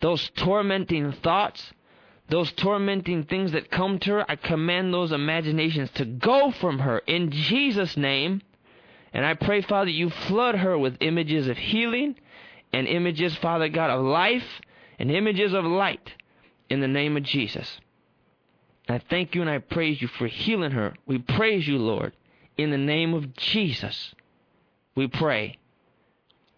those 0.00 0.30
tormenting 0.36 1.12
thoughts, 1.12 1.72
those 2.28 2.50
tormenting 2.52 3.24
things 3.24 3.52
that 3.52 3.70
come 3.70 3.98
to 4.00 4.10
her, 4.12 4.30
I 4.30 4.36
command 4.36 4.92
those 4.92 5.12
imaginations 5.12 5.90
to 5.96 6.04
go 6.04 6.50
from 6.52 6.78
her 6.78 6.98
in 7.00 7.30
Jesus' 7.30 7.96
name. 7.96 8.42
And 9.12 9.24
I 9.24 9.34
pray, 9.34 9.60
Father, 9.62 9.90
you 9.90 10.10
flood 10.10 10.56
her 10.56 10.76
with 10.76 10.96
images 11.00 11.46
of 11.48 11.56
healing 11.56 12.16
and 12.72 12.88
images, 12.88 13.36
Father 13.36 13.68
God, 13.68 13.90
of 13.90 14.04
life 14.04 14.60
and 14.98 15.10
images 15.10 15.52
of 15.52 15.64
light 15.64 16.12
in 16.70 16.80
the 16.80 16.88
name 16.88 17.16
of 17.16 17.22
Jesus. 17.22 17.78
I 18.88 19.00
thank 19.10 19.34
you 19.34 19.40
and 19.40 19.50
I 19.50 19.58
praise 19.58 20.00
you 20.00 20.08
for 20.08 20.26
healing 20.26 20.72
her. 20.72 20.94
We 21.06 21.18
praise 21.18 21.66
you, 21.66 21.78
Lord, 21.78 22.12
in 22.56 22.70
the 22.70 22.78
name 22.78 23.14
of 23.14 23.34
Jesus. 23.36 24.14
We 24.94 25.08
pray. 25.08 25.58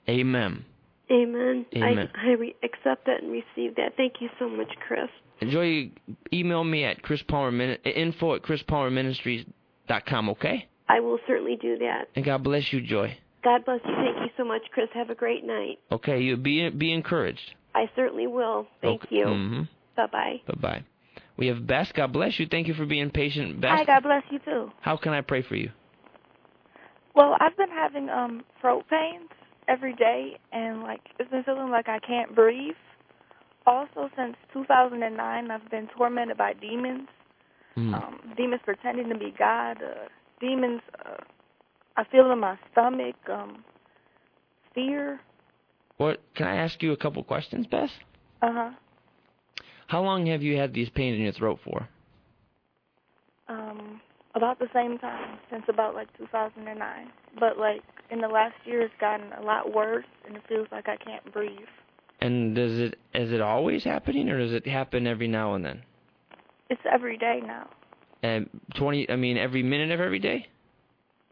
Amen. 0.09 0.65
Amen. 1.11 1.67
Amen. 1.75 2.11
I, 2.15 2.29
I 2.29 2.33
re- 2.33 2.57
accept 2.63 3.07
that 3.07 3.23
and 3.23 3.31
receive 3.31 3.77
that. 3.77 3.97
Thank 3.97 4.15
you 4.21 4.29
so 4.39 4.49
much, 4.49 4.73
Chris. 4.87 5.09
Enjoy. 5.41 5.91
Email 6.33 6.65
me 6.65 6.85
at 6.85 7.03
Chris 7.03 7.23
Palmer 7.23 7.53
Min- 7.53 7.79
info 7.85 8.35
at 8.35 8.43
chrispalmerministries.com. 8.43 10.31
Okay. 10.31 10.69
I 10.89 11.01
will 11.01 11.19
certainly 11.27 11.57
do 11.61 11.79
that. 11.79 12.09
And 12.15 12.25
God 12.25 12.45
bless 12.45 12.73
you, 12.73 12.81
Joy. 12.81 13.19
God 13.43 13.65
bless 13.65 13.81
you. 13.85 13.95
Thank 13.95 14.17
you 14.19 14.31
so 14.37 14.45
much, 14.45 14.63
Chris. 14.73 14.89
Have 14.95 15.11
a 15.11 15.15
great 15.15 15.45
night. 15.45 15.79
Okay. 15.93 16.21
You 16.21 16.37
be 16.37 16.69
be 16.71 16.93
encouraged. 16.93 17.55
I 17.75 17.91
certainly 17.95 18.27
will. 18.27 18.67
Thank 18.81 19.05
okay. 19.05 19.17
you. 19.17 19.27
Mm-hmm. 19.27 19.63
Bye 19.97 20.07
bye. 20.07 20.37
Bye 20.47 20.61
bye. 20.61 20.85
We 21.37 21.49
have 21.49 21.67
Bess. 21.67 21.93
God 21.93 22.13
bless 22.13 22.41
you. 22.41 22.47
Thank 22.47 22.67
you 22.67 22.75
for 22.75 22.87
being 22.87 23.11
patient, 23.11 23.61
Bess. 23.61 23.79
Hi, 23.79 23.85
God 23.85 24.03
bless 24.03 24.23
you 24.31 24.39
too. 24.39 24.71
How 24.81 24.97
can 24.97 25.13
I 25.13 25.21
pray 25.21 25.43
for 25.43 25.55
you? 25.55 25.71
Well, 27.15 27.37
I've 27.41 27.57
been 27.57 27.71
having 27.71 28.09
um 28.09 28.45
throat 28.61 28.85
pains 28.89 29.29
every 29.69 29.95
day 29.95 30.39
and 30.53 30.83
like 30.83 31.01
it's 31.19 31.31
been 31.31 31.43
feeling 31.45 31.71
like 31.71 31.89
I 31.89 31.99
can't 31.99 32.35
breathe. 32.35 32.75
Also 33.67 34.09
since 34.17 34.37
2009, 34.53 35.51
I've 35.51 35.71
been 35.71 35.89
tormented 35.97 36.39
by 36.39 36.53
demons. 36.53 37.09
Mm. 37.77 37.95
Um 37.95 38.35
demons 38.37 38.63
pretending 38.65 39.09
to 39.09 39.19
be 39.19 39.35
God, 39.37 39.83
uh 39.83 40.09
demons 40.41 40.81
uh 41.05 41.23
I 41.97 42.05
feel 42.05 42.31
in 42.31 42.41
my 42.41 42.59
stomach 42.73 43.17
um 43.31 43.65
fear. 44.75 45.21
What? 45.97 46.21
Can 46.35 46.47
I 46.47 46.57
ask 46.57 46.83
you 46.83 46.93
a 46.93 46.97
couple 46.97 47.23
questions, 47.25 47.67
Beth? 47.67 47.91
Uh-huh. 48.43 48.71
How 49.89 50.03
long 50.03 50.27
have 50.27 50.43
you 50.43 50.57
had 50.57 50.75
these 50.75 50.91
pains 50.91 51.17
in 51.17 51.23
your 51.23 51.33
throat 51.33 51.59
for? 51.65 51.89
Um 53.49 54.01
about 54.35 54.59
the 54.59 54.69
same 54.75 54.99
time 54.99 55.39
since 55.51 55.65
about 55.69 55.95
like 55.95 56.09
2009. 56.19 57.11
But 57.41 57.59
like 57.59 57.83
in 58.11 58.21
the 58.21 58.29
last 58.29 58.55
year 58.65 58.83
it's 58.83 58.95
gotten 59.01 59.33
a 59.33 59.43
lot 59.43 59.75
worse 59.75 60.05
and 60.27 60.37
it 60.37 60.43
feels 60.49 60.69
like 60.71 60.89
I 60.89 60.97
can't 60.97 61.33
breathe. 61.33 61.73
And 62.21 62.55
does 62.55 62.79
it 62.79 62.99
is 63.15 63.31
it 63.33 63.41
always 63.41 63.85
happening 63.85 64.29
or 64.29 64.39
does 64.39 64.53
it 64.53 64.67
happen 64.67 65.07
every 65.07 65.29
now 65.29 65.55
and 65.55 65.65
then? 65.65 65.83
It's 66.71 66.81
every 66.91 67.19
day 67.19 67.41
now. 67.45 67.69
And 68.23 68.49
twenty 68.77 69.09
I 69.11 69.17
mean 69.17 69.37
every 69.37 69.63
minute 69.63 69.91
of 69.91 70.01
every 70.01 70.19
day? 70.19 70.47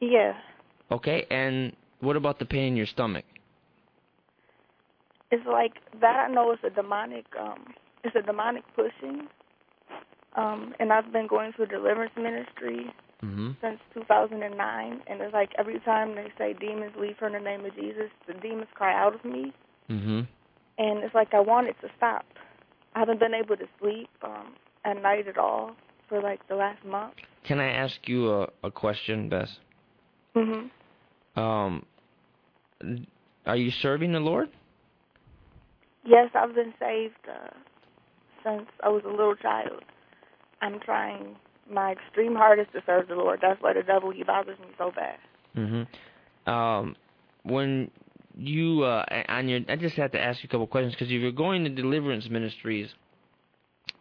Yeah. 0.01 0.35
Okay, 0.91 1.27
and 1.31 1.75
what 2.01 2.17
about 2.17 2.39
the 2.39 2.45
pain 2.45 2.69
in 2.69 2.77
your 2.77 2.87
stomach? 2.87 3.25
It's 5.31 5.47
like 5.47 5.73
that 6.01 6.27
I 6.29 6.33
know 6.33 6.53
it's 6.53 6.63
a 6.65 6.71
demonic 6.71 7.25
um 7.41 7.75
it's 8.05 8.15
a 8.15 8.23
demonic 8.23 8.65
pushing. 8.77 9.27
Um 10.37 10.75
and 10.79 10.93
I've 10.93 11.13
been 11.13 11.27
going 11.27 11.53
to 11.57 11.67
deliverance 11.67 12.13
ministry 12.17 12.93
Mm-hmm. 13.25 13.53
since 13.63 13.79
2009 13.95 15.01
and 15.07 15.21
it's 15.23 15.33
like 15.33 15.49
every 15.57 15.81
time 15.81 16.15
they 16.15 16.27
say 16.37 16.53
demons 16.53 16.93
leave 17.01 17.17
her 17.21 17.29
in 17.29 17.33
the 17.33 17.39
name 17.39 17.65
of 17.65 17.75
Jesus, 17.75 18.11
the 18.27 18.35
demons 18.35 18.69
cry 18.75 18.93
out 18.93 19.15
of 19.15 19.25
me 19.25 19.55
Mm-hmm. 19.91 20.21
And 20.79 21.05
it's 21.05 21.15
like 21.15 21.35
I 21.35 21.41
want 21.41 21.69
it 21.69 21.77
to 21.83 21.89
stop. 21.97 22.25
I 22.95 23.01
haven't 23.01 23.21
been 23.21 23.35
able 23.35 23.57
to 23.57 23.67
sleep 23.81 24.09
um 24.23 24.55
at 24.85 25.01
night 25.01 25.29
at 25.29 25.39
all 25.39 25.75
for 26.09 26.21
like 26.21 26.47
the 26.49 26.55
last 26.55 26.85
month. 26.85 27.15
Can 27.45 27.61
I 27.61 27.71
ask 27.71 27.95
you 28.07 28.31
a, 28.31 28.49
a 28.63 28.71
question, 28.71 29.29
Bess? 29.29 29.59
Mhm. 30.37 30.71
Um, 31.37 31.85
are 33.47 33.57
you 33.57 33.71
serving 33.71 34.13
the 34.13 34.21
Lord? 34.21 34.49
Yes, 36.05 36.31
I've 36.35 36.55
been 36.55 36.75
saved 36.79 37.15
uh, 37.29 37.55
since 38.45 38.69
I 38.83 38.89
was 38.89 39.03
a 39.05 39.11
little 39.11 39.37
child. 39.37 39.83
I'm 40.61 40.81
trying 40.81 41.37
my 41.71 41.93
extreme 41.93 42.35
hardest 42.35 42.73
to 42.73 42.83
serve 42.85 43.09
the 43.09 43.15
Lord. 43.15 43.41
That's 43.41 43.61
why 43.63 43.73
the 43.73 43.83
devil 43.83 44.11
he 44.11 44.23
bothers 44.23 44.59
me 44.59 44.67
so 44.77 44.93
bad. 44.95 45.19
Mm-hmm. 45.57 46.51
Um, 46.51 46.97
when 47.43 47.91
you 48.37 48.83
uh, 48.83 49.05
on 49.29 49.49
your, 49.49 49.61
I 49.69 49.77
just 49.77 49.97
have 49.97 50.13
to 50.13 50.21
ask 50.21 50.43
you 50.43 50.49
a 50.49 50.51
couple 50.51 50.67
questions 50.67 50.95
because 50.95 51.09
if 51.09 51.21
you're 51.21 51.33
going 51.33 51.65
to 51.65 51.71
deliverance 51.71 52.29
ministries, 52.29 52.91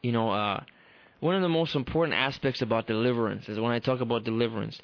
you 0.02 0.12
know, 0.12 0.32
uh, 0.32 0.63
one 1.19 1.36
of 1.36 1.41
the 1.41 1.50
most 1.50 1.76
important 1.76 2.17
aspects 2.17 2.62
about 2.62 2.88
deliverance 2.88 3.48
is 3.48 3.60
when 3.60 3.72
I 3.72 3.80
talk 3.80 4.02
about 4.02 4.24
deliverance, 4.24 4.80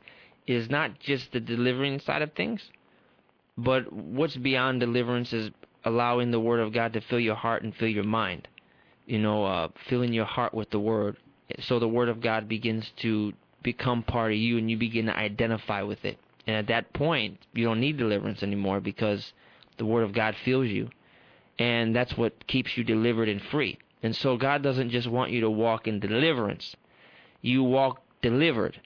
is 0.48 0.70
not 0.70 1.00
just 1.00 1.32
the 1.32 1.40
delivering 1.40 2.00
side 2.00 2.22
of 2.22 2.34
things, 2.34 2.62
but 3.58 3.92
what's 3.92 4.36
beyond 4.38 4.80
deliverance 4.80 5.34
is 5.34 5.52
allowing 5.84 6.32
the 6.32 6.40
Word 6.40 6.60
of 6.60 6.74
God 6.74 6.94
to 6.94 7.02
fill 7.02 7.20
your 7.20 7.36
heart 7.36 7.64
and 7.64 7.76
fill 7.76 7.90
your 7.90 8.04
mind. 8.04 8.48
You 9.06 9.20
know, 9.20 9.46
uh, 9.46 9.68
filling 9.90 10.14
your 10.14 10.26
heart 10.26 10.54
with 10.54 10.70
the 10.70 10.80
Word, 10.80 11.18
so 11.60 11.80
the 11.80 11.88
Word 11.88 12.10
of 12.10 12.22
God 12.22 12.48
begins 12.48 12.90
to 13.02 13.34
become 13.64 14.04
part 14.04 14.32
of 14.32 14.38
you, 14.38 14.58
and 14.58 14.70
you 14.72 14.78
begin 14.78 15.08
to 15.08 15.16
identify 15.16 15.82
with 15.82 16.06
it. 16.06 16.18
And 16.48 16.56
at 16.56 16.68
that 16.68 16.94
point, 16.94 17.40
you 17.54 17.66
don't 17.66 17.80
need 17.80 17.98
deliverance 17.98 18.44
anymore 18.44 18.80
because 18.80 19.34
the 19.78 19.86
Word 19.86 20.04
of 20.04 20.14
God 20.14 20.36
fills 20.44 20.68
you. 20.68 20.90
And 21.58 21.96
that's 21.96 22.18
what 22.18 22.48
keeps 22.48 22.78
you 22.78 22.84
delivered 22.84 23.30
and 23.30 23.42
free. 23.42 23.78
And 24.02 24.16
so 24.16 24.38
God 24.38 24.64
doesn't 24.64 24.92
just 24.92 25.08
want 25.08 25.32
you 25.32 25.42
to 25.42 25.50
walk 25.50 25.88
in 25.88 26.00
deliverance. 26.00 26.76
You 27.42 27.64
walk 27.64 28.02
delivered. 28.22 28.80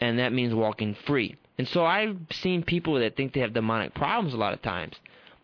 And 0.00 0.18
that 0.18 0.32
means 0.32 0.52
walking 0.54 0.94
free. 1.06 1.36
And 1.58 1.68
so 1.68 1.84
I've 1.84 2.16
seen 2.32 2.64
people 2.64 2.94
that 2.98 3.16
think 3.16 3.32
they 3.32 3.40
have 3.40 3.52
demonic 3.52 3.94
problems 3.94 4.34
a 4.34 4.38
lot 4.38 4.52
of 4.52 4.62
times. 4.62 4.96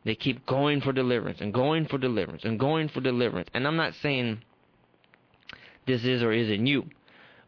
They 0.04 0.14
keep 0.14 0.46
going 0.46 0.80
for 0.80 0.92
deliverance 0.92 1.40
and 1.40 1.52
going 1.52 1.86
for 1.86 1.98
deliverance 1.98 2.44
and 2.44 2.58
going 2.58 2.88
for 2.88 3.00
deliverance. 3.00 3.48
And 3.54 3.66
I'm 3.66 3.76
not 3.76 3.94
saying 3.94 4.42
this 5.86 6.04
is 6.04 6.22
or 6.22 6.32
isn't 6.32 6.66
you. 6.66 6.86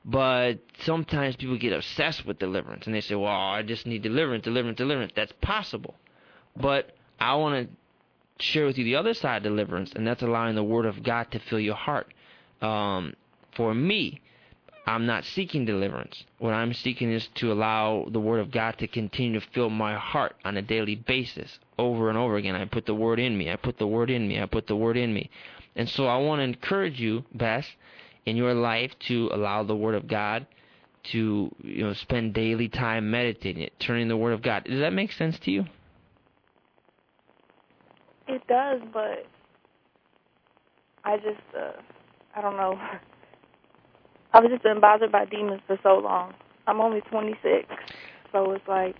But 0.05 0.61
sometimes 0.83 1.37
people 1.37 1.59
get 1.59 1.73
obsessed 1.73 2.25
with 2.25 2.39
deliverance 2.39 2.87
and 2.87 2.95
they 2.95 3.03
say, 3.03 3.15
well, 3.15 3.31
I 3.31 3.63
just 3.63 3.87
need 3.87 4.03
deliverance, 4.03 4.45
deliverance, 4.45 4.79
deliverance. 4.79 5.13
That's 5.15 5.33
possible. 5.43 5.95
But 6.57 6.97
I 7.19 7.35
want 7.35 7.69
to 7.69 7.77
share 8.43 8.67
with 8.67 8.79
you 8.79 8.85
the 8.85 8.97
other 8.97 9.15
side 9.15 9.39
of 9.39 9.43
deliverance, 9.43 9.93
and 9.95 10.07
that's 10.07 10.23
allowing 10.23 10.55
the 10.55 10.65
Word 10.65 10.87
of 10.87 11.03
God 11.03 11.31
to 11.33 11.39
fill 11.39 11.61
your 11.61 11.75
heart. 11.75 12.13
Um, 12.63 13.15
for 13.55 13.75
me, 13.75 14.21
I'm 14.87 15.07
not 15.07 15.25
seeking 15.25 15.67
deliverance. 15.67 16.25
What 16.39 16.55
I'm 16.55 16.73
seeking 16.73 17.13
is 17.13 17.29
to 17.37 17.53
allow 17.53 18.07
the 18.11 18.21
Word 18.21 18.41
of 18.41 18.51
God 18.51 18.79
to 18.79 18.89
continue 18.89 19.39
to 19.39 19.47
fill 19.53 19.71
my 19.71 19.95
heart 19.97 20.37
on 20.45 20.57
a 20.57 20.63
daily 20.63 20.97
basis, 20.97 21.59
over 21.79 22.09
and 22.09 22.17
over 22.17 22.37
again. 22.37 22.57
I 22.57 22.65
put 22.65 22.87
the 22.87 22.95
Word 22.95 23.21
in 23.21 23.37
me. 23.37 23.51
I 23.51 23.57
put 23.57 23.79
the 23.79 23.87
Word 23.87 24.11
in 24.11 24.27
me. 24.27 24.41
I 24.41 24.47
put 24.47 24.67
the 24.67 24.77
Word 24.77 24.97
in 24.97 25.13
me. 25.13 25.31
And 25.77 25.89
so 25.89 26.07
I 26.07 26.17
want 26.17 26.41
to 26.41 26.45
encourage 26.45 26.99
you, 26.99 27.25
Bess, 27.35 27.67
in 28.31 28.37
your 28.37 28.55
life 28.55 28.93
to 29.09 29.29
allow 29.33 29.63
the 29.63 29.77
Word 29.77 29.95
of 29.95 30.07
God 30.09 30.47
to 31.13 31.51
you 31.63 31.85
know 31.85 31.93
spend 31.95 32.35
daily 32.35 32.69
time 32.69 33.11
meditating 33.11 33.63
it, 33.63 33.73
turning 33.81 34.09
the 34.09 34.17
Word 34.17 34.33
of 34.33 34.43
God. 34.43 34.65
Does 34.65 34.81
that 34.81 34.93
make 34.93 35.13
sense 35.13 35.39
to 35.41 35.51
you? 35.51 35.65
It 38.29 38.47
does, 38.47 38.81
but 38.93 39.27
I 41.05 41.17
just 41.17 41.41
uh 41.59 41.73
I 42.35 42.41
don't 42.41 42.57
know. 42.57 42.81
I've 44.33 44.49
just 44.49 44.63
been 44.63 44.81
bothered 44.81 45.11
by 45.11 45.25
demons 45.25 45.61
for 45.67 45.77
so 45.83 45.99
long. 45.99 46.35
I'm 46.69 46.81
only 46.81 47.01
26, 47.01 47.69
so 48.31 48.53
it's 48.53 48.69
like. 48.69 48.95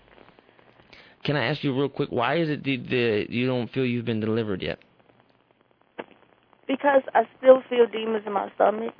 Can 1.23 1.37
I 1.37 1.45
ask 1.45 1.63
you 1.63 1.73
real 1.73 1.87
quick? 1.87 2.09
Why 2.09 2.37
is 2.37 2.49
it 2.49 2.63
that 2.65 3.27
you 3.29 3.47
don't 3.47 3.71
feel 3.71 3.85
you've 3.85 4.03
been 4.03 4.19
delivered 4.19 4.61
yet? 4.61 4.79
Because 6.71 7.01
I 7.13 7.23
still 7.37 7.61
feel 7.69 7.85
demons 7.85 8.23
in 8.25 8.31
my 8.31 8.49
stomach. 8.55 8.93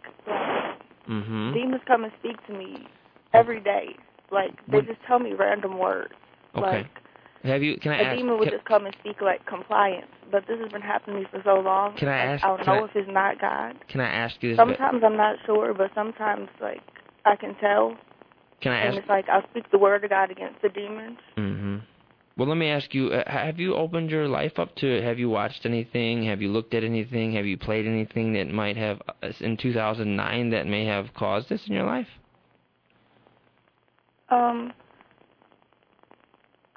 Mm-hmm. 1.07 1.53
Demons 1.53 1.81
come 1.87 2.03
and 2.03 2.11
speak 2.19 2.35
to 2.47 2.53
me 2.53 2.85
every 3.33 3.61
day. 3.61 3.95
Like 4.29 4.51
they 4.67 4.77
What- 4.79 4.87
just 4.87 4.99
tell 5.07 5.19
me 5.19 5.33
random 5.33 5.77
words. 5.77 6.13
Okay. 6.55 6.65
Like 6.83 6.87
Have 7.43 7.63
you? 7.63 7.77
Can 7.77 7.93
I 7.93 7.99
a 7.99 8.03
ask? 8.03 8.13
A 8.13 8.17
demon 8.17 8.37
would 8.39 8.49
can- 8.49 8.57
just 8.57 8.65
come 8.65 8.85
and 8.85 8.93
speak 8.99 9.21
like 9.21 9.45
compliance, 9.45 10.11
but 10.29 10.45
this 10.47 10.59
has 10.59 10.69
been 10.69 10.81
happening 10.81 11.15
to 11.15 11.21
me 11.21 11.27
for 11.31 11.41
so 11.45 11.61
long. 11.61 11.95
Can 11.95 12.09
I 12.09 12.17
ask- 12.17 12.43
I 12.43 12.47
don't 12.57 12.67
know 12.67 12.73
I- 12.81 12.83
if 12.85 12.95
it's 12.95 13.09
not 13.09 13.39
God. 13.39 13.75
Can 13.87 14.01
I 14.01 14.07
ask 14.09 14.43
you 14.43 14.49
this? 14.49 14.57
Sometimes 14.57 15.01
I'm 15.03 15.15
not 15.15 15.37
sure, 15.45 15.73
but 15.73 15.91
sometimes 15.95 16.49
like 16.59 16.81
I 17.23 17.37
can 17.37 17.55
tell, 17.55 17.95
Can 18.59 18.73
I 18.73 18.79
ask? 18.79 18.87
and 18.89 18.97
it's 18.97 19.07
like 19.09 19.29
I'll 19.29 19.47
speak 19.49 19.69
the 19.71 19.77
word 19.79 20.03
of 20.03 20.09
God 20.09 20.29
against 20.29 20.61
the 20.61 20.69
demons. 20.69 21.19
Mm-hmm. 21.37 21.77
Well, 22.37 22.47
let 22.47 22.57
me 22.57 22.69
ask 22.69 22.93
you: 22.93 23.09
uh, 23.09 23.29
Have 23.29 23.59
you 23.59 23.75
opened 23.75 24.09
your 24.09 24.27
life 24.27 24.57
up 24.57 24.75
to 24.77 24.87
it? 24.87 25.03
Have 25.03 25.19
you 25.19 25.29
watched 25.29 25.65
anything? 25.65 26.23
Have 26.25 26.41
you 26.41 26.49
looked 26.49 26.73
at 26.73 26.83
anything? 26.83 27.33
Have 27.33 27.45
you 27.45 27.57
played 27.57 27.85
anything 27.85 28.33
that 28.33 28.49
might 28.49 28.77
have 28.77 29.01
uh, 29.21 29.31
in 29.41 29.57
2009 29.57 30.49
that 30.51 30.67
may 30.67 30.85
have 30.85 31.13
caused 31.13 31.49
this 31.49 31.61
in 31.67 31.73
your 31.73 31.85
life? 31.85 32.07
Um, 34.29 34.71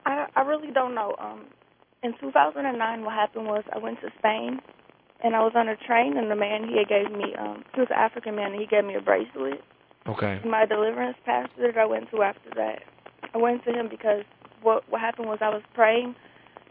I 0.05 0.27
I 0.35 0.43
really 0.43 0.73
don't 0.73 0.95
know. 0.95 1.15
Um, 1.21 1.47
in 2.03 2.15
2009, 2.21 3.05
what 3.05 3.15
happened 3.15 3.47
was 3.47 3.63
I 3.73 3.79
went 3.79 4.01
to 4.01 4.09
Spain, 4.19 4.61
and 5.23 5.37
I 5.37 5.41
was 5.41 5.53
on 5.55 5.69
a 5.69 5.77
train, 5.77 6.17
and 6.17 6.31
the 6.31 6.37
man 6.37 6.69
he 6.69 6.79
had 6.79 6.89
gave 6.89 7.17
me 7.17 7.35
um 7.39 7.65
he 7.75 7.81
was 7.81 7.89
an 7.91 7.97
African 7.97 8.35
man, 8.35 8.53
and 8.53 8.61
he 8.61 8.67
gave 8.67 8.85
me 8.85 8.97
a 8.97 9.01
bracelet. 9.01 9.63
Okay. 10.07 10.41
My 10.45 10.67
deliverance 10.67 11.17
pastor 11.25 11.73
that 11.73 11.79
I 11.79 11.87
went 11.87 12.11
to 12.11 12.23
after 12.23 12.51
that, 12.57 12.83
I 13.33 13.39
went 13.39 13.65
to 13.65 13.71
him 13.71 13.89
because 13.89 14.25
what 14.65 14.89
what 14.91 15.01
happened 15.01 15.29
was 15.29 15.39
I 15.41 15.51
was 15.51 15.63
praying, 15.75 16.15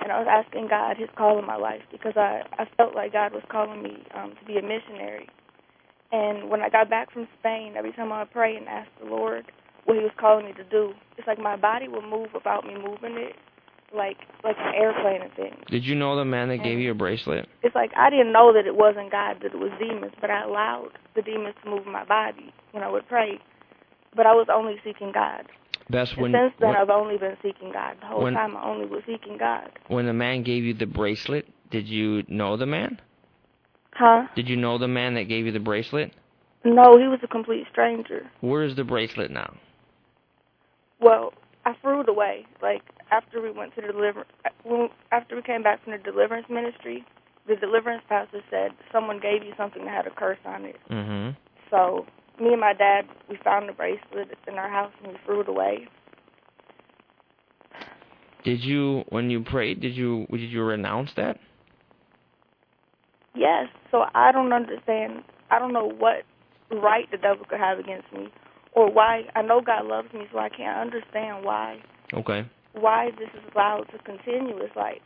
and 0.01 0.11
I 0.11 0.19
was 0.19 0.27
asking 0.29 0.67
God 0.67 0.97
His 0.97 1.09
call 1.15 1.39
in 1.39 1.45
my 1.45 1.55
life 1.55 1.81
because 1.91 2.13
I 2.17 2.41
I 2.57 2.65
felt 2.75 2.95
like 2.95 3.13
God 3.13 3.33
was 3.33 3.43
calling 3.49 3.81
me 3.81 4.03
um 4.15 4.33
to 4.39 4.45
be 4.45 4.57
a 4.57 4.61
missionary. 4.61 5.29
And 6.11 6.49
when 6.49 6.61
I 6.61 6.69
got 6.69 6.89
back 6.89 7.11
from 7.11 7.27
Spain, 7.39 7.73
every 7.77 7.91
time 7.93 8.11
I 8.11 8.19
would 8.19 8.31
pray 8.31 8.55
and 8.55 8.67
ask 8.67 8.89
the 9.01 9.09
Lord 9.09 9.45
what 9.85 9.97
He 9.97 10.03
was 10.03 10.11
calling 10.19 10.45
me 10.45 10.53
to 10.53 10.63
do, 10.65 10.93
it's 11.17 11.27
like 11.27 11.39
my 11.39 11.55
body 11.55 11.87
would 11.87 12.03
move 12.05 12.29
without 12.33 12.65
me 12.65 12.75
moving 12.75 13.17
it, 13.17 13.35
like 13.95 14.17
like 14.43 14.57
an 14.59 14.73
airplane 14.75 15.21
and 15.21 15.33
things. 15.33 15.63
Did 15.69 15.85
you 15.85 15.95
know 15.95 16.15
the 16.15 16.25
man 16.25 16.49
that 16.49 16.63
gave 16.63 16.79
you 16.79 16.91
a 16.91 16.95
bracelet? 16.95 17.47
It's 17.61 17.75
like 17.75 17.91
I 17.95 18.09
didn't 18.09 18.33
know 18.33 18.51
that 18.53 18.67
it 18.67 18.75
wasn't 18.75 19.11
God, 19.11 19.37
that 19.41 19.53
it 19.53 19.59
was 19.59 19.71
demons, 19.79 20.13
but 20.19 20.29
I 20.29 20.43
allowed 20.43 20.91
the 21.15 21.21
demons 21.21 21.55
to 21.63 21.69
move 21.69 21.85
my 21.85 22.03
body 22.03 22.53
when 22.71 22.83
I 22.83 22.89
would 22.89 23.07
pray. 23.07 23.39
But 24.15 24.25
I 24.27 24.33
was 24.33 24.47
only 24.53 24.75
seeking 24.83 25.11
God. 25.11 25.47
Bess 25.89 26.13
And 26.17 26.33
since 26.33 26.53
then, 26.59 26.69
when, 26.69 26.77
I've 26.77 26.89
only 26.89 27.17
been 27.17 27.37
seeking 27.43 27.71
God. 27.71 27.97
The 27.99 28.07
whole 28.07 28.23
when- 28.23 28.33
time, 28.33 28.55
I 28.55 28.63
only 28.65 28.85
was 28.85 29.03
seeking 29.05 29.37
God. 29.37 29.69
when 29.87 30.05
the 30.05 30.13
man 30.13 30.43
gave 30.43 30.63
you 30.63 30.73
the 30.73 30.85
bracelet, 30.85 31.47
did 31.71 31.87
you 31.87 32.23
know 32.27 32.55
the 32.57 32.65
man? 32.65 32.99
Huh? 33.93 34.27
Did 34.35 34.49
you 34.49 34.55
know 34.55 34.77
the 34.77 34.87
man 34.87 35.13
that 35.15 35.23
gave 35.23 35.45
you 35.45 35.51
the 35.51 35.59
bracelet? 35.59 36.13
No, 36.63 36.97
he 36.97 37.07
was 37.07 37.19
a 37.23 37.27
complete 37.27 37.65
stranger. 37.71 38.29
Where 38.41 38.63
is 38.63 38.75
the 38.75 38.83
bracelet 38.83 39.29
now? 39.29 39.53
Well, 40.99 41.33
I 41.65 41.73
threw 41.81 42.01
it 42.01 42.09
away. 42.09 42.45
Like 42.61 42.81
after 43.11 43.41
we 43.41 43.51
went 43.51 43.75
to 43.75 43.81
the 43.81 43.91
deliver, 43.91 44.25
after 45.11 45.35
we 45.35 45.41
came 45.41 45.61
back 45.61 45.83
from 45.83 45.91
the 45.93 45.99
deliverance 45.99 46.47
ministry, 46.49 47.05
the 47.47 47.55
deliverance 47.55 48.03
pastor 48.07 48.41
said 48.49 48.71
someone 48.91 49.19
gave 49.19 49.43
you 49.43 49.53
something 49.57 49.83
that 49.85 49.93
had 49.93 50.07
a 50.07 50.11
curse 50.11 50.39
on 50.45 50.65
it. 50.65 50.77
Mm-hmm. 50.89 51.31
So 51.69 52.05
me 52.39 52.51
and 52.51 52.61
my 52.61 52.73
dad, 52.73 53.05
we 53.29 53.37
found 53.43 53.69
the 53.69 53.73
bracelet 53.73 54.29
It's 54.31 54.41
in 54.47 54.55
our 54.55 54.69
house 54.69 54.91
and 55.03 55.13
we 55.13 55.19
threw 55.25 55.41
it 55.41 55.49
away. 55.49 55.87
Did 58.43 58.61
you, 58.61 59.03
when 59.09 59.29
you 59.29 59.41
prayed, 59.41 59.79
did 59.79 59.95
you 59.95 60.27
did 60.29 60.51
you 60.51 60.63
renounce 60.63 61.11
that? 61.15 61.39
Yes. 63.35 63.67
So 63.89 64.03
I 64.13 64.31
don't 64.31 64.51
understand. 64.51 65.23
I 65.49 65.59
don't 65.59 65.71
know 65.73 65.87
what 65.87 66.23
right 66.69 67.09
the 67.09 67.17
devil 67.17 67.45
could 67.49 67.59
have 67.59 67.79
against 67.79 68.11
me, 68.11 68.31
or 68.73 68.91
why. 68.91 69.23
I 69.35 69.41
know 69.43 69.61
God 69.61 69.85
loves 69.85 70.11
me, 70.13 70.25
so 70.31 70.39
I 70.39 70.49
can't 70.49 70.77
understand 70.77 71.45
why 71.45 71.79
Okay. 72.13 72.45
why 72.73 73.11
this 73.17 73.29
is 73.33 73.43
allowed 73.55 73.85
to 73.91 73.99
continue. 73.99 74.57
It's 74.57 74.75
like 74.75 75.01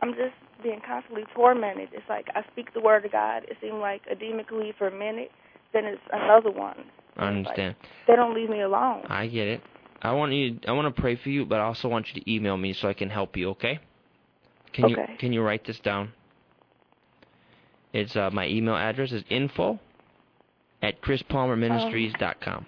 I'm 0.00 0.12
just 0.12 0.34
being 0.62 0.80
constantly 0.86 1.24
tormented. 1.34 1.88
It's 1.92 2.08
like 2.08 2.26
I 2.34 2.42
speak 2.52 2.72
the 2.74 2.80
word 2.80 3.04
of 3.04 3.12
God. 3.12 3.44
It 3.48 3.56
seems 3.60 3.74
like 3.80 4.02
a 4.10 4.14
demon 4.14 4.44
can 4.44 4.60
leave 4.60 4.74
for 4.78 4.86
a 4.88 4.96
minute, 4.96 5.30
then 5.72 5.84
it's 5.84 6.02
another 6.12 6.50
one. 6.50 6.84
I 7.16 7.28
understand. 7.28 7.76
They 8.06 8.16
don't 8.16 8.34
leave 8.34 8.48
me 8.48 8.62
alone. 8.62 9.02
I 9.08 9.26
get 9.26 9.46
it. 9.46 9.60
I 10.00 10.12
want 10.12 10.32
you. 10.32 10.58
I 10.66 10.72
want 10.72 10.94
to 10.94 11.00
pray 11.00 11.16
for 11.16 11.28
you, 11.28 11.44
but 11.44 11.60
I 11.60 11.64
also 11.64 11.88
want 11.88 12.08
you 12.12 12.20
to 12.20 12.32
email 12.32 12.56
me 12.56 12.72
so 12.72 12.88
I 12.88 12.94
can 12.94 13.10
help 13.10 13.36
you. 13.36 13.50
Okay? 13.50 13.78
Can 14.72 14.88
you 14.88 14.96
Okay. 14.96 15.16
Can 15.18 15.32
you 15.32 15.42
write 15.42 15.66
this 15.66 15.78
down? 15.80 16.12
It's 17.92 18.16
uh, 18.16 18.30
my 18.32 18.46
email 18.48 18.74
address 18.74 19.12
is 19.12 19.22
info 19.28 19.78
at 20.80 21.00
chrispalmerministries.com. 21.02 22.66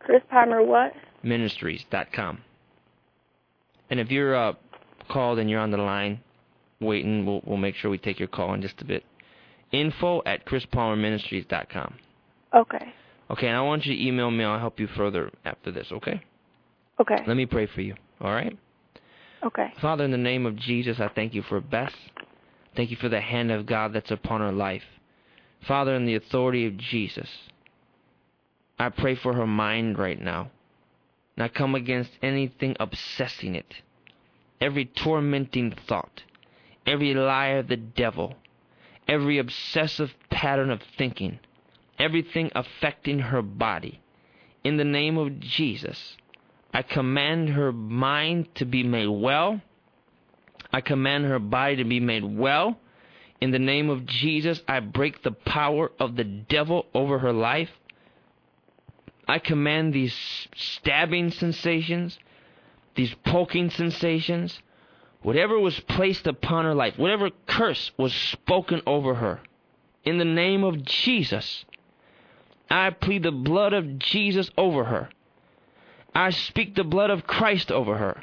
Chris 0.00 0.22
Palmer, 0.30 0.62
what? 0.62 0.92
Ministries.com. 1.22 2.40
And 3.88 4.00
if 4.00 4.10
you're 4.10 4.34
uh, 4.34 4.54
called 5.08 5.38
and 5.38 5.48
you're 5.48 5.60
on 5.60 5.70
the 5.70 5.78
line 5.78 6.20
waiting, 6.80 7.24
we'll 7.24 7.40
we'll 7.46 7.56
make 7.56 7.76
sure 7.76 7.90
we 7.90 7.98
take 7.98 8.18
your 8.18 8.28
call 8.28 8.52
in 8.54 8.60
just 8.60 8.80
a 8.82 8.84
bit. 8.84 9.04
Info 9.74 10.22
at 10.24 10.46
chrispalmerministries.com. 10.46 11.94
Okay. 12.54 12.92
Okay, 13.30 13.48
and 13.48 13.56
I 13.56 13.62
want 13.62 13.84
you 13.84 13.94
to 13.94 14.06
email 14.06 14.30
me. 14.30 14.44
I'll 14.44 14.58
help 14.58 14.78
you 14.78 14.86
further 14.86 15.30
after 15.44 15.72
this. 15.72 15.88
Okay? 15.90 16.22
Okay. 17.00 17.16
Let 17.26 17.36
me 17.36 17.46
pray 17.46 17.66
for 17.66 17.80
you. 17.80 17.94
All 18.20 18.32
right? 18.32 18.56
Okay. 19.44 19.72
Father, 19.80 20.04
in 20.04 20.10
the 20.10 20.16
name 20.16 20.46
of 20.46 20.56
Jesus, 20.56 21.00
I 21.00 21.08
thank 21.08 21.34
you 21.34 21.42
for 21.42 21.60
Bess. 21.60 21.92
Thank 22.76 22.90
you 22.90 22.96
for 22.96 23.08
the 23.08 23.20
hand 23.20 23.50
of 23.50 23.66
God 23.66 23.92
that's 23.92 24.10
upon 24.10 24.40
her 24.40 24.52
life. 24.52 24.82
Father, 25.66 25.94
in 25.94 26.06
the 26.06 26.14
authority 26.14 26.66
of 26.66 26.76
Jesus, 26.76 27.28
I 28.78 28.90
pray 28.90 29.16
for 29.16 29.34
her 29.34 29.46
mind 29.46 29.98
right 29.98 30.20
now. 30.20 30.50
I 31.36 31.48
come 31.48 31.74
against 31.74 32.10
anything 32.22 32.76
obsessing 32.78 33.56
it, 33.56 33.74
every 34.60 34.84
tormenting 34.84 35.74
thought, 35.88 36.22
every 36.86 37.12
lie 37.14 37.48
of 37.48 37.66
the 37.66 37.76
devil, 37.76 38.36
every 39.08 39.38
obsessive 39.38 40.14
pattern 40.30 40.70
of 40.70 40.80
thinking, 40.96 41.38
everything 41.98 42.50
affecting 42.54 43.18
her 43.18 43.42
body. 43.42 44.00
In 44.62 44.76
the 44.76 44.84
name 44.84 45.18
of 45.18 45.40
Jesus, 45.40 46.16
I 46.72 46.82
command 46.82 47.50
her 47.50 47.72
mind 47.72 48.54
to 48.56 48.64
be 48.64 48.82
made 48.82 49.08
well. 49.08 49.60
I 50.72 50.80
command 50.80 51.26
her 51.26 51.38
body 51.38 51.76
to 51.76 51.84
be 51.84 52.00
made 52.00 52.24
well. 52.24 52.78
In 53.40 53.50
the 53.50 53.58
name 53.58 53.90
of 53.90 54.06
Jesus, 54.06 54.62
I 54.66 54.80
break 54.80 55.22
the 55.22 55.32
power 55.32 55.92
of 56.00 56.16
the 56.16 56.24
devil 56.24 56.86
over 56.94 57.18
her 57.18 57.32
life. 57.32 57.70
I 59.28 59.38
command 59.38 59.92
these 59.92 60.14
stabbing 60.56 61.30
sensations, 61.30 62.18
these 62.94 63.14
poking 63.24 63.70
sensations, 63.70 64.60
whatever 65.24 65.58
was 65.58 65.80
placed 65.80 66.26
upon 66.26 66.64
her 66.64 66.74
life, 66.74 66.98
whatever 66.98 67.30
curse 67.46 67.90
was 67.96 68.14
spoken 68.14 68.80
over 68.86 69.14
her, 69.14 69.40
in 70.04 70.18
the 70.18 70.24
name 70.24 70.62
of 70.62 70.84
Jesus, 70.84 71.64
I 72.70 72.90
plead 72.90 73.22
the 73.22 73.32
blood 73.32 73.72
of 73.72 73.98
Jesus 73.98 74.50
over 74.56 74.84
her. 74.84 75.08
I 76.14 76.30
speak 76.30 76.74
the 76.74 76.84
blood 76.84 77.10
of 77.10 77.26
Christ 77.26 77.72
over 77.72 77.96
her. 77.96 78.22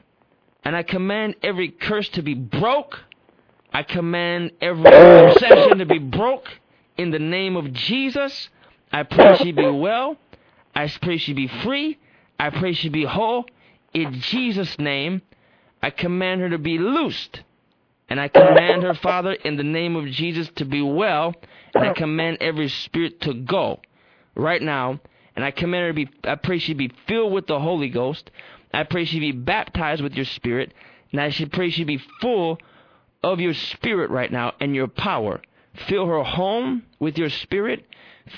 And 0.64 0.76
I 0.76 0.84
command 0.84 1.36
every 1.42 1.70
curse 1.70 2.08
to 2.10 2.22
be 2.22 2.36
broke. 2.36 3.00
I 3.74 3.84
command 3.84 4.52
every 4.62 4.86
obsession 4.86 5.80
to 5.80 5.86
be 5.86 5.98
broke 5.98 6.48
in 6.98 7.10
the 7.10 7.20
name 7.20 7.56
of 7.56 7.74
Jesus. 7.74 8.50
I 8.92 9.04
pray 9.04 9.38
she 9.38 9.52
be 9.52 9.70
well. 9.70 10.18
I 10.76 10.88
pray 11.02 11.18
she 11.18 11.34
be 11.34 11.48
free. 11.48 11.98
I 12.40 12.52
pray 12.52 12.74
she 12.74 12.90
be 12.90 13.06
whole. 13.06 13.46
In 13.94 14.14
Jesus' 14.14 14.78
name, 14.78 15.24
I 15.82 15.90
command 15.90 16.42
her 16.42 16.50
to 16.50 16.58
be 16.58 16.78
loosed. 16.78 17.42
And 18.10 18.20
I 18.20 18.28
command 18.28 18.84
her, 18.84 18.94
Father, 18.94 19.32
in 19.32 19.56
the 19.56 19.64
name 19.64 19.96
of 19.96 20.06
Jesus, 20.06 20.50
to 20.58 20.66
be 20.66 20.82
well. 20.82 21.34
And 21.74 21.86
I 21.86 21.94
command 21.94 22.40
every 22.42 22.68
spirit 22.68 23.22
to 23.22 23.34
go 23.34 23.80
right 24.36 24.62
now. 24.62 25.00
And 25.36 25.46
I 25.46 25.52
command 25.52 25.84
her 25.84 25.90
to 25.90 25.94
be, 25.94 26.10
I 26.26 26.36
pray 26.36 26.60
she 26.60 26.74
be 26.74 26.92
filled 27.08 27.32
with 27.32 27.48
the 27.48 27.60
Holy 27.60 27.90
Ghost. 27.90 28.30
I 28.74 28.84
pray 28.84 29.06
she 29.06 29.20
be 29.20 29.32
baptized 29.32 30.04
with 30.04 30.14
your 30.14 30.26
spirit. 30.26 30.74
And 31.12 31.22
I 31.22 31.30
should 31.30 31.54
pray 31.54 31.70
she 31.70 31.86
be 31.86 32.02
full 32.20 32.58
of 33.24 33.40
your 33.40 33.54
spirit 33.54 34.10
right 34.12 34.32
now 34.32 34.54
and 34.60 34.76
your 34.76 34.88
power. 34.88 35.42
Fill 35.88 36.06
her 36.08 36.24
home 36.24 36.84
with 37.00 37.18
your 37.18 37.30
spirit. 37.30 37.86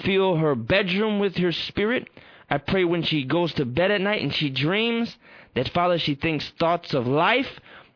Fill 0.03 0.35
her 0.35 0.55
bedroom 0.55 1.19
with 1.19 1.37
your 1.37 1.51
spirit. 1.51 2.07
I 2.49 2.59
pray 2.59 2.83
when 2.83 3.03
she 3.03 3.23
goes 3.23 3.53
to 3.53 3.65
bed 3.65 3.89
at 3.89 4.01
night 4.01 4.21
and 4.21 4.33
she 4.33 4.49
dreams 4.49 5.17
that, 5.55 5.69
Father, 5.69 5.99
she 5.99 6.15
thinks 6.15 6.51
thoughts 6.59 6.93
of 6.93 7.07
life, 7.07 7.49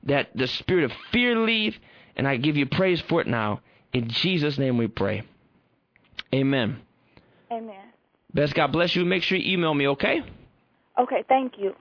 that 0.04 0.30
the 0.36 0.48
spirit 0.48 0.84
of 0.86 0.92
fear 1.12 1.38
leave. 1.38 1.78
And 2.16 2.28
I 2.28 2.38
give 2.38 2.58
you 2.58 2.66
praise 2.66 3.02
for 3.02 3.22
it 3.22 3.28
now. 3.28 3.62
In 3.94 4.10
Jesus' 4.10 4.58
name 4.58 4.78
we 4.78 4.88
pray. 4.88 5.24
Amen. 6.34 6.82
Amen. 7.52 7.76
Bess 8.34 8.54
God 8.54 8.72
bless 8.72 8.96
you. 8.96 9.06
Make 9.06 9.24
sure 9.24 9.38
you 9.38 9.54
email 9.54 9.74
me, 9.74 9.88
okay? 9.90 10.22
Okay, 11.00 11.24
thank 11.30 11.54
you. 11.58 11.76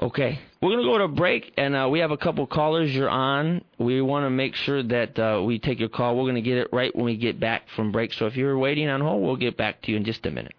Okay. 0.00 0.38
We're 0.62 0.70
going 0.70 0.82
to 0.82 0.84
go 0.84 0.98
to 0.98 1.04
a 1.04 1.08
break, 1.08 1.52
and 1.56 1.74
uh, 1.74 1.88
we 1.90 1.98
have 2.00 2.10
a 2.10 2.16
couple 2.16 2.46
callers 2.46 2.94
you're 2.94 3.08
on. 3.08 3.64
We 3.78 4.00
want 4.00 4.26
to 4.26 4.30
make 4.30 4.54
sure 4.54 4.82
that 4.82 5.18
uh, 5.18 5.42
we 5.42 5.58
take 5.58 5.80
your 5.80 5.88
call. 5.88 6.16
We're 6.16 6.24
going 6.24 6.36
to 6.36 6.40
get 6.40 6.58
it 6.58 6.68
right 6.72 6.94
when 6.94 7.04
we 7.04 7.16
get 7.16 7.40
back 7.40 7.68
from 7.74 7.90
break. 7.90 8.12
So 8.12 8.26
if 8.26 8.36
you're 8.36 8.58
waiting 8.58 8.88
on 8.88 9.00
hold, 9.00 9.22
we'll 9.22 9.36
get 9.36 9.56
back 9.56 9.82
to 9.82 9.90
you 9.90 9.96
in 9.96 10.04
just 10.04 10.24
a 10.26 10.30
minute. 10.30 10.54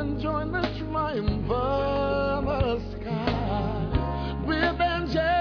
And 0.00 0.18
join 0.18 0.50
the 0.50 0.62
triumph 0.78 1.50
of 1.50 2.44
the 2.46 2.80
sky. 2.92 4.42
With 4.46 4.80
angelic 4.80 5.39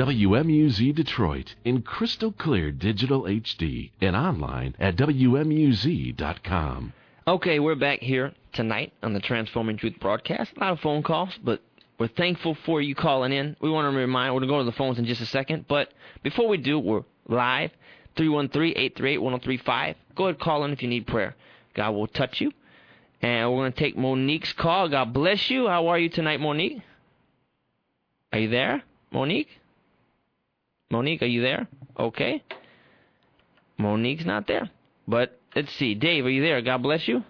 WMUZ 0.00 0.94
Detroit 0.94 1.56
in 1.62 1.82
crystal 1.82 2.32
clear 2.32 2.72
digital 2.72 3.24
HD 3.24 3.90
and 4.00 4.16
online 4.16 4.74
at 4.80 4.96
WMUZ.com. 4.96 6.94
Okay, 7.28 7.58
we're 7.58 7.74
back 7.74 7.98
here 8.00 8.32
tonight 8.54 8.94
on 9.02 9.12
the 9.12 9.20
Transforming 9.20 9.76
Truth 9.76 10.00
broadcast. 10.00 10.52
A 10.56 10.60
lot 10.60 10.72
of 10.72 10.80
phone 10.80 11.02
calls, 11.02 11.38
but 11.44 11.60
we're 11.98 12.08
thankful 12.08 12.56
for 12.64 12.80
you 12.80 12.94
calling 12.94 13.30
in. 13.30 13.56
We 13.60 13.68
want 13.68 13.92
to 13.92 13.98
remind, 13.98 14.32
we're 14.32 14.40
going 14.40 14.48
to 14.48 14.54
go 14.54 14.58
to 14.60 14.64
the 14.64 14.72
phones 14.72 14.98
in 14.98 15.04
just 15.04 15.20
a 15.20 15.26
second, 15.26 15.66
but 15.68 15.92
before 16.22 16.48
we 16.48 16.56
do, 16.56 16.78
we're 16.78 17.04
live, 17.28 17.70
313-838-1035. 18.16 19.96
Go 20.14 20.28
ahead, 20.28 20.40
call 20.40 20.64
in 20.64 20.70
if 20.70 20.80
you 20.80 20.88
need 20.88 21.06
prayer. 21.08 21.36
God 21.74 21.90
will 21.90 22.06
touch 22.06 22.40
you. 22.40 22.52
And 23.20 23.50
we're 23.50 23.64
going 23.64 23.72
to 23.74 23.78
take 23.78 23.98
Monique's 23.98 24.54
call. 24.54 24.88
God 24.88 25.12
bless 25.12 25.50
you. 25.50 25.68
How 25.68 25.88
are 25.88 25.98
you 25.98 26.08
tonight, 26.08 26.40
Monique? 26.40 26.80
Are 28.32 28.38
you 28.38 28.48
there, 28.48 28.82
Monique? 29.10 29.59
Monique, 30.90 31.22
are 31.22 31.26
you 31.26 31.42
there? 31.42 31.68
Okay. 31.98 32.42
Monique's 33.78 34.26
not 34.26 34.46
there. 34.46 34.70
But 35.06 35.38
let's 35.54 35.72
see. 35.78 35.94
Dave, 35.94 36.24
are 36.24 36.30
you 36.30 36.42
there? 36.42 36.60
God 36.62 36.82
bless 36.82 37.06
you. 37.06 37.22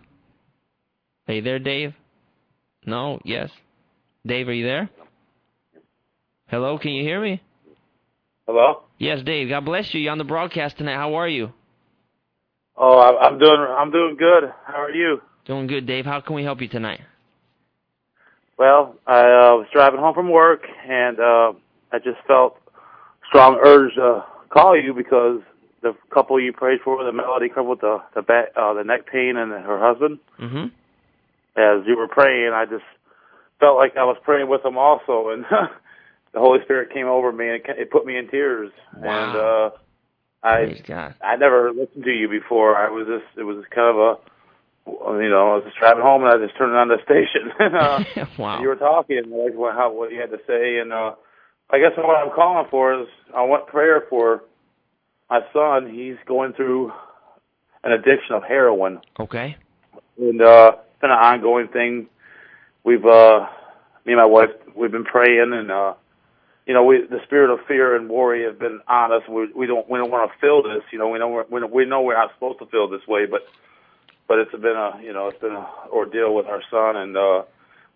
Are 1.28 1.34
you 1.34 1.42
there, 1.42 1.58
Dave? 1.58 1.94
No? 2.84 3.20
Yes? 3.24 3.50
Dave, 4.26 4.48
are 4.48 4.52
you 4.52 4.64
there? 4.64 4.90
Hello, 6.48 6.78
can 6.78 6.92
you 6.92 7.04
hear 7.04 7.20
me? 7.20 7.40
Hello? 8.46 8.82
Yes, 8.98 9.22
Dave. 9.24 9.48
God 9.48 9.64
bless 9.64 9.94
you. 9.94 10.00
You're 10.00 10.12
on 10.12 10.18
the 10.18 10.24
broadcast 10.24 10.78
tonight. 10.78 10.96
How 10.96 11.14
are 11.14 11.28
you? 11.28 11.52
Oh, 12.76 12.98
I'm 12.98 13.38
doing 13.38 13.60
I'm 13.60 13.90
doing 13.90 14.16
good. 14.18 14.50
How 14.64 14.82
are 14.82 14.90
you? 14.90 15.20
Doing 15.44 15.66
good, 15.66 15.86
Dave. 15.86 16.06
How 16.06 16.20
can 16.20 16.34
we 16.34 16.42
help 16.42 16.60
you 16.60 16.68
tonight? 16.68 17.00
Well, 18.58 18.96
I 19.06 19.20
uh, 19.20 19.56
was 19.56 19.66
driving 19.72 20.00
home 20.00 20.14
from 20.14 20.30
work 20.30 20.62
and 20.88 21.20
uh 21.20 21.52
I 21.92 21.98
just 21.98 22.18
felt 22.26 22.56
strong 23.30 23.58
urge 23.64 23.94
to 23.94 24.24
call 24.50 24.78
you 24.78 24.92
because 24.92 25.40
the 25.82 25.94
couple 26.12 26.38
you 26.38 26.52
prayed 26.52 26.80
for, 26.84 27.02
the 27.02 27.12
melody 27.12 27.48
couple 27.48 27.70
with 27.70 27.80
the 27.80 27.98
the 28.14 28.22
back, 28.22 28.48
uh, 28.56 28.74
the 28.74 28.84
neck 28.84 29.06
pain 29.10 29.36
and 29.36 29.50
her 29.50 29.78
husband, 29.80 30.18
Mm-hmm. 30.38 30.66
as 31.56 31.86
you 31.86 31.96
were 31.96 32.08
praying, 32.08 32.52
I 32.52 32.66
just 32.66 32.84
felt 33.60 33.76
like 33.76 33.96
I 33.96 34.04
was 34.04 34.18
praying 34.22 34.48
with 34.48 34.62
them 34.62 34.76
also, 34.76 35.30
and 35.30 35.44
the 36.32 36.40
Holy 36.40 36.58
Spirit 36.64 36.92
came 36.92 37.06
over 37.06 37.32
me 37.32 37.48
and 37.48 37.56
it, 37.56 37.78
it 37.78 37.90
put 37.90 38.04
me 38.04 38.16
in 38.16 38.28
tears. 38.28 38.70
And 38.92 39.36
uh 39.36 39.70
I 40.42 40.64
Praise 40.64 40.82
God. 40.86 41.14
I 41.22 41.36
never 41.36 41.70
listened 41.72 42.04
to 42.04 42.10
you 42.10 42.28
before. 42.28 42.76
I 42.76 42.90
was 42.90 43.06
just 43.06 43.38
it 43.38 43.44
was 43.44 43.64
kind 43.74 43.88
of 43.88 43.96
a 43.96 45.22
you 45.22 45.30
know 45.30 45.52
I 45.52 45.54
was 45.56 45.64
just 45.64 45.78
driving 45.78 46.02
home 46.02 46.24
and 46.24 46.32
I 46.32 46.44
just 46.44 46.58
turned 46.58 46.76
on 46.76 46.88
the 46.88 46.98
station. 47.04 47.52
and, 47.58 47.76
uh, 47.76 48.26
wow. 48.38 48.60
You 48.60 48.68
were 48.68 48.76
talking 48.76 49.22
like 49.30 49.54
what 49.54 49.74
how 49.74 49.92
what 49.92 50.12
you 50.12 50.20
had 50.20 50.30
to 50.30 50.40
say 50.46 50.78
and 50.78 50.92
uh 50.92 51.14
I 51.72 51.78
guess 51.78 51.92
what 51.96 52.16
I'm 52.16 52.34
calling 52.34 52.66
for 52.70 53.00
is 53.02 53.06
I 53.34 53.42
want 53.44 53.66
prayer 53.68 54.04
for 54.10 54.42
my 55.28 55.40
son. 55.52 55.88
He's 55.92 56.16
going 56.26 56.52
through 56.54 56.92
an 57.84 57.92
addiction 57.92 58.34
of 58.34 58.42
heroin 58.42 59.00
Okay. 59.18 59.56
and 60.18 60.42
uh 60.42 60.72
it's 60.76 61.00
been 61.00 61.10
an 61.10 61.16
ongoing 61.16 61.68
thing. 61.68 62.08
We've 62.84 63.04
uh 63.04 63.46
me 64.04 64.12
and 64.12 64.16
my 64.20 64.26
wife 64.26 64.50
we've 64.74 64.90
been 64.92 65.04
praying 65.04 65.52
and 65.52 65.70
uh 65.70 65.94
you 66.66 66.74
know, 66.74 66.84
we 66.84 67.06
the 67.08 67.20
spirit 67.24 67.52
of 67.52 67.60
fear 67.66 67.96
and 67.96 68.08
worry 68.08 68.44
have 68.44 68.58
been 68.58 68.80
on 68.86 69.12
us. 69.12 69.22
We 69.28 69.50
we 69.52 69.66
don't 69.66 69.88
we 69.88 69.98
don't 69.98 70.10
want 70.10 70.30
to 70.30 70.38
feel 70.38 70.62
this. 70.62 70.82
You 70.92 70.98
know, 70.98 71.08
we 71.08 71.18
know 71.18 71.28
we're, 71.28 71.44
we 71.50 71.60
know 71.60 71.66
we 71.66 71.84
know 71.86 72.02
we're 72.02 72.14
not 72.14 72.32
supposed 72.34 72.58
to 72.60 72.66
feel 72.66 72.88
this 72.88 73.06
way, 73.08 73.26
but 73.26 73.40
but 74.28 74.38
it's 74.38 74.52
been 74.52 74.76
a 74.76 75.00
you 75.02 75.12
know 75.12 75.28
it's 75.28 75.40
been 75.40 75.52
a 75.52 75.66
ordeal 75.90 76.34
with 76.34 76.46
our 76.46 76.62
son, 76.70 76.96
and 76.96 77.16
uh 77.16 77.42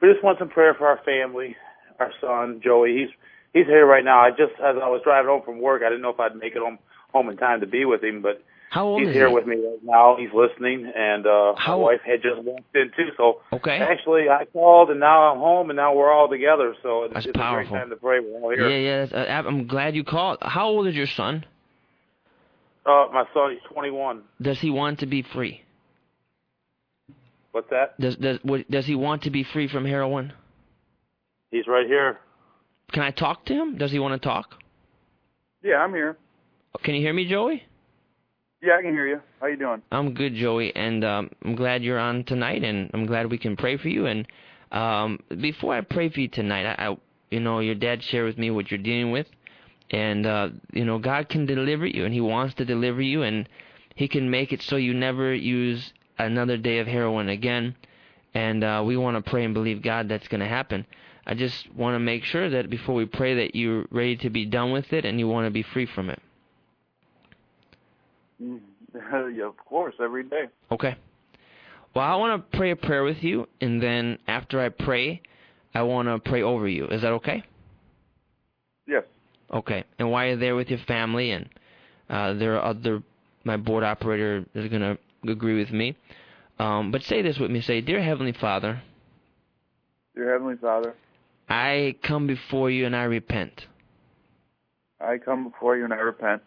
we 0.01 0.11
just 0.11 0.25
want 0.25 0.39
some 0.39 0.49
prayer 0.49 0.75
for 0.75 0.87
our 0.89 0.99
family, 1.05 1.57
our 2.01 2.11
son 2.21 2.61
Joey. 2.65 2.97
He's 2.97 3.11
he's 3.55 3.65
here 3.67 3.87
right 3.87 4.05
now. 4.05 4.21
I 4.21 4.31
just 4.31 4.53
as 4.61 4.77
I 4.83 4.89
was 4.89 5.01
driving 5.05 5.31
home 5.31 5.43
from 5.45 5.61
work, 5.61 5.81
I 5.83 5.89
didn't 5.89 6.03
know 6.03 6.11
if 6.11 6.21
I'd 6.21 6.37
make 6.37 6.55
it 6.55 6.59
home 6.63 6.79
home 7.13 7.31
in 7.31 7.37
time 7.39 7.61
to 7.61 7.67
be 7.67 7.85
with 7.87 8.03
him, 8.05 8.21
but 8.21 8.43
How 8.71 8.87
old 8.87 9.01
he's 9.01 9.09
is 9.11 9.15
here 9.15 9.29
he? 9.29 9.35
with 9.35 9.47
me 9.47 9.55
right 9.57 9.79
now. 9.83 10.17
He's 10.19 10.33
listening, 10.35 10.93
and 10.95 11.27
uh 11.27 11.55
How- 11.57 11.77
my 11.79 11.83
wife 11.85 12.01
had 12.05 12.21
just 12.23 12.43
walked 12.43 12.75
in 12.75 12.91
too. 12.97 13.09
So 13.17 13.41
Okay. 13.53 13.79
actually, 13.79 14.29
I 14.29 14.45
called, 14.53 14.91
and 14.91 15.01
now 15.01 15.33
I'm 15.33 15.39
home, 15.39 15.71
and 15.71 15.77
now 15.77 15.95
we're 15.95 16.13
all 16.13 16.29
together. 16.29 16.75
So 16.83 17.05
it's, 17.05 17.15
That's 17.15 17.27
it's 17.27 17.37
a 17.37 17.39
powerful. 17.39 17.71
great 17.73 17.81
time 17.81 17.91
to 17.91 17.97
pray. 17.97 18.21
We're 18.21 18.41
all 18.43 18.51
here. 18.51 18.69
Yeah, 18.69 19.07
yeah. 19.13 19.19
uh, 19.19 19.49
I'm 19.49 19.67
glad 19.67 19.95
you 19.95 20.05
called. 20.05 20.39
How 20.43 20.67
old 20.69 20.87
is 20.89 20.95
your 20.95 21.07
son? 21.07 21.45
Uh, 22.87 23.07
my 23.15 23.25
son, 23.33 23.53
he's 23.53 23.63
21. 23.73 24.23
Does 24.43 24.61
he 24.61 24.69
want 24.71 24.99
to 25.01 25.07
be 25.07 25.23
free? 25.23 25.63
What's 27.53 27.71
that? 27.71 27.99
Does 28.01 28.17
does 28.17 28.39
what, 28.43 28.69
does 28.71 28.85
he 28.87 28.97
want 28.97 29.23
to 29.23 29.31
be 29.31 29.45
free 29.45 29.69
from 29.69 29.85
heroin? 29.87 30.33
He's 31.53 31.67
right 31.69 31.87
here. 31.87 32.19
Can 32.95 33.03
I 33.03 33.11
talk 33.11 33.45
to 33.47 33.53
him? 33.53 33.77
Does 33.77 33.91
he 33.91 33.99
want 33.99 34.23
to 34.23 34.25
talk? 34.25 34.55
Yeah, 35.65 35.79
I'm 35.79 35.93
here. 35.93 36.17
Can 36.85 36.95
you 36.95 37.01
hear 37.01 37.13
me, 37.13 37.29
Joey? 37.29 37.65
Yeah, 38.63 38.77
I 38.79 38.83
can 38.83 38.93
hear 38.93 39.09
you. 39.09 39.21
How 39.41 39.49
you 39.49 39.57
doing? 39.57 39.83
I'm 39.91 40.15
good, 40.15 40.35
Joey, 40.35 40.75
and 40.77 41.05
um, 41.05 41.31
I'm 41.45 41.57
glad 41.57 41.83
you're 41.83 41.99
on 41.99 42.23
tonight, 42.23 42.63
and 42.63 42.91
I'm 42.95 43.05
glad 43.05 43.33
we 43.33 43.37
can 43.37 43.57
pray 43.57 43.77
for 43.79 43.89
you. 43.89 44.07
And 44.07 44.29
um, 44.71 45.19
before 45.41 45.75
I 45.75 45.81
pray 45.81 46.09
for 46.09 46.21
you 46.21 46.29
tonight, 46.29 46.67
I, 46.67 46.91
I, 46.91 46.97
you 47.33 47.41
know, 47.41 47.59
your 47.59 47.75
dad 47.75 48.01
shared 48.05 48.27
with 48.27 48.39
me 48.39 48.53
what 48.53 48.71
you're 48.71 48.79
dealing 48.79 49.11
with, 49.11 49.27
and 49.91 50.25
uh, 50.25 50.51
you 50.73 50.85
know, 50.85 50.99
God 50.99 51.29
can 51.29 51.47
deliver 51.47 51.87
you, 51.87 52.05
and 52.05 52.15
He 52.15 52.21
wants 52.21 52.55
to 52.55 52.65
deliver 52.65 53.03
you, 53.03 53.23
and 53.25 53.49
He 53.97 54.07
can 54.07 54.31
make 54.31 54.53
it 54.53 54.63
so 54.63 54.77
you 54.77 54.95
never 54.95 55.35
use 55.35 55.93
another 56.17 56.57
day 56.57 56.79
of 56.79 56.87
heroin 56.87 57.29
again. 57.29 57.75
And 58.35 58.63
uh, 58.63 58.85
we 58.87 58.97
want 58.97 59.17
to 59.23 59.29
pray 59.29 59.45
and 59.45 59.53
believe 59.53 59.83
God 59.83 60.09
that's 60.09 60.29
going 60.29 60.41
to 60.41 60.49
happen. 60.49 60.87
I 61.27 61.35
just 61.35 61.73
want 61.75 61.95
to 61.95 61.99
make 61.99 62.25
sure 62.25 62.51
that 62.51 62.69
before 62.69 62.95
we 62.95 63.07
pray 63.07 63.35
that 63.35 63.55
you're 63.55 63.87
ready 63.91 64.17
to 64.19 64.31
be 64.31 64.45
done 64.45 64.73
with 64.73 64.93
it 64.93 65.05
and 65.05 65.19
you 65.19 65.27
want 65.27 65.47
to 65.47 65.51
be 65.51 65.63
free 65.63 65.87
from 65.87 66.11
it. 66.11 66.21
yeah, 68.41 69.47
of 69.47 69.57
course, 69.57 69.95
every 70.03 70.25
day. 70.25 70.45
Okay. 70.71 70.97
Well, 71.95 72.05
I 72.05 72.17
want 72.17 72.51
to 72.51 72.57
pray 72.57 72.73
a 72.73 72.77
prayer 72.77 73.05
with 73.05 73.23
you, 73.23 73.49
and 73.61 73.81
then 73.83 74.19
after 74.27 74.61
I 74.61 74.69
pray, 74.69 75.23
I 75.75 75.83
want 75.83 76.09
to 76.09 76.19
pray 76.19 76.43
over 76.43 76.69
you. 76.69 76.87
Is 76.87 77.03
that 77.03 77.13
okay? 77.13 77.43
Yes. 78.87 79.05
Okay. 79.53 79.85
And 79.99 80.11
while 80.11 80.27
you're 80.27 80.37
there 80.37 80.57
with 80.57 80.69
your 80.71 80.81
family, 80.81 81.31
and 81.31 81.49
uh, 82.11 82.35
there 82.35 82.57
are 82.57 82.65
other, 82.65 83.03
my 83.45 83.57
board 83.57 83.85
operator 83.85 84.45
is 84.55 84.69
going 84.69 84.83
to 84.83 84.99
agree 85.31 85.57
with 85.57 85.71
me. 85.71 85.97
Um, 86.59 86.91
but 86.91 87.03
say 87.03 87.23
this 87.23 87.39
with 87.39 87.51
me. 87.51 87.61
Say, 87.61 87.81
Dear 87.81 88.03
Heavenly 88.03 88.33
Father, 88.33 88.83
Dear 90.15 90.33
Heavenly 90.33 90.57
Father, 90.57 90.95
I 91.55 91.95
come 92.03 92.27
before 92.27 92.69
you 92.69 92.85
and 92.85 92.97
I 92.97 93.05
repent 93.05 93.67
I 95.01 95.19
come 95.19 95.45
before 95.51 95.77
you 95.77 95.85
and 95.85 95.93
I 95.93 95.99
repent 95.99 96.43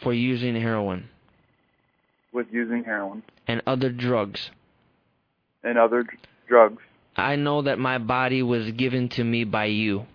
for 0.00 0.12
using 0.12 0.54
heroin 0.54 1.08
with 2.32 2.46
using 2.52 2.84
heroin 2.84 3.24
and 3.48 3.62
other 3.66 3.90
drugs. 3.90 4.50
and 5.64 5.76
other 5.78 6.04
dr- 6.04 6.18
drugs. 6.46 6.82
I 7.16 7.34
know 7.36 7.62
that 7.62 7.78
my 7.80 7.98
body 7.98 8.42
was 8.42 8.70
given 8.72 9.08
to 9.10 9.24
me 9.24 9.42
by 9.44 9.66
you, 9.66 10.06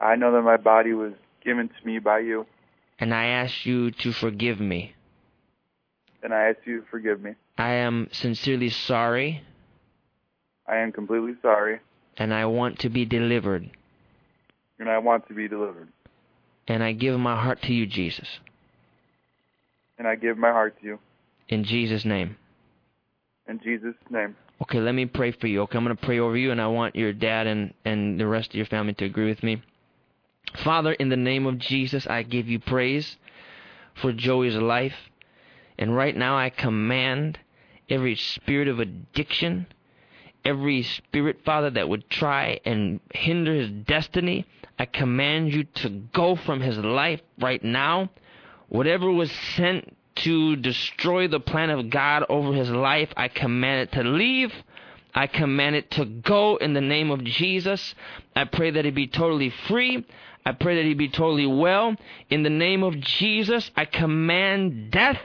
I 0.00 0.16
know 0.16 0.32
that 0.32 0.42
my 0.42 0.56
body 0.56 0.92
was 0.92 1.12
given 1.44 1.68
to 1.68 1.86
me 1.86 1.98
by 2.00 2.18
you, 2.20 2.46
and 2.98 3.12
I 3.14 3.26
ask 3.26 3.64
you 3.64 3.90
to 4.02 4.12
forgive 4.12 4.58
me. 4.60 4.94
and 6.22 6.32
I 6.34 6.48
ask 6.48 6.58
you 6.64 6.80
to 6.80 6.86
forgive 6.90 7.20
me. 7.20 7.32
I 7.58 7.72
am 7.86 8.08
sincerely 8.12 8.70
sorry, 8.70 9.42
I 10.66 10.76
am 10.78 10.90
completely 10.92 11.34
sorry, 11.42 11.80
and 12.16 12.32
I 12.32 12.46
want 12.46 12.78
to 12.80 12.88
be 12.88 13.04
delivered. 13.04 13.70
and 14.78 14.88
I 14.88 14.98
want 14.98 15.26
to 15.28 15.34
be 15.34 15.48
delivered. 15.48 15.88
And 16.66 16.82
I 16.82 16.92
give 16.92 17.18
my 17.18 17.40
heart 17.40 17.62
to 17.62 17.72
you, 17.72 17.86
Jesus. 17.86 18.28
And 19.98 20.08
I 20.08 20.16
give 20.16 20.36
my 20.38 20.50
heart 20.50 20.80
to 20.80 20.86
you. 20.86 20.98
In 21.48 21.64
Jesus' 21.64 22.04
name. 22.04 22.36
In 23.48 23.60
Jesus' 23.62 23.94
name. 24.10 24.34
Okay, 24.62 24.80
let 24.80 24.92
me 24.92 25.06
pray 25.06 25.32
for 25.32 25.46
you. 25.46 25.62
Okay, 25.62 25.76
I'm 25.76 25.84
going 25.84 25.96
to 25.96 26.02
pray 26.02 26.18
over 26.18 26.36
you, 26.36 26.50
and 26.50 26.60
I 26.60 26.66
want 26.68 26.96
your 26.96 27.12
dad 27.12 27.46
and, 27.46 27.74
and 27.84 28.18
the 28.18 28.26
rest 28.26 28.50
of 28.50 28.54
your 28.54 28.66
family 28.66 28.94
to 28.94 29.04
agree 29.04 29.28
with 29.28 29.42
me. 29.42 29.62
Father, 30.62 30.92
in 30.92 31.08
the 31.08 31.16
name 31.16 31.46
of 31.46 31.58
Jesus, 31.58 32.06
I 32.06 32.22
give 32.22 32.48
you 32.48 32.58
praise 32.58 33.16
for 34.00 34.12
Joey's 34.12 34.56
life. 34.56 34.94
And 35.78 35.94
right 35.94 36.16
now, 36.16 36.36
I 36.36 36.50
command 36.50 37.38
every 37.90 38.14
spirit 38.14 38.68
of 38.68 38.78
addiction, 38.78 39.66
every 40.44 40.82
spirit, 40.82 41.40
Father, 41.44 41.70
that 41.70 41.88
would 41.88 42.08
try 42.10 42.60
and 42.64 43.00
hinder 43.12 43.54
his 43.54 43.70
destiny, 43.70 44.46
I 44.78 44.86
command 44.86 45.52
you 45.52 45.64
to 45.64 45.88
go 45.88 46.36
from 46.36 46.60
his 46.60 46.78
life 46.78 47.20
right 47.40 47.62
now. 47.62 48.10
Whatever 48.68 49.10
was 49.10 49.30
sent 49.56 49.96
to 50.16 50.56
destroy 50.56 51.28
the 51.28 51.40
plan 51.40 51.70
of 51.70 51.90
God 51.90 52.24
over 52.28 52.52
his 52.52 52.70
life, 52.70 53.08
I 53.16 53.28
command 53.28 53.88
it 53.88 53.92
to 53.92 54.08
leave. 54.08 54.52
I 55.14 55.28
command 55.28 55.76
it 55.76 55.90
to 55.92 56.04
go 56.04 56.56
in 56.56 56.74
the 56.74 56.80
name 56.80 57.10
of 57.10 57.22
Jesus. 57.22 57.94
I 58.34 58.44
pray 58.44 58.72
that 58.72 58.84
he 58.84 58.90
be 58.90 59.06
totally 59.06 59.50
free. 59.68 60.04
I 60.44 60.52
pray 60.52 60.76
that 60.76 60.84
he 60.84 60.94
be 60.94 61.08
totally 61.08 61.46
well. 61.46 61.96
In 62.30 62.42
the 62.42 62.50
name 62.50 62.82
of 62.82 62.98
Jesus, 63.00 63.70
I 63.76 63.84
command 63.84 64.90
death. 64.90 65.20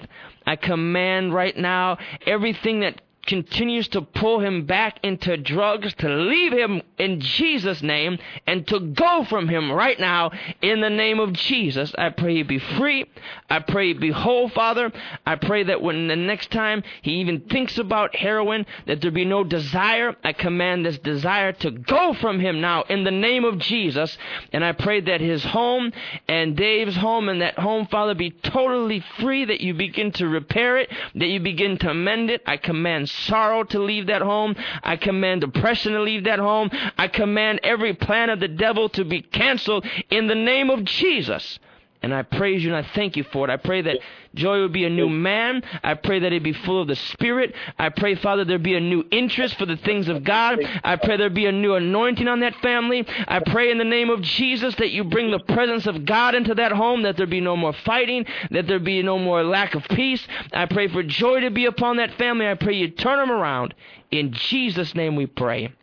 I 0.45 0.55
command 0.55 1.33
right 1.33 1.57
now 1.57 1.97
everything 2.25 2.81
that 2.81 3.01
continues 3.29 3.87
to 3.87 4.01
pull 4.01 4.39
him 4.39 4.65
back 4.65 4.99
into 5.03 5.37
drugs, 5.37 5.93
to 5.93 6.09
leave 6.09 6.51
him 6.51 6.81
in 6.97 7.21
Jesus' 7.21 7.83
name, 7.83 8.17
and 8.47 8.67
to 8.67 8.79
go 8.79 9.23
from 9.23 9.47
him 9.47 9.71
right 9.71 9.99
now 9.99 10.31
in 10.63 10.81
the 10.81 10.89
name 10.89 11.19
of 11.19 11.31
Jesus. 11.33 11.93
I 11.95 12.09
pray 12.09 12.37
he 12.37 12.43
be 12.43 12.57
free. 12.57 13.05
I 13.47 13.59
pray 13.59 13.89
he 13.89 13.93
be 13.93 14.09
whole, 14.09 14.49
Father. 14.49 14.91
I 15.27 15.35
pray 15.35 15.63
that 15.65 15.81
when 15.81 16.07
the 16.07 16.15
next 16.15 16.49
time 16.49 16.81
he 17.03 17.11
even 17.21 17.41
thinks 17.41 17.77
about 17.77 18.15
heroin, 18.15 18.65
that 18.87 18.99
there 18.99 19.11
be 19.11 19.25
no 19.25 19.43
desire. 19.43 20.15
I 20.23 20.33
command 20.33 20.83
this 20.83 20.97
desire 20.97 21.51
to 21.51 21.69
go 21.69 22.15
from 22.15 22.39
him 22.39 22.59
now 22.61 22.81
in 22.89 23.03
the 23.03 23.11
name 23.11 23.45
of 23.45 23.59
Jesus. 23.59 24.17
And 24.51 24.65
I 24.65 24.71
pray 24.71 25.01
that 25.01 25.21
his 25.21 25.43
home 25.43 25.93
and 26.27 26.57
Dave's 26.57 26.95
home 26.95 27.29
and 27.29 27.41
that 27.41 27.59
home, 27.59 27.85
Father, 27.85 28.15
be 28.15 28.31
totally 28.31 29.03
free, 29.19 29.45
that 29.45 29.61
you 29.61 29.75
begin 29.75 30.11
to 30.13 30.27
repair 30.27 30.79
it, 30.79 30.89
that 31.13 31.27
you 31.27 31.39
begin 31.39 31.77
to 31.77 31.93
mend 31.93 32.31
it. 32.31 32.41
I 32.47 32.57
command 32.57 33.07
sorrow 33.19 33.63
to 33.65 33.79
leave 33.79 34.07
that 34.07 34.21
home. 34.21 34.55
I 34.83 34.97
command 34.97 35.41
depression 35.41 35.93
to 35.93 36.01
leave 36.01 36.25
that 36.25 36.39
home. 36.39 36.69
I 36.97 37.07
command 37.07 37.61
every 37.63 37.93
plan 37.93 38.29
of 38.29 38.39
the 38.39 38.47
devil 38.47 38.89
to 38.89 39.03
be 39.03 39.21
canceled 39.21 39.85
in 40.09 40.27
the 40.27 40.35
name 40.35 40.69
of 40.69 40.83
Jesus. 40.83 41.59
And 42.01 42.13
I 42.13 42.21
praise 42.23 42.63
you 42.63 42.73
and 42.73 42.85
I 42.85 42.89
thank 42.93 43.17
you 43.17 43.25
for 43.25 43.45
it. 43.45 43.51
I 43.51 43.57
pray 43.57 43.81
that 43.81 43.97
Joey 44.33 44.61
would 44.61 44.71
be 44.71 44.85
a 44.85 44.89
new 44.89 45.09
man. 45.09 45.61
I 45.83 45.95
pray 45.95 46.19
that 46.19 46.31
he'd 46.31 46.43
be 46.43 46.53
full 46.53 46.81
of 46.81 46.87
the 46.87 46.95
Spirit. 46.95 47.53
I 47.77 47.89
pray, 47.89 48.15
Father, 48.15 48.45
there 48.45 48.57
be 48.57 48.75
a 48.75 48.79
new 48.79 49.03
interest 49.11 49.57
for 49.57 49.65
the 49.65 49.75
things 49.75 50.07
of 50.07 50.23
God. 50.23 50.59
I 50.83 50.95
pray 50.95 51.17
there 51.17 51.29
be 51.29 51.47
a 51.47 51.51
new 51.51 51.73
anointing 51.73 52.27
on 52.27 52.39
that 52.39 52.55
family. 52.57 53.05
I 53.27 53.39
pray 53.39 53.69
in 53.69 53.77
the 53.77 53.83
name 53.83 54.09
of 54.09 54.21
Jesus 54.21 54.75
that 54.75 54.91
you 54.91 55.03
bring 55.03 55.29
the 55.31 55.39
presence 55.39 55.87
of 55.87 56.05
God 56.05 56.35
into 56.35 56.55
that 56.55 56.71
home, 56.71 57.01
that 57.01 57.17
there 57.17 57.27
be 57.27 57.41
no 57.41 57.57
more 57.57 57.73
fighting, 57.73 58.25
that 58.51 58.67
there 58.67 58.79
be 58.79 59.03
no 59.03 59.19
more 59.19 59.43
lack 59.43 59.75
of 59.75 59.83
peace. 59.89 60.25
I 60.53 60.67
pray 60.67 60.87
for 60.87 61.03
joy 61.03 61.41
to 61.41 61.51
be 61.51 61.65
upon 61.65 61.97
that 61.97 62.13
family. 62.13 62.47
I 62.47 62.53
pray 62.53 62.75
you 62.75 62.89
turn 62.89 63.19
them 63.19 63.31
around. 63.31 63.73
In 64.09 64.31
Jesus' 64.31 64.95
name 64.95 65.17
we 65.17 65.25
pray. 65.25 65.73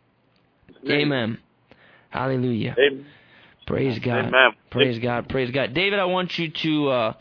Amen. 0.89 1.37
Hallelujah. 2.09 2.75
Amen. 2.79 3.05
Praise 3.67 3.99
God. 3.99 4.25
Amen. 4.25 4.51
Praise 4.71 4.97
God. 4.97 5.27
Praise 5.29 5.51
God. 5.51 5.73
David, 5.73 5.99
I 5.99 6.05
want 6.05 6.39
you 6.39 6.49
to 6.49 6.89
uh, 6.89 7.13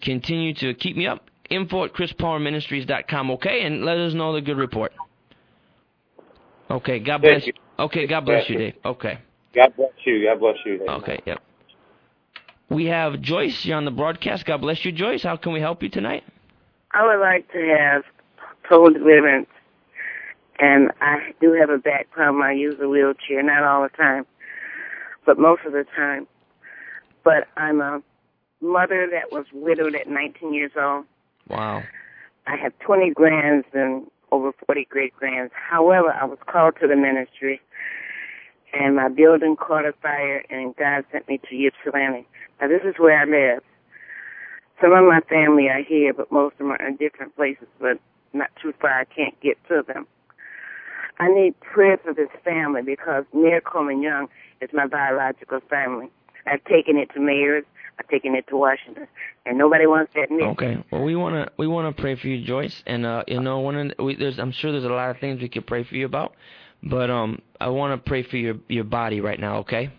continue 0.00 0.54
to 0.54 0.74
keep 0.74 0.96
me 0.96 1.06
up. 1.06 1.28
Info 1.50 1.84
at 1.84 1.92
chrispalmerministries.com, 1.92 3.30
okay? 3.32 3.62
And 3.62 3.84
let 3.84 3.98
us 3.98 4.14
know 4.14 4.32
the 4.32 4.40
good 4.40 4.56
report. 4.56 4.92
Okay, 6.70 6.98
God 6.98 7.20
bless 7.20 7.46
you. 7.46 7.52
Okay, 7.78 8.06
God 8.06 8.24
bless 8.24 8.48
you, 8.48 8.56
Dave. 8.56 8.74
Okay. 8.82 9.18
God 9.54 9.76
bless 9.76 9.90
you. 10.06 10.26
God 10.26 10.40
bless 10.40 10.56
you. 10.64 10.78
Dave. 10.78 10.88
Okay, 10.88 11.20
yep. 11.26 11.42
We 12.70 12.86
have 12.86 13.20
Joyce. 13.20 13.66
You're 13.66 13.76
on 13.76 13.84
the 13.84 13.90
broadcast. 13.90 14.46
God 14.46 14.62
bless 14.62 14.82
you, 14.86 14.92
Joyce. 14.92 15.22
How 15.22 15.36
can 15.36 15.52
we 15.52 15.60
help 15.60 15.82
you 15.82 15.90
tonight? 15.90 16.24
I 16.92 17.04
would 17.04 17.20
like 17.20 17.52
to 17.52 17.76
have 17.78 18.04
total 18.66 18.94
deliverance, 18.94 19.48
and 20.58 20.90
I 21.02 21.34
do 21.42 21.52
have 21.52 21.68
a 21.68 21.76
back 21.76 22.10
problem. 22.10 22.42
I 22.42 22.52
use 22.52 22.76
a 22.80 22.88
wheelchair, 22.88 23.42
not 23.42 23.62
all 23.62 23.82
the 23.82 23.90
time, 23.90 24.24
but 25.26 25.38
most 25.38 25.62
of 25.64 25.72
the 25.72 25.84
time. 25.94 26.26
But 27.24 27.48
I'm 27.56 27.80
a 27.80 28.02
mother 28.60 29.08
that 29.10 29.32
was 29.32 29.46
widowed 29.52 29.94
at 29.94 30.08
19 30.08 30.54
years 30.54 30.72
old. 30.76 31.04
Wow. 31.48 31.82
I 32.46 32.56
have 32.56 32.76
20 32.80 33.10
grands 33.10 33.66
and 33.72 34.06
over 34.30 34.52
40 34.66 34.86
great 34.86 35.14
grands. 35.14 35.52
However, 35.54 36.12
I 36.12 36.24
was 36.24 36.38
called 36.46 36.74
to 36.80 36.88
the 36.88 36.96
ministry, 36.96 37.60
and 38.72 38.96
my 38.96 39.08
building 39.08 39.56
caught 39.56 39.84
a 39.84 39.92
fire, 40.02 40.44
and 40.50 40.74
God 40.76 41.04
sent 41.12 41.28
me 41.28 41.38
to 41.48 41.66
Ypsilanti. 41.66 42.26
Now, 42.60 42.68
this 42.68 42.82
is 42.84 42.94
where 42.98 43.18
I 43.18 43.24
live. 43.24 43.62
Some 44.80 44.92
of 44.92 45.04
my 45.04 45.20
family 45.28 45.68
are 45.68 45.82
here, 45.82 46.12
but 46.12 46.32
most 46.32 46.54
of 46.54 46.58
them 46.58 46.72
are 46.72 46.88
in 46.88 46.96
different 46.96 47.36
places, 47.36 47.68
but 47.80 47.98
not 48.32 48.50
too 48.60 48.72
far. 48.80 49.00
I 49.00 49.04
can't 49.04 49.38
get 49.40 49.56
to 49.68 49.82
them. 49.86 50.06
I 51.22 51.28
need 51.28 51.58
prayer 51.60 51.98
for 52.02 52.12
this 52.12 52.30
family 52.42 52.82
because 52.82 53.24
near 53.32 53.60
Coleman 53.60 54.02
Young 54.02 54.26
is 54.60 54.70
my 54.72 54.88
biological 54.88 55.60
family. 55.70 56.10
I've 56.46 56.64
taken 56.64 56.96
it 56.96 57.10
to 57.14 57.20
mayors. 57.20 57.64
I've 57.98 58.08
taken 58.08 58.34
it 58.34 58.48
to 58.48 58.56
Washington, 58.56 59.06
and 59.46 59.56
nobody 59.56 59.86
wants 59.86 60.12
to 60.14 60.22
admit. 60.22 60.48
Okay. 60.48 60.82
Well, 60.90 61.02
we 61.02 61.14
want 61.14 61.34
to 61.34 61.52
we 61.58 61.68
want 61.68 61.94
to 61.94 62.00
pray 62.00 62.16
for 62.16 62.26
you, 62.26 62.44
Joyce, 62.44 62.82
and 62.86 63.06
uh, 63.06 63.22
you 63.28 63.38
know, 63.38 63.60
one 63.60 63.76
of 63.76 63.96
the, 63.96 64.02
we, 64.02 64.16
there's 64.16 64.40
I'm 64.40 64.50
sure 64.50 64.72
there's 64.72 64.84
a 64.84 64.88
lot 64.88 65.10
of 65.10 65.18
things 65.20 65.40
we 65.40 65.48
could 65.48 65.66
pray 65.66 65.84
for 65.84 65.94
you 65.94 66.06
about, 66.06 66.34
but 66.82 67.08
um, 67.08 67.40
I 67.60 67.68
want 67.68 67.92
to 67.92 68.08
pray 68.08 68.24
for 68.24 68.38
your 68.38 68.56
your 68.68 68.84
body 68.84 69.20
right 69.20 69.38
now. 69.38 69.58
Okay. 69.58 69.92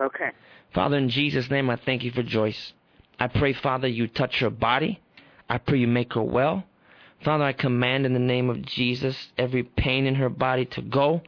Okay. 0.00 0.30
Father, 0.72 0.96
in 0.96 1.08
Jesus' 1.08 1.48
name, 1.50 1.70
I 1.70 1.76
thank 1.76 2.02
you 2.02 2.10
for 2.10 2.24
Joyce. 2.24 2.72
I 3.20 3.28
pray, 3.28 3.52
Father, 3.52 3.86
you 3.86 4.08
touch 4.08 4.40
her 4.40 4.50
body. 4.50 5.00
I 5.48 5.58
pray 5.58 5.78
you 5.78 5.86
make 5.86 6.14
her 6.14 6.22
well. 6.22 6.64
Father, 7.24 7.44
I 7.44 7.52
command 7.52 8.04
in 8.04 8.12
the 8.12 8.18
name 8.18 8.50
of 8.50 8.62
Jesus 8.62 9.32
every 9.38 9.62
pain 9.62 10.06
in 10.06 10.16
her 10.16 10.28
body 10.28 10.66
to 10.66 10.82
go. 10.82 11.22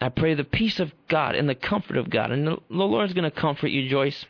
I 0.00 0.08
pray 0.08 0.34
the 0.34 0.44
peace 0.44 0.78
of 0.78 0.92
God 1.08 1.34
and 1.34 1.48
the 1.48 1.54
comfort 1.54 1.96
of 1.96 2.08
God. 2.08 2.30
And 2.30 2.46
the, 2.46 2.58
Lord's 2.70 3.12
going 3.12 3.30
to 3.30 3.30
comfort 3.30 3.68
you, 3.68 3.88
Joyce. 3.88 4.24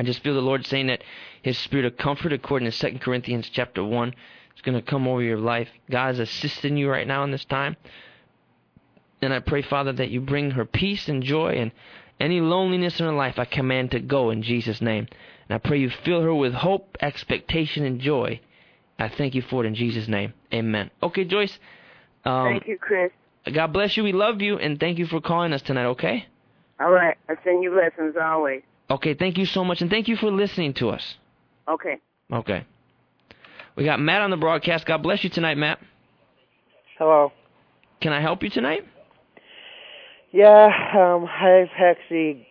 I 0.00 0.02
just 0.02 0.22
feel 0.22 0.34
the 0.34 0.40
Lord 0.40 0.66
saying 0.66 0.88
that 0.88 1.04
His 1.42 1.58
Spirit 1.58 1.84
of 1.84 1.96
comfort, 1.96 2.32
according 2.32 2.70
to 2.70 2.90
2 2.90 2.98
Corinthians 2.98 3.48
chapter 3.52 3.84
1, 3.84 4.08
is 4.08 4.62
going 4.62 4.74
to 4.74 4.82
come 4.82 5.06
over 5.06 5.22
your 5.22 5.38
life. 5.38 5.68
God 5.90 6.14
is 6.14 6.18
assisting 6.18 6.76
you 6.76 6.90
right 6.90 7.06
now 7.06 7.22
in 7.22 7.30
this 7.30 7.44
time. 7.44 7.76
And 9.22 9.32
I 9.32 9.40
pray, 9.40 9.62
Father, 9.62 9.92
that 9.92 10.10
you 10.10 10.20
bring 10.20 10.52
her 10.52 10.64
peace 10.64 11.08
and 11.08 11.22
joy 11.22 11.50
and 11.50 11.70
any 12.18 12.40
loneliness 12.40 12.98
in 12.98 13.06
her 13.06 13.12
life, 13.12 13.38
I 13.38 13.44
command 13.44 13.90
to 13.90 14.00
go 14.00 14.30
in 14.30 14.42
Jesus' 14.42 14.80
name. 14.80 15.06
And 15.48 15.54
I 15.54 15.58
pray 15.58 15.78
you 15.78 15.90
fill 15.90 16.22
her 16.22 16.34
with 16.34 16.54
hope, 16.54 16.96
expectation, 17.00 17.84
and 17.84 18.00
joy. 18.00 18.40
I 18.98 19.08
thank 19.08 19.34
you 19.34 19.42
for 19.42 19.64
it 19.64 19.68
in 19.68 19.74
Jesus' 19.74 20.08
name. 20.08 20.32
Amen. 20.52 20.90
Okay, 21.02 21.24
Joyce. 21.24 21.58
Um, 22.24 22.46
Thank 22.46 22.66
you, 22.66 22.78
Chris. 22.78 23.10
God 23.52 23.72
bless 23.72 23.96
you. 23.96 24.04
We 24.04 24.12
love 24.12 24.40
you, 24.40 24.58
and 24.58 24.80
thank 24.80 24.98
you 24.98 25.06
for 25.06 25.20
calling 25.20 25.52
us 25.52 25.62
tonight, 25.62 25.86
okay? 25.86 26.26
All 26.80 26.90
right. 26.90 27.16
I 27.28 27.34
send 27.44 27.62
you 27.62 27.74
lessons 27.74 28.14
always. 28.20 28.62
Okay, 28.90 29.14
thank 29.14 29.38
you 29.38 29.46
so 29.46 29.64
much, 29.64 29.80
and 29.80 29.90
thank 29.90 30.08
you 30.08 30.16
for 30.16 30.30
listening 30.30 30.74
to 30.74 30.90
us. 30.90 31.16
Okay. 31.68 31.96
Okay. 32.32 32.64
We 33.76 33.84
got 33.84 34.00
Matt 34.00 34.22
on 34.22 34.30
the 34.30 34.36
broadcast. 34.36 34.86
God 34.86 35.02
bless 35.02 35.24
you 35.24 35.30
tonight, 35.30 35.56
Matt. 35.56 35.78
Hello. 36.98 37.32
Can 38.00 38.12
I 38.12 38.20
help 38.20 38.42
you 38.42 38.50
tonight? 38.50 38.84
Yeah, 40.32 40.66
um, 40.96 41.26
I've 41.26 41.68
actually, 41.78 42.46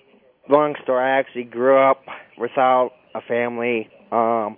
long 0.49 0.75
story, 0.83 1.03
I 1.03 1.19
actually 1.19 1.43
grew 1.43 1.77
up 1.77 2.01
without 2.37 2.91
a 3.13 3.21
family. 3.21 3.89
Um, 4.11 4.57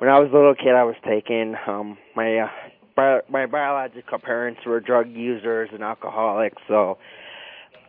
when 0.00 0.08
I 0.08 0.18
was 0.18 0.30
a 0.32 0.34
little 0.34 0.54
kid, 0.54 0.74
I 0.74 0.84
was 0.84 0.96
taken. 1.06 1.54
Um, 1.66 1.98
my 2.16 2.38
uh, 2.38 2.48
bi- 2.96 3.20
my 3.28 3.44
biological 3.44 4.18
parents 4.18 4.62
were 4.64 4.80
drug 4.80 5.10
users 5.10 5.68
and 5.74 5.82
alcoholics, 5.82 6.60
so 6.68 6.96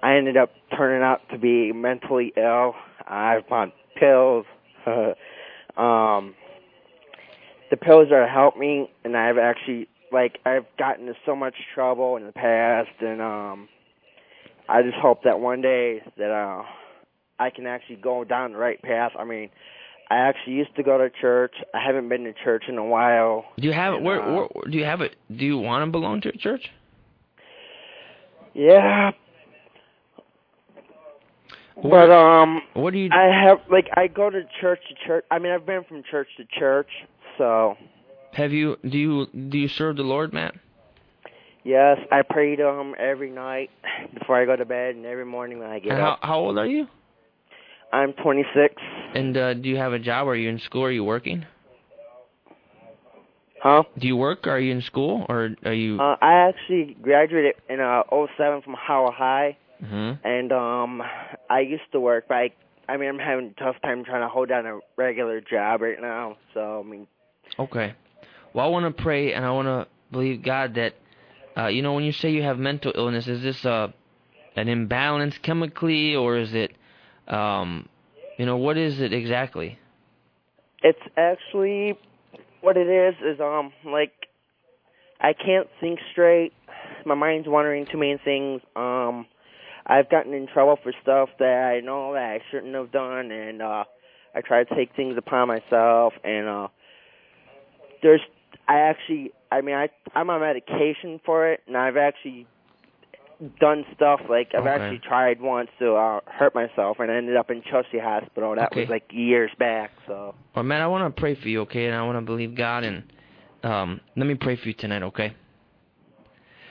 I 0.04 0.18
ended 0.18 0.36
up 0.36 0.52
turning 0.76 1.04
out 1.04 1.22
to 1.32 1.38
be 1.38 1.72
mentally 1.72 2.34
ill. 2.36 2.76
I've 3.08 3.50
on 3.50 3.72
pills. 3.96 4.46
um, 5.78 6.36
the 7.70 7.78
pills 7.78 8.12
are 8.12 8.28
helped 8.28 8.58
me, 8.58 8.92
and 9.06 9.16
I've 9.16 9.38
actually 9.38 9.88
like 10.12 10.40
I've 10.46 10.66
gotten 10.78 11.08
into 11.08 11.18
so 11.26 11.34
much 11.34 11.56
trouble 11.74 12.18
in 12.18 12.26
the 12.26 12.34
past, 12.34 12.90
and 13.00 13.22
um, 13.22 13.70
I 14.68 14.82
just 14.82 14.98
hope 14.98 15.24
that 15.24 15.40
one 15.40 15.62
day 15.62 16.02
that 16.18 16.30
uh, 16.30 16.64
I 17.40 17.52
can 17.52 17.68
actually 17.68 17.96
go 17.96 18.26
down 18.26 18.52
the 18.52 18.58
right 18.58 18.82
path. 18.82 19.14
I 19.18 19.24
mean, 19.24 19.50
I 20.12 20.18
actually 20.18 20.54
used 20.56 20.76
to 20.76 20.84
go 20.84 20.98
to 20.98 21.10
church. 21.10 21.54
I 21.74 21.80
haven't 21.84 22.10
been 22.10 22.26
to 22.26 22.34
church 22.44 22.66
in 22.68 22.78
a 22.78 22.84
while. 22.86 23.46
Do 23.58 23.66
you 23.68 23.74
have? 23.74 23.94
And, 23.94 24.04
Where, 24.06 24.22
uh, 24.22 24.48
where? 24.54 24.66
Do 24.70 24.78
you 24.78 24.84
have 24.84 25.00
it? 25.02 25.16
Do 25.36 25.46
you 25.46 25.58
want 25.58 25.88
to 25.88 25.92
belong 25.92 26.20
to 26.22 26.30
a 26.30 26.38
church? 26.38 26.70
Yeah. 28.54 29.12
But 31.82 32.12
um, 32.12 32.62
what 32.74 32.92
do 32.94 33.00
you? 33.00 33.10
I 33.12 33.30
have 33.46 33.60
like 33.72 33.88
I 33.96 34.08
go 34.08 34.30
to 34.30 34.42
church 34.60 34.80
to 34.90 35.08
church. 35.08 35.26
I 35.32 35.40
mean, 35.40 35.52
I've 35.54 35.66
been 35.66 35.84
from 35.86 36.04
church 36.04 36.28
to 36.38 36.46
church, 36.60 36.90
so 37.38 37.76
Have 38.34 38.52
you? 38.52 38.78
Do 38.88 38.98
you? 38.98 39.26
Do 39.28 39.58
you 39.58 39.68
serve 39.70 39.96
the 39.96 40.04
Lord, 40.04 40.34
Matt? 40.34 40.56
yes, 41.64 41.98
I 42.12 42.22
pray 42.24 42.56
to 42.58 42.68
him 42.68 42.96
every 43.00 43.30
night 43.32 43.70
before 44.20 44.40
I 44.42 44.46
go 44.46 44.56
to 44.56 44.66
bed 44.66 44.96
and 44.96 45.06
every 45.06 45.26
morning 45.26 45.60
when 45.60 45.70
I 45.70 45.80
get 45.80 45.94
And 45.94 46.02
how, 46.02 46.12
up. 46.12 46.20
how 46.22 46.40
old 46.40 46.58
are 46.58 46.66
you? 46.68 46.88
I'm 47.92 48.14
26. 48.14 48.76
And 49.16 49.36
uh, 49.38 49.54
do 49.54 49.70
you 49.70 49.78
have 49.78 49.94
a 49.94 50.00
job? 50.00 50.28
Are 50.28 50.36
you 50.36 50.50
in 50.50 50.60
school? 50.60 50.84
Are 50.84 50.92
you 50.92 51.04
working? 51.04 51.46
Huh? 53.62 53.84
Do 53.98 54.08
you 54.08 54.16
work? 54.16 54.48
Are 54.48 54.60
you 54.60 54.72
in 54.72 54.82
school? 54.82 55.26
Or 55.30 55.50
are 55.66 55.74
you? 55.74 56.00
Uh, 56.00 56.16
I 56.22 56.50
actually 56.50 56.98
graduated 57.02 57.56
in 57.70 57.80
uh 57.80 58.02
'07 58.10 58.64
from 58.64 58.74
Howard 58.74 59.14
High, 59.14 59.58
hmm 59.80 60.14
and 60.24 60.52
um, 60.52 61.04
I 61.48 61.60
used 61.60 61.84
to 61.92 62.00
work, 62.00 62.26
but 62.28 62.36
I, 62.36 62.50
I 62.90 62.98
mean, 62.98 63.10
I'm 63.10 63.20
having 63.20 63.54
a 63.56 63.64
tough 63.64 63.76
time 63.84 64.04
trying 64.04 64.22
to 64.22 64.30
hold 64.30 64.50
down 64.50 64.66
a 64.66 64.80
regular 64.98 65.42
job 65.42 65.82
right 65.82 66.02
now. 66.02 66.38
So 66.56 66.84
I 66.84 66.90
mean, 66.90 67.06
Okay. 67.60 67.94
Well, 68.54 68.66
I 68.66 68.70
want 68.70 68.96
to 68.96 69.04
pray 69.04 69.34
and 69.34 69.46
I 69.46 69.52
want 69.52 69.68
to 69.68 69.88
believe 70.12 70.44
God 70.44 70.76
that, 70.76 70.94
uh, 71.58 71.68
you 71.68 71.82
know, 71.82 71.94
when 71.94 72.04
you 72.04 72.12
say 72.12 72.32
you 72.32 72.44
have 72.44 72.58
mental 72.58 72.92
illness, 72.96 73.28
is 73.28 73.42
this 73.42 73.66
uh, 73.66 73.90
an 74.56 74.68
imbalance 74.68 75.38
chemically 75.38 76.16
or 76.16 76.38
is 76.38 76.54
it, 76.54 76.74
um, 77.28 77.88
you 78.38 78.46
know, 78.46 78.58
what 78.58 78.78
is 78.78 79.00
it 79.00 79.14
exactly? 79.14 79.78
it's 80.84 81.00
actually 81.18 81.98
what 82.62 82.78
it 82.78 82.88
is 82.88 83.16
is 83.24 83.40
um 83.40 83.72
like 83.86 84.12
I 85.20 85.34
can't 85.34 85.68
think 85.80 86.00
straight. 86.12 86.52
My 87.06 87.14
mind's 87.14 87.48
wandering 87.48 87.86
too 87.92 87.98
many 88.00 88.18
things. 88.24 88.62
Um, 88.76 89.28
I've 89.86 90.10
gotten 90.10 90.34
in 90.34 90.48
trouble 90.48 90.80
for 90.82 90.92
stuff 91.04 91.30
that 91.38 91.76
I 91.76 91.80
know 91.80 92.14
that 92.14 92.24
I 92.24 92.40
shouldn't 92.50 92.74
have 92.74 92.92
done, 92.92 93.32
and 93.32 93.62
uh, 93.62 93.84
I 94.34 94.42
try 94.42 94.64
to 94.64 94.76
take 94.76 94.96
things 94.96 95.18
upon 95.18 95.48
myself. 95.48 96.14
And 96.24 96.48
uh, 96.48 96.68
there's, 98.02 98.22
I 98.68 98.80
actually, 98.80 99.32
I 99.52 99.62
mean, 99.62 99.76
I 99.76 99.90
I'm 100.16 100.32
on 100.32 100.42
medication 100.42 101.20
for 101.24 101.52
it, 101.52 101.62
and 101.68 101.78
I've 101.78 101.98
actually 101.98 102.48
done 103.60 103.86
stuff 103.96 104.22
like 104.30 104.50
I've 104.54 104.66
Okay. 104.66 104.84
actually 104.84 105.00
tried 105.00 105.42
once 105.42 105.70
to 105.80 105.96
uh, 105.96 106.20
hurt 106.28 106.54
myself, 106.54 106.98
and 107.00 107.12
I 107.12 107.16
ended 107.16 107.36
up 107.38 107.50
in 107.50 107.64
Chelsea 107.64 108.00
Hospital. 108.00 108.56
That 108.56 108.72
Okay. 108.72 108.82
was 108.82 108.90
like 108.90 109.04
years 109.12 109.52
back. 109.58 109.92
So 110.08 110.36
Well, 110.56 110.64
man, 110.64 110.82
I 110.82 110.88
want 110.88 111.14
to 111.14 111.20
pray 111.20 111.36
for 111.36 111.48
you, 111.48 111.62
okay? 111.62 111.86
And 111.86 111.96
I 111.96 112.04
want 112.04 112.18
to 112.18 112.22
believe 112.22 112.56
God, 112.56 112.84
and 112.84 113.12
um, 113.64 114.02
let 114.16 114.28
me 114.28 114.36
pray 114.36 114.56
for 114.56 114.68
you 114.68 114.74
tonight, 114.74 115.04
okay? 115.04 115.36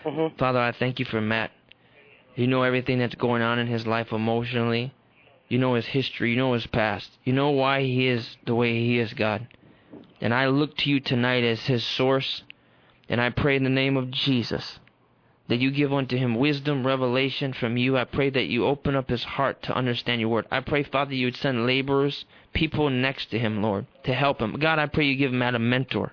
Mhm. 0.05 0.39
Father, 0.39 0.59
I 0.61 0.73
thank 0.73 0.99
you 0.99 1.05
for 1.05 1.21
Matt. 1.21 1.51
You 2.37 2.47
know 2.47 2.63
everything 2.63 2.99
that's 2.99 3.17
going 3.17 3.43
on 3.43 3.59
in 3.59 3.67
his 3.67 3.87
life 3.87 4.13
emotionally. 4.13 4.95
You 5.49 5.59
know 5.59 5.75
his 5.75 5.87
history. 5.87 6.31
You 6.31 6.37
know 6.37 6.53
his 6.53 6.67
past. 6.69 7.19
You 7.25 7.33
know 7.33 7.51
why 7.51 7.83
he 7.83 8.07
is 8.07 8.37
the 8.47 8.55
way 8.55 8.79
he 8.79 8.99
is, 8.99 9.13
God. 9.15 9.49
And 10.21 10.33
I 10.33 10.47
look 10.47 10.77
to 10.79 10.91
you 10.91 11.01
tonight 11.01 11.43
as 11.43 11.61
his 11.63 11.83
source, 11.83 12.45
and 13.09 13.21
I 13.21 13.31
pray 13.31 13.57
in 13.57 13.65
the 13.65 13.71
name 13.71 13.97
of 13.97 14.11
Jesus 14.11 14.79
that 15.51 15.59
you 15.59 15.73
give 15.73 15.93
unto 15.93 16.17
him 16.17 16.37
wisdom, 16.37 16.87
revelation 16.87 17.53
from 17.53 17.77
you. 17.77 17.99
I 17.99 18.05
pray 18.05 18.31
that 18.31 18.47
you 18.47 18.65
open 18.65 18.95
up 18.95 19.11
his 19.11 19.25
heart 19.25 19.61
to 19.65 19.77
understand 19.77 20.21
your 20.21 20.31
word. 20.31 20.47
I 20.49 20.61
pray, 20.61 20.85
Father, 20.85 21.13
you 21.13 21.27
would 21.27 21.37
send 21.37 21.67
laborers, 21.67 22.25
people 22.53 22.89
next 22.89 23.33
to 23.33 23.39
him, 23.39 23.61
Lord, 23.61 23.87
to 24.05 24.15
help 24.15 24.41
him. 24.41 24.53
God, 24.61 24.79
I 24.79 24.87
pray 24.87 25.07
you 25.07 25.17
give 25.17 25.33
Matt 25.33 25.57
a 25.57 25.59
mentor. 25.59 26.13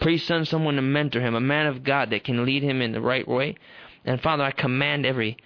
Pray 0.00 0.16
send 0.16 0.48
someone 0.48 0.76
to 0.76 0.82
mentor 0.82 1.20
him, 1.20 1.34
a 1.34 1.40
man 1.40 1.66
of 1.66 1.84
God 1.84 2.08
that 2.08 2.24
can 2.24 2.46
lead 2.46 2.62
him 2.62 2.80
in 2.80 2.92
the 2.92 3.02
right 3.02 3.28
way. 3.28 3.56
And 4.06 4.18
Father, 4.18 4.44
I 4.44 4.50
command 4.50 5.04
every 5.04 5.36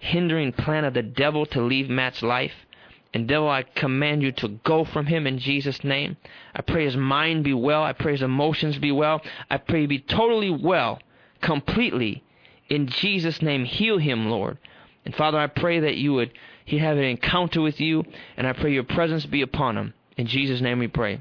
hindering 0.00 0.50
plan 0.50 0.84
of 0.84 0.94
the 0.94 1.02
devil 1.04 1.46
to 1.46 1.62
leave 1.62 1.88
Matt's 1.88 2.24
life. 2.24 2.66
And 3.14 3.28
devil, 3.28 3.48
I 3.48 3.62
command 3.62 4.22
you 4.22 4.32
to 4.32 4.48
go 4.48 4.84
from 4.84 5.06
him 5.06 5.28
in 5.28 5.38
Jesus' 5.38 5.84
name. 5.84 6.16
I 6.56 6.62
pray 6.62 6.86
his 6.86 6.96
mind 6.96 7.44
be 7.44 7.54
well. 7.54 7.84
I 7.84 7.92
pray 7.92 8.12
his 8.12 8.22
emotions 8.22 8.78
be 8.78 8.90
well. 8.90 9.22
I 9.48 9.58
pray 9.58 9.82
he 9.82 9.86
be 9.86 10.00
totally 10.00 10.50
well, 10.50 10.98
completely. 11.40 12.24
In 12.70 12.86
Jesus' 12.86 13.42
name, 13.42 13.64
heal 13.64 13.98
him, 13.98 14.30
Lord. 14.30 14.56
And 15.04 15.14
Father, 15.14 15.38
I 15.38 15.48
pray 15.48 15.80
that 15.80 15.96
you 15.96 16.14
would 16.14 16.32
he 16.64 16.78
have 16.78 16.96
an 16.96 17.04
encounter 17.04 17.60
with 17.60 17.80
you, 17.80 18.04
and 18.36 18.46
I 18.46 18.52
pray 18.52 18.72
your 18.72 18.84
presence 18.84 19.26
be 19.26 19.42
upon 19.42 19.76
him. 19.76 19.92
In 20.16 20.28
Jesus' 20.28 20.60
name 20.60 20.78
we 20.78 20.86
pray. 20.86 21.20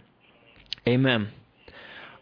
Amen. 0.88 1.30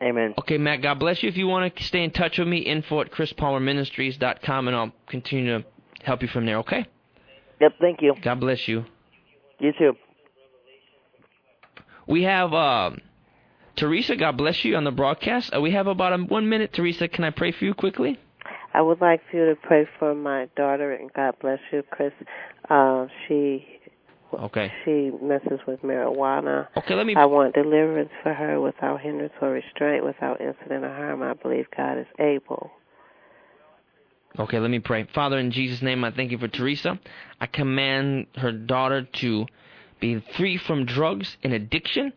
Amen. 0.01 0.33
Okay, 0.39 0.57
Matt, 0.57 0.81
God 0.81 0.99
bless 0.99 1.21
you. 1.21 1.27
If 1.27 1.35
you 1.35 1.47
want 1.47 1.75
to 1.75 1.83
stay 1.83 2.03
in 2.03 2.11
touch 2.11 2.37
with 2.37 2.47
me, 2.47 2.59
info 2.59 3.01
at 3.01 3.11
chrispalmerministries.com, 3.11 4.67
and 4.67 4.77
I'll 4.77 4.93
continue 5.07 5.59
to 5.59 5.65
help 6.03 6.21
you 6.21 6.29
from 6.29 6.45
there, 6.45 6.59
okay? 6.59 6.85
Yep, 7.59 7.71
thank 7.81 8.01
you. 8.01 8.13
God 8.21 8.39
bless 8.39 8.67
you. 8.67 8.85
You 9.59 9.73
too. 9.77 9.93
We 12.07 12.23
have 12.23 12.53
uh, 12.53 12.91
Teresa, 13.75 14.15
God 14.15 14.37
bless 14.37 14.63
you, 14.63 14.77
on 14.77 14.85
the 14.85 14.91
broadcast. 14.91 15.53
Uh, 15.53 15.59
we 15.59 15.71
have 15.71 15.87
about 15.87 16.13
a, 16.13 16.23
one 16.23 16.47
minute. 16.47 16.71
Teresa, 16.71 17.07
can 17.07 17.23
I 17.23 17.31
pray 17.31 17.51
for 17.51 17.65
you 17.65 17.73
quickly? 17.73 18.19
I 18.77 18.81
would 18.81 19.01
like 19.01 19.21
for 19.31 19.37
you 19.37 19.45
to 19.47 19.55
pray 19.55 19.87
for 19.97 20.13
my 20.13 20.47
daughter, 20.55 20.91
and 20.93 21.11
God 21.11 21.33
bless 21.41 21.57
you, 21.71 21.81
Chris. 21.89 22.13
Uh, 22.69 23.07
she 23.27 23.65
Okay. 24.31 24.71
she 24.85 25.09
messes 25.19 25.59
with 25.65 25.81
marijuana. 25.81 26.67
Okay, 26.77 26.93
let 26.93 27.07
me. 27.07 27.15
I 27.15 27.25
want 27.25 27.55
deliverance 27.55 28.11
for 28.21 28.35
her 28.35 28.61
without 28.61 29.01
hindrance 29.01 29.33
or 29.41 29.49
restraint, 29.49 30.05
without 30.05 30.39
incident 30.39 30.85
or 30.85 30.93
harm. 30.93 31.23
I 31.23 31.33
believe 31.33 31.65
God 31.75 31.97
is 31.97 32.05
able. 32.19 32.69
Okay, 34.37 34.59
let 34.59 34.69
me 34.69 34.77
pray. 34.77 35.07
Father, 35.11 35.39
in 35.39 35.49
Jesus' 35.49 35.81
name, 35.81 36.03
I 36.03 36.11
thank 36.11 36.29
you 36.29 36.37
for 36.37 36.47
Teresa. 36.47 36.99
I 37.41 37.47
command 37.47 38.27
her 38.35 38.51
daughter 38.51 39.07
to 39.21 39.47
be 39.99 40.23
free 40.35 40.57
from 40.57 40.85
drugs 40.85 41.37
and 41.41 41.51
addiction. 41.51 42.13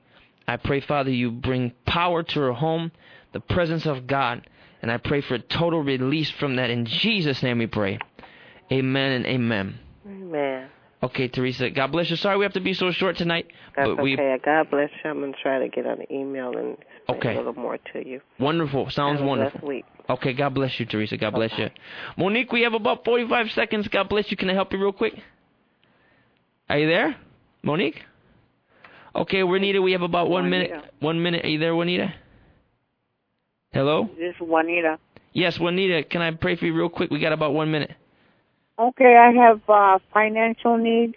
I 0.46 0.58
pray, 0.58 0.80
Father, 0.80 1.10
you 1.10 1.30
bring 1.30 1.72
power 1.86 2.22
to 2.22 2.40
her 2.40 2.52
home, 2.52 2.92
the 3.32 3.40
presence 3.40 3.86
of 3.86 4.06
God, 4.06 4.46
and 4.82 4.90
I 4.90 4.96
pray 4.96 5.20
for 5.20 5.38
total 5.38 5.82
release 5.82 6.30
from 6.38 6.56
that. 6.56 6.70
In 6.70 6.86
Jesus' 6.86 7.42
name 7.42 7.58
we 7.58 7.66
pray. 7.66 7.98
Amen 8.72 9.12
and 9.12 9.26
amen. 9.26 9.78
Amen. 10.06 10.68
Okay, 11.02 11.28
Teresa, 11.28 11.70
God 11.70 11.92
bless 11.92 12.10
you. 12.10 12.16
Sorry 12.16 12.36
we 12.36 12.44
have 12.44 12.52
to 12.52 12.60
be 12.60 12.74
so 12.74 12.90
short 12.92 13.16
tonight, 13.16 13.46
That's 13.74 13.88
but 13.88 14.02
we 14.02 14.14
okay. 14.14 14.36
God 14.44 14.70
bless 14.70 14.90
you. 15.02 15.10
I'm 15.10 15.20
gonna 15.20 15.32
try 15.42 15.58
to 15.58 15.68
get 15.68 15.86
on 15.86 15.98
the 15.98 16.12
email 16.14 16.56
and 16.56 16.76
Okay. 17.08 17.34
a 17.34 17.38
little 17.38 17.54
more 17.54 17.78
to 17.92 18.06
you. 18.06 18.20
wonderful. 18.38 18.90
Sounds 18.90 19.20
wonderful. 19.20 19.66
week. 19.66 19.84
Okay, 20.10 20.34
God 20.34 20.54
bless 20.54 20.78
you, 20.78 20.86
Teresa. 20.86 21.16
God 21.16 21.34
bless 21.34 21.56
you. 21.58 21.70
Monique, 22.16 22.52
we 22.52 22.62
have 22.62 22.74
about 22.74 23.04
45 23.04 23.50
seconds. 23.52 23.88
God 23.88 24.08
bless 24.08 24.30
you. 24.30 24.36
Can 24.36 24.50
I 24.50 24.54
help 24.54 24.72
you 24.72 24.78
real 24.78 24.92
quick? 24.92 25.14
Are 26.68 26.78
you 26.78 26.86
there? 26.86 27.16
Monique? 27.62 28.02
Okay, 29.14 29.42
Juanita, 29.42 29.80
we 29.82 29.92
have 29.92 30.02
about 30.02 30.28
one 30.30 30.50
minute. 30.50 30.70
One 31.00 31.20
minute. 31.22 31.44
Are 31.44 31.48
you 31.48 31.58
there, 31.58 31.74
Juanita? 31.74 32.12
Hello? 33.72 34.08
This 34.18 34.34
is 34.34 34.40
Juanita. 34.40 34.98
Yes, 35.32 35.58
Juanita, 35.58 36.02
can 36.02 36.22
I 36.22 36.32
pray 36.32 36.56
for 36.56 36.66
you 36.66 36.74
real 36.74 36.88
quick? 36.88 37.10
We 37.10 37.20
got 37.20 37.32
about 37.32 37.54
one 37.54 37.70
minute. 37.70 37.92
Okay, 38.78 39.16
I 39.16 39.30
have 39.30 39.60
uh, 39.68 39.98
financial 40.12 40.76
needs. 40.76 41.14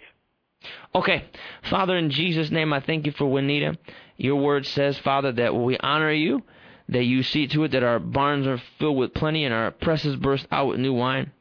Okay. 0.94 1.24
Father, 1.68 1.96
in 1.96 2.10
Jesus' 2.10 2.50
name, 2.50 2.72
I 2.72 2.80
thank 2.80 3.06
you 3.06 3.12
for 3.12 3.26
Juanita. 3.26 3.76
Your 4.16 4.36
word 4.36 4.66
says, 4.66 4.98
Father, 4.98 5.32
that 5.32 5.54
we 5.54 5.76
honor 5.78 6.12
you, 6.12 6.42
that 6.88 7.04
you 7.04 7.22
see 7.22 7.48
to 7.48 7.64
it 7.64 7.72
that 7.72 7.82
our 7.82 7.98
barns 7.98 8.46
are 8.46 8.62
filled 8.78 8.98
with 8.98 9.14
plenty 9.14 9.44
and 9.44 9.52
our 9.52 9.72
presses 9.72 10.16
burst 10.16 10.46
out 10.52 10.68
with 10.68 10.78
new 10.78 10.92
wine. 10.92 11.32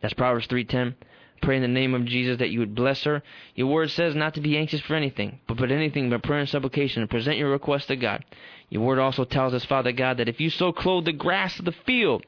That's 0.00 0.14
Proverbs 0.14 0.46
3.10. 0.46 0.94
Pray 1.42 1.56
in 1.56 1.62
the 1.62 1.68
name 1.68 1.92
of 1.92 2.04
Jesus 2.04 2.38
that 2.38 2.50
you 2.50 2.60
would 2.60 2.74
bless 2.74 3.02
her. 3.02 3.22
Your 3.56 3.66
word 3.66 3.90
says 3.90 4.14
not 4.14 4.34
to 4.34 4.40
be 4.40 4.56
anxious 4.56 4.80
for 4.80 4.94
anything, 4.94 5.40
but 5.48 5.56
put 5.56 5.72
anything 5.72 6.08
by 6.08 6.18
prayer 6.18 6.38
and 6.38 6.48
supplication 6.48 7.02
and 7.02 7.10
present 7.10 7.36
your 7.36 7.50
request 7.50 7.88
to 7.88 7.96
God. 7.96 8.24
Your 8.70 8.82
word 8.82 9.00
also 9.00 9.24
tells 9.24 9.52
us, 9.52 9.64
Father 9.64 9.90
God, 9.90 10.18
that 10.18 10.28
if 10.28 10.40
you 10.40 10.50
so 10.50 10.72
clothe 10.72 11.04
the 11.04 11.12
grass 11.12 11.58
of 11.58 11.64
the 11.64 11.74
field, 11.84 12.24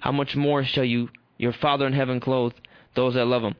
how 0.00 0.12
much 0.12 0.36
more 0.36 0.62
shall 0.64 0.84
you, 0.84 1.08
your 1.38 1.52
Father 1.52 1.86
in 1.86 1.94
heaven, 1.94 2.20
clothe 2.20 2.52
those 2.94 3.14
that 3.14 3.24
love 3.24 3.42
him? 3.42 3.56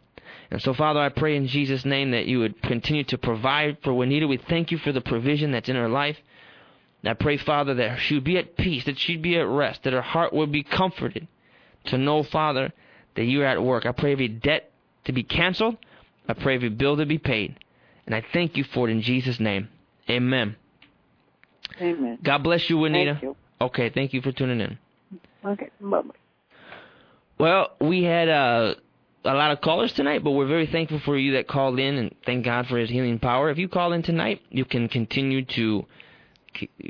And 0.50 0.60
so, 0.60 0.74
Father, 0.74 1.00
I 1.00 1.08
pray 1.08 1.36
in 1.36 1.46
Jesus' 1.46 1.84
name 1.84 2.10
that 2.10 2.26
you 2.26 2.40
would 2.40 2.60
continue 2.62 3.04
to 3.04 3.18
provide 3.18 3.78
for 3.82 3.94
Juanita. 3.94 4.28
We 4.28 4.36
thank 4.36 4.70
you 4.70 4.78
for 4.78 4.92
the 4.92 5.00
provision 5.00 5.52
that's 5.52 5.68
in 5.70 5.76
her 5.76 5.88
life. 5.88 6.18
And 7.02 7.10
I 7.10 7.14
pray, 7.14 7.38
Father, 7.38 7.74
that 7.74 7.98
she 8.00 8.14
would 8.14 8.24
be 8.24 8.38
at 8.38 8.56
peace, 8.56 8.84
that 8.84 8.98
she'd 8.98 9.22
be 9.22 9.38
at 9.38 9.46
rest, 9.46 9.84
that 9.84 9.92
her 9.94 10.02
heart 10.02 10.32
would 10.34 10.52
be 10.52 10.62
comforted 10.62 11.28
to 11.86 11.96
know, 11.96 12.22
Father, 12.22 12.72
that 13.14 13.24
you're 13.24 13.46
at 13.46 13.62
work. 13.62 13.86
I 13.86 13.92
pray 13.92 14.12
every 14.12 14.28
debt 14.28 14.67
to 15.08 15.12
be 15.12 15.24
canceled. 15.24 15.76
I 16.28 16.34
pray 16.34 16.54
every 16.54 16.68
bill 16.68 16.96
to 16.96 17.06
be 17.06 17.18
paid. 17.18 17.56
And 18.06 18.14
I 18.14 18.22
thank 18.32 18.56
you 18.56 18.64
for 18.64 18.88
it 18.88 18.92
in 18.92 19.02
Jesus' 19.02 19.40
name. 19.40 19.68
Amen. 20.08 20.56
Amen. 21.80 22.18
God 22.22 22.42
bless 22.42 22.70
you, 22.70 22.78
Juanita. 22.78 23.14
Thank 23.14 23.22
you. 23.22 23.36
Okay, 23.60 23.90
thank 23.90 24.12
you 24.12 24.22
for 24.22 24.32
tuning 24.32 24.60
in. 24.60 24.78
Okay, 25.44 25.70
bye 25.80 26.02
bye. 26.02 26.14
Well, 27.38 27.70
we 27.80 28.02
had 28.02 28.28
uh, 28.28 28.74
a 29.24 29.34
lot 29.34 29.50
of 29.50 29.60
callers 29.60 29.92
tonight, 29.92 30.24
but 30.24 30.32
we're 30.32 30.46
very 30.46 30.66
thankful 30.66 31.00
for 31.00 31.16
you 31.16 31.32
that 31.32 31.48
called 31.48 31.78
in, 31.78 31.96
and 31.96 32.14
thank 32.26 32.44
God 32.44 32.66
for 32.66 32.78
His 32.78 32.90
healing 32.90 33.18
power. 33.18 33.50
If 33.50 33.58
you 33.58 33.68
call 33.68 33.92
in 33.92 34.02
tonight, 34.02 34.42
you 34.50 34.64
can 34.64 34.88
continue 34.88 35.44
to 35.44 35.84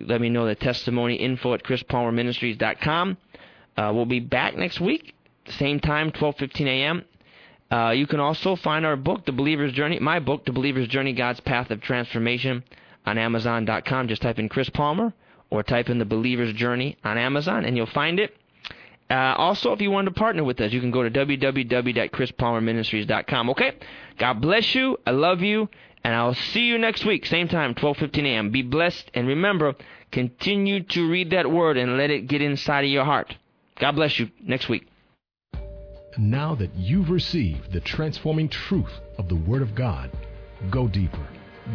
let 0.06 0.20
me 0.20 0.28
know 0.28 0.46
the 0.46 0.54
testimony 0.54 1.16
info 1.16 1.54
at 1.54 1.62
chrispalmerministries.com. 1.64 3.16
Uh, 3.76 3.92
we'll 3.94 4.06
be 4.06 4.20
back 4.20 4.56
next 4.56 4.80
week, 4.80 5.14
same 5.58 5.80
time, 5.80 6.10
12:15 6.12 6.66
a.m. 6.66 7.04
Uh, 7.70 7.90
you 7.90 8.06
can 8.06 8.20
also 8.20 8.56
find 8.56 8.86
our 8.86 8.96
book, 8.96 9.26
The 9.26 9.32
Believer's 9.32 9.72
Journey, 9.72 9.98
my 9.98 10.20
book, 10.20 10.46
The 10.46 10.52
Believer's 10.52 10.88
Journey: 10.88 11.12
God's 11.12 11.40
Path 11.40 11.70
of 11.70 11.80
Transformation, 11.80 12.64
on 13.06 13.18
Amazon.com. 13.18 14.08
Just 14.08 14.22
type 14.22 14.38
in 14.38 14.48
Chris 14.48 14.70
Palmer 14.70 15.12
or 15.50 15.62
type 15.62 15.88
in 15.88 15.98
The 15.98 16.04
Believer's 16.04 16.52
Journey 16.54 16.96
on 17.04 17.16
Amazon, 17.18 17.64
and 17.64 17.76
you'll 17.76 17.86
find 17.86 18.20
it. 18.20 18.34
Uh, 19.10 19.34
also, 19.38 19.72
if 19.72 19.80
you 19.80 19.90
want 19.90 20.04
to 20.06 20.12
partner 20.12 20.44
with 20.44 20.60
us, 20.60 20.70
you 20.72 20.80
can 20.80 20.90
go 20.90 21.02
to 21.02 21.10
www.chrispalmerministries.com. 21.10 23.50
Okay? 23.50 23.72
God 24.18 24.42
bless 24.42 24.74
you. 24.74 24.98
I 25.06 25.12
love 25.12 25.40
you. 25.40 25.70
And 26.04 26.14
I'll 26.14 26.34
see 26.34 26.60
you 26.60 26.78
next 26.78 27.04
week, 27.04 27.26
same 27.26 27.48
time, 27.48 27.74
12:15 27.74 28.24
a.m. 28.24 28.50
Be 28.50 28.62
blessed, 28.62 29.10
and 29.14 29.26
remember, 29.26 29.74
continue 30.12 30.84
to 30.84 31.10
read 31.10 31.30
that 31.30 31.50
word 31.50 31.76
and 31.76 31.96
let 31.96 32.10
it 32.10 32.28
get 32.28 32.40
inside 32.40 32.84
of 32.84 32.90
your 32.90 33.04
heart. 33.04 33.34
God 33.80 33.96
bless 33.96 34.16
you. 34.18 34.30
Next 34.40 34.68
week. 34.68 34.86
Now 36.18 36.56
that 36.56 36.74
you've 36.74 37.10
received 37.10 37.70
the 37.72 37.78
transforming 37.78 38.48
truth 38.48 38.90
of 39.18 39.28
the 39.28 39.36
Word 39.36 39.62
of 39.62 39.76
God, 39.76 40.10
go 40.68 40.88
deeper. 40.88 41.24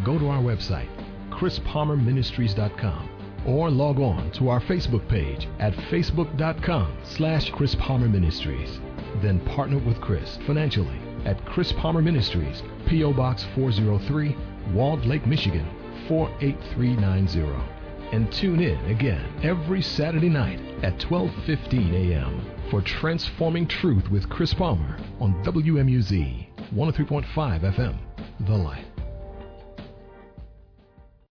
Go 0.04 0.20
to 0.20 0.28
our 0.28 0.42
website, 0.42 0.90
chrispalmerministries.com, 1.30 3.10
or 3.48 3.72
log 3.72 4.00
on 4.00 4.32
to 4.32 4.50
our 4.50 4.60
Facebook 4.60 5.08
page 5.08 5.48
at 5.60 5.72
facebook.com 5.74 6.94
slash 7.04 7.52
Chris 7.52 7.74
Palmer 7.76 8.10
Ministries. 8.10 8.82
Then 9.22 9.40
partner 9.46 9.78
with 9.78 10.02
Chris 10.02 10.38
financially 10.46 11.00
at 11.24 11.46
Chris 11.46 11.72
Palmer 11.72 12.02
Ministries, 12.02 12.64
P.O. 12.86 13.14
Box 13.14 13.46
403, 13.56 14.36
Walled 14.74 15.06
Lake, 15.06 15.26
Michigan 15.26 15.66
48390. 16.10 17.73
And 18.14 18.32
tune 18.32 18.60
in 18.60 18.78
again 18.92 19.26
every 19.42 19.82
Saturday 19.82 20.30
night 20.30 20.60
at 20.84 21.00
12:15 21.00 21.94
a.m. 21.94 22.46
for 22.70 22.80
Transforming 22.80 23.66
Truth 23.66 24.12
with 24.12 24.30
Chris 24.30 24.54
Palmer 24.54 25.00
on 25.20 25.34
WMUZ 25.44 26.46
103.5 26.76 27.26
FM. 27.74 27.98
The 28.42 28.56
Light. 28.56 28.93